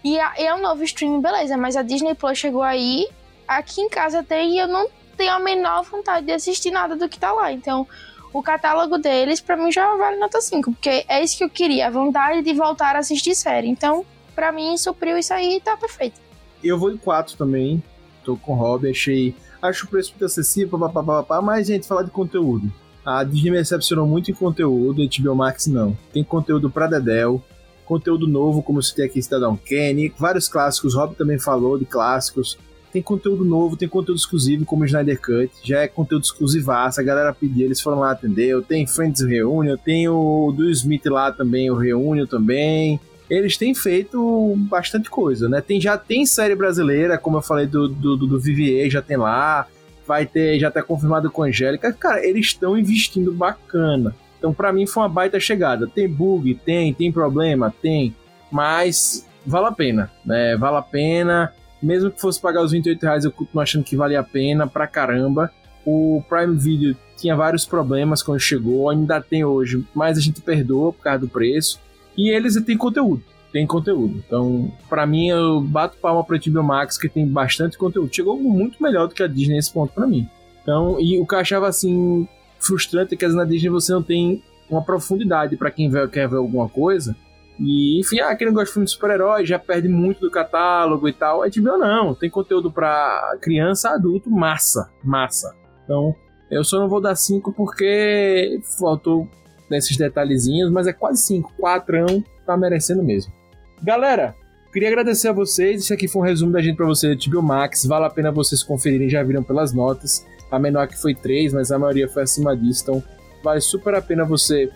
E 0.03 0.17
é 0.17 0.53
um 0.53 0.61
novo 0.61 0.83
streaming, 0.83 1.21
beleza, 1.21 1.55
mas 1.55 1.75
a 1.75 1.83
Disney 1.83 2.15
Plus 2.15 2.37
chegou 2.37 2.63
aí, 2.63 3.07
aqui 3.47 3.81
em 3.81 3.89
casa 3.89 4.23
tem 4.23 4.55
e 4.55 4.59
eu 4.59 4.67
não 4.67 4.89
tenho 5.15 5.33
a 5.33 5.39
menor 5.39 5.83
vontade 5.83 6.25
de 6.25 6.31
assistir 6.31 6.71
nada 6.71 6.95
do 6.95 7.07
que 7.07 7.19
tá 7.19 7.31
lá. 7.31 7.51
Então, 7.51 7.87
o 8.33 8.41
catálogo 8.41 8.97
deles 8.97 9.39
para 9.39 9.55
mim 9.55 9.71
já 9.71 9.95
vale 9.95 10.17
nota 10.17 10.41
5, 10.41 10.71
porque 10.71 11.05
é 11.07 11.23
isso 11.23 11.37
que 11.37 11.43
eu 11.43 11.49
queria, 11.49 11.87
a 11.87 11.91
vontade 11.91 12.41
de 12.41 12.53
voltar 12.53 12.95
a 12.95 12.99
assistir 12.99 13.35
série. 13.35 13.67
Então, 13.67 14.05
para 14.33 14.51
mim 14.51 14.77
supriu 14.77 15.17
isso 15.17 15.33
aí 15.33 15.57
e 15.57 15.61
tá 15.61 15.77
perfeito. 15.77 16.19
Eu 16.63 16.79
vou 16.79 16.91
em 16.91 16.97
4 16.97 17.37
também, 17.37 17.83
tô 18.23 18.35
com 18.35 18.53
o 18.53 18.55
Rob, 18.55 18.89
achei. 18.89 19.35
Acho 19.61 19.85
o 19.85 19.89
preço 19.89 20.11
muito 20.11 20.25
acessível, 20.25 20.77
papapá, 20.79 21.41
mas, 21.41 21.67
gente, 21.67 21.87
falar 21.87 22.03
de 22.03 22.11
conteúdo. 22.11 22.71
A 23.07 23.23
Disney 23.23 23.51
me 23.51 23.57
decepcionou 23.57 24.05
muito 24.05 24.29
em 24.29 24.33
conteúdo, 24.33 25.01
a 25.01 25.05
HBO 25.05 25.33
Max 25.33 25.65
não. 25.65 25.97
Tem 26.11 26.25
conteúdo 26.25 26.69
pra 26.69 26.87
Dedel, 26.87 27.41
conteúdo 27.85 28.27
novo, 28.27 28.61
como 28.61 28.83
você 28.83 28.93
tem 28.93 29.05
aqui 29.05 29.21
Cidadão 29.21 29.55
Kenny, 29.55 30.13
vários 30.19 30.49
clássicos, 30.49 30.93
Rob 30.93 31.15
também 31.15 31.39
falou 31.39 31.79
de 31.79 31.85
clássicos. 31.85 32.57
Tem 32.91 33.01
conteúdo 33.01 33.45
novo, 33.45 33.77
tem 33.77 33.87
conteúdo 33.87 34.17
exclusivo, 34.17 34.65
como 34.65 34.83
o 34.83 34.85
Snyder 34.85 35.21
Cut, 35.21 35.51
já 35.63 35.83
é 35.83 35.87
conteúdo 35.87 36.23
exclusivaço, 36.23 36.99
a 36.99 37.03
galera 37.03 37.33
pediu, 37.33 37.67
eles 37.67 37.79
foram 37.79 37.99
lá 37.99 38.11
atender. 38.11 38.61
Tem 38.63 38.85
Friends 38.85 39.21
Reunion, 39.21 39.77
tem 39.77 40.09
o 40.09 40.51
do 40.51 40.69
Smith 40.69 41.05
lá 41.05 41.31
também, 41.31 41.71
o 41.71 41.77
Reunion 41.77 42.25
também 42.25 42.99
eles 43.29 43.57
têm 43.57 43.75
feito 43.75 44.53
bastante 44.69 45.09
coisa, 45.09 45.49
né? 45.49 45.59
Tem, 45.59 45.81
já 45.81 45.97
tem 45.97 46.25
série 46.25 46.55
brasileira, 46.55 47.17
como 47.17 47.37
eu 47.37 47.41
falei 47.41 47.65
do, 47.65 47.89
do, 47.89 48.15
do 48.15 48.39
Vivier, 48.39 48.89
já 48.89 49.01
tem 49.01 49.17
lá. 49.17 49.67
Vai 50.07 50.25
ter, 50.25 50.57
já 50.59 50.71
tá 50.71 50.81
confirmado 50.81 51.29
com 51.29 51.43
a 51.43 51.47
Angélica. 51.47 51.91
Cara, 51.91 52.25
eles 52.25 52.47
estão 52.47 52.77
investindo 52.77 53.33
bacana. 53.33 54.15
Então, 54.37 54.53
para 54.53 54.71
mim, 54.71 54.87
foi 54.87 55.03
uma 55.03 55.09
baita 55.09 55.39
chegada. 55.39 55.87
Tem 55.87 56.07
bug? 56.07 56.55
Tem. 56.55 56.93
Tem 56.93 57.11
problema? 57.11 57.73
Tem. 57.81 58.15
Mas 58.51 59.27
vale 59.45 59.67
a 59.67 59.71
pena, 59.71 60.11
né? 60.25 60.55
Vale 60.55 60.77
a 60.77 60.81
pena. 60.81 61.53
Mesmo 61.81 62.09
que 62.09 62.21
fosse 62.21 62.39
pagar 62.39 62.63
os 62.63 62.71
28 62.71 63.03
reais, 63.03 63.25
eu 63.25 63.31
continuo 63.31 63.61
achando 63.61 63.83
que 63.83 63.95
vale 63.95 64.15
a 64.15 64.23
pena 64.23 64.65
pra 64.65 64.87
caramba. 64.87 65.51
O 65.85 66.23
Prime 66.27 66.55
Video 66.55 66.95
tinha 67.15 67.35
vários 67.35 67.65
problemas 67.65 68.21
quando 68.21 68.39
chegou, 68.39 68.89
ainda 68.89 69.21
tem 69.21 69.43
hoje, 69.43 69.85
mas 69.93 70.17
a 70.17 70.21
gente 70.21 70.41
perdoa 70.41 70.91
por 70.91 71.01
causa 71.01 71.19
do 71.19 71.27
preço. 71.27 71.79
E 72.15 72.29
eles 72.29 72.61
têm 72.63 72.77
conteúdo. 72.77 73.23
Tem 73.57 73.65
conteúdo. 73.65 74.23
Então, 74.23 74.71
para 74.87 75.07
mim, 75.07 75.29
eu 75.29 75.59
bato 75.59 75.97
palma 75.97 76.23
pro 76.23 76.37
HBO 76.37 76.61
Max, 76.61 76.95
que 76.95 77.09
tem 77.09 77.27
bastante 77.27 77.75
conteúdo. 77.75 78.13
Chegou 78.13 78.37
muito 78.37 78.77
melhor 78.83 79.07
do 79.07 79.15
que 79.15 79.23
a 79.23 79.27
Disney 79.27 79.55
nesse 79.55 79.73
ponto 79.73 79.91
para 79.91 80.05
mim. 80.05 80.29
Então, 80.61 80.99
e 80.99 81.19
o 81.19 81.25
que 81.25 81.33
eu 81.33 81.39
achava 81.39 81.67
assim 81.67 82.27
frustrante 82.59 83.15
é 83.15 83.17
que 83.17 83.27
na 83.29 83.43
Disney 83.45 83.71
você 83.71 83.91
não 83.91 84.03
tem 84.03 84.43
uma 84.69 84.83
profundidade 84.83 85.57
para 85.57 85.71
quem 85.71 85.89
quer 85.89 86.29
ver 86.29 86.35
alguma 86.35 86.69
coisa. 86.69 87.15
E, 87.59 87.99
enfim, 87.99 88.19
ah, 88.19 88.35
quem 88.35 88.45
não 88.45 88.53
gosta 88.53 88.67
de 88.67 88.73
filme 88.73 88.85
de 88.85 88.91
super-herói 88.91 89.43
já 89.43 89.57
perde 89.57 89.89
muito 89.89 90.21
do 90.21 90.29
catálogo 90.29 91.09
e 91.09 91.13
tal. 91.13 91.41
A 91.41 91.47
HBO 91.47 91.79
não, 91.79 92.13
tem 92.13 92.29
conteúdo 92.29 92.71
para 92.71 93.39
criança, 93.41 93.89
adulto, 93.89 94.29
massa, 94.29 94.91
massa. 95.03 95.55
Então, 95.83 96.15
eu 96.51 96.63
só 96.63 96.79
não 96.79 96.87
vou 96.87 97.01
dar 97.01 97.15
5 97.15 97.51
porque 97.53 98.59
faltou 98.77 99.27
nesses 99.67 99.97
detalhezinhos, 99.97 100.71
mas 100.71 100.85
é 100.85 100.93
quase 100.93 101.23
5. 101.23 101.53
4 101.57 102.23
tá 102.45 102.55
merecendo 102.55 103.03
mesmo. 103.03 103.36
Galera, 103.81 104.35
queria 104.73 104.89
agradecer 104.89 105.27
a 105.27 105.33
vocês. 105.33 105.81
Esse 105.81 105.93
aqui 105.93 106.07
foi 106.07 106.21
um 106.21 106.25
resumo 106.25 106.51
da 106.51 106.61
gente 106.61 106.75
para 106.75 106.85
vocês 106.85 107.15
do 107.15 107.19
Tibio 107.19 107.41
Max. 107.41 107.85
Vale 107.85 108.05
a 108.05 108.09
pena 108.09 108.31
vocês 108.31 108.63
conferirem, 108.63 109.09
já 109.09 109.21
viram 109.23 109.43
pelas 109.43 109.71
notas. 109.71 110.25
A 110.49 110.57
menor 110.57 110.81
aqui 110.81 110.99
foi 110.99 111.13
3, 111.13 111.53
mas 111.53 111.71
a 111.71 111.77
maioria 111.77 112.09
foi 112.09 112.23
acima 112.23 112.55
disso. 112.55 112.83
Então, 112.83 113.03
vale 113.43 113.61
super 113.61 113.93
a 113.93 114.01
pena 114.01 114.25
você 114.25 114.69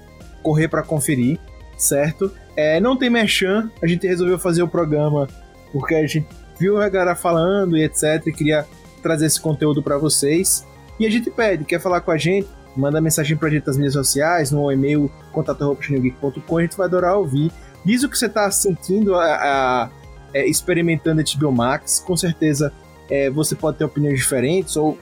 correr 0.43 0.67
para 0.67 0.83
conferir, 0.83 1.39
certo? 1.77 2.31
É, 2.55 2.79
não 2.79 2.97
tem 2.97 3.09
merchan, 3.09 3.71
a 3.81 3.87
gente 3.87 4.05
resolveu 4.05 4.37
fazer 4.37 4.61
o 4.61 4.67
programa 4.67 5.27
porque 5.71 5.95
a 5.95 6.05
gente 6.05 6.25
viu 6.59 6.81
a 6.81 6.89
galera 6.89 7.15
falando 7.15 7.77
e 7.77 7.83
etc. 7.83 8.27
E 8.27 8.31
queria 8.31 8.65
trazer 9.01 9.25
esse 9.25 9.41
conteúdo 9.41 9.81
para 9.81 9.97
vocês. 9.97 10.67
E 10.99 11.05
a 11.05 11.09
gente 11.09 11.31
pede, 11.31 11.63
quer 11.65 11.79
falar 11.79 12.01
com 12.01 12.11
a 12.11 12.17
gente? 12.17 12.47
manda 12.75 13.01
mensagem 13.01 13.35
pra 13.35 13.49
gente 13.49 13.67
nas 13.67 13.75
mídias 13.75 13.93
sociais, 13.93 14.51
no 14.51 14.71
e-mail 14.71 15.11
contato.com, 15.31 16.57
a 16.57 16.61
gente 16.61 16.77
vai 16.77 16.87
adorar 16.87 17.17
ouvir. 17.17 17.51
Diz 17.83 18.03
o 18.03 18.09
que 18.09 18.17
você 18.17 18.29
tá 18.29 18.49
sentindo 18.51 19.15
a, 19.15 19.25
a 19.25 19.89
é, 20.33 20.47
experimentando 20.47 21.21
HBO 21.37 21.51
Max. 21.51 21.99
Com 21.99 22.15
certeza 22.15 22.71
é, 23.09 23.29
você 23.29 23.55
pode 23.55 23.77
ter 23.77 23.85
opiniões 23.85 24.19
diferentes, 24.19 24.75
ou 24.77 24.97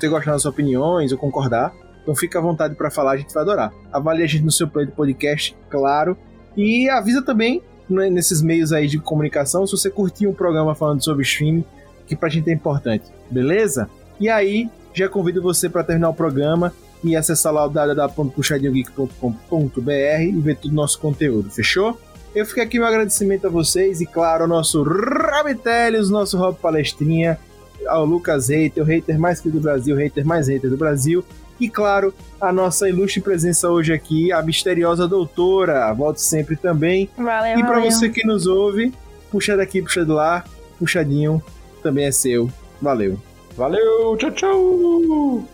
ter 0.00 0.08
gostado 0.08 0.36
das 0.36 0.46
opiniões, 0.46 1.12
ou 1.12 1.18
concordar. 1.18 1.74
Então 2.02 2.14
fica 2.14 2.38
à 2.38 2.42
vontade 2.42 2.74
para 2.74 2.90
falar, 2.90 3.12
a 3.12 3.16
gente 3.16 3.32
vai 3.34 3.42
adorar. 3.42 3.72
Avalie 3.92 4.22
a 4.22 4.26
gente 4.26 4.44
no 4.44 4.52
seu 4.52 4.68
play 4.68 4.86
de 4.86 4.92
podcast, 4.92 5.56
claro. 5.68 6.16
E 6.56 6.88
avisa 6.88 7.20
também 7.20 7.62
né, 7.90 8.08
nesses 8.08 8.40
meios 8.40 8.72
aí 8.72 8.86
de 8.86 8.98
comunicação 8.98 9.66
se 9.66 9.76
você 9.76 9.90
curtiu 9.90 10.30
um 10.30 10.34
programa 10.34 10.74
falando 10.74 11.02
sobre 11.02 11.22
streaming, 11.22 11.64
que 12.06 12.14
pra 12.14 12.28
gente 12.28 12.48
é 12.48 12.52
importante, 12.52 13.04
beleza? 13.30 13.90
E 14.20 14.28
aí, 14.28 14.70
já 14.94 15.08
convido 15.08 15.42
você 15.42 15.68
para 15.68 15.82
terminar 15.82 16.08
o 16.08 16.14
programa 16.14 16.72
e 17.02 17.16
acessar 17.16 17.52
lá 17.52 17.66
o 17.66 17.70
www.puxadinhogeek.com.br 17.70 20.22
e 20.22 20.40
ver 20.40 20.56
todo 20.56 20.72
o 20.72 20.74
nosso 20.74 20.98
conteúdo, 20.98 21.50
fechou? 21.50 21.98
Eu 22.34 22.44
fico 22.44 22.60
aqui 22.60 22.78
meu 22.78 22.86
agradecimento 22.86 23.46
a 23.46 23.50
vocês 23.50 24.00
e, 24.00 24.06
claro, 24.06 24.42
ao 24.42 24.48
nosso 24.48 24.82
Rabitelis, 24.82 26.10
nosso 26.10 26.36
Rob 26.36 26.58
Palestrinha, 26.58 27.38
ao 27.86 28.04
Lucas 28.04 28.48
Hater, 28.48 28.82
o 28.82 28.86
hater 28.86 29.18
mais 29.18 29.40
que 29.40 29.48
do 29.48 29.60
Brasil, 29.60 29.96
o 29.96 29.98
hater 29.98 30.26
mais 30.26 30.48
hater 30.48 30.68
do 30.68 30.76
Brasil. 30.76 31.24
E, 31.58 31.70
claro, 31.70 32.12
a 32.38 32.52
nossa 32.52 32.86
ilustre 32.88 33.22
presença 33.22 33.70
hoje 33.70 33.92
aqui, 33.92 34.30
a 34.30 34.42
misteriosa 34.42 35.08
doutora. 35.08 35.90
Volte 35.94 36.20
sempre 36.20 36.56
também. 36.56 37.08
Valeu, 37.16 37.58
e 37.58 37.62
para 37.62 37.80
você 37.80 38.10
que 38.10 38.26
nos 38.26 38.46
ouve, 38.46 38.92
puxa 39.30 39.56
daqui, 39.56 39.80
puxa 39.80 40.04
do 40.04 40.12
lá, 40.12 40.44
puxadinho, 40.78 41.42
também 41.82 42.04
é 42.04 42.12
seu. 42.12 42.50
Valeu. 42.82 43.18
Valeu, 43.56 44.14
tchau, 44.18 44.30
tchau! 44.32 45.48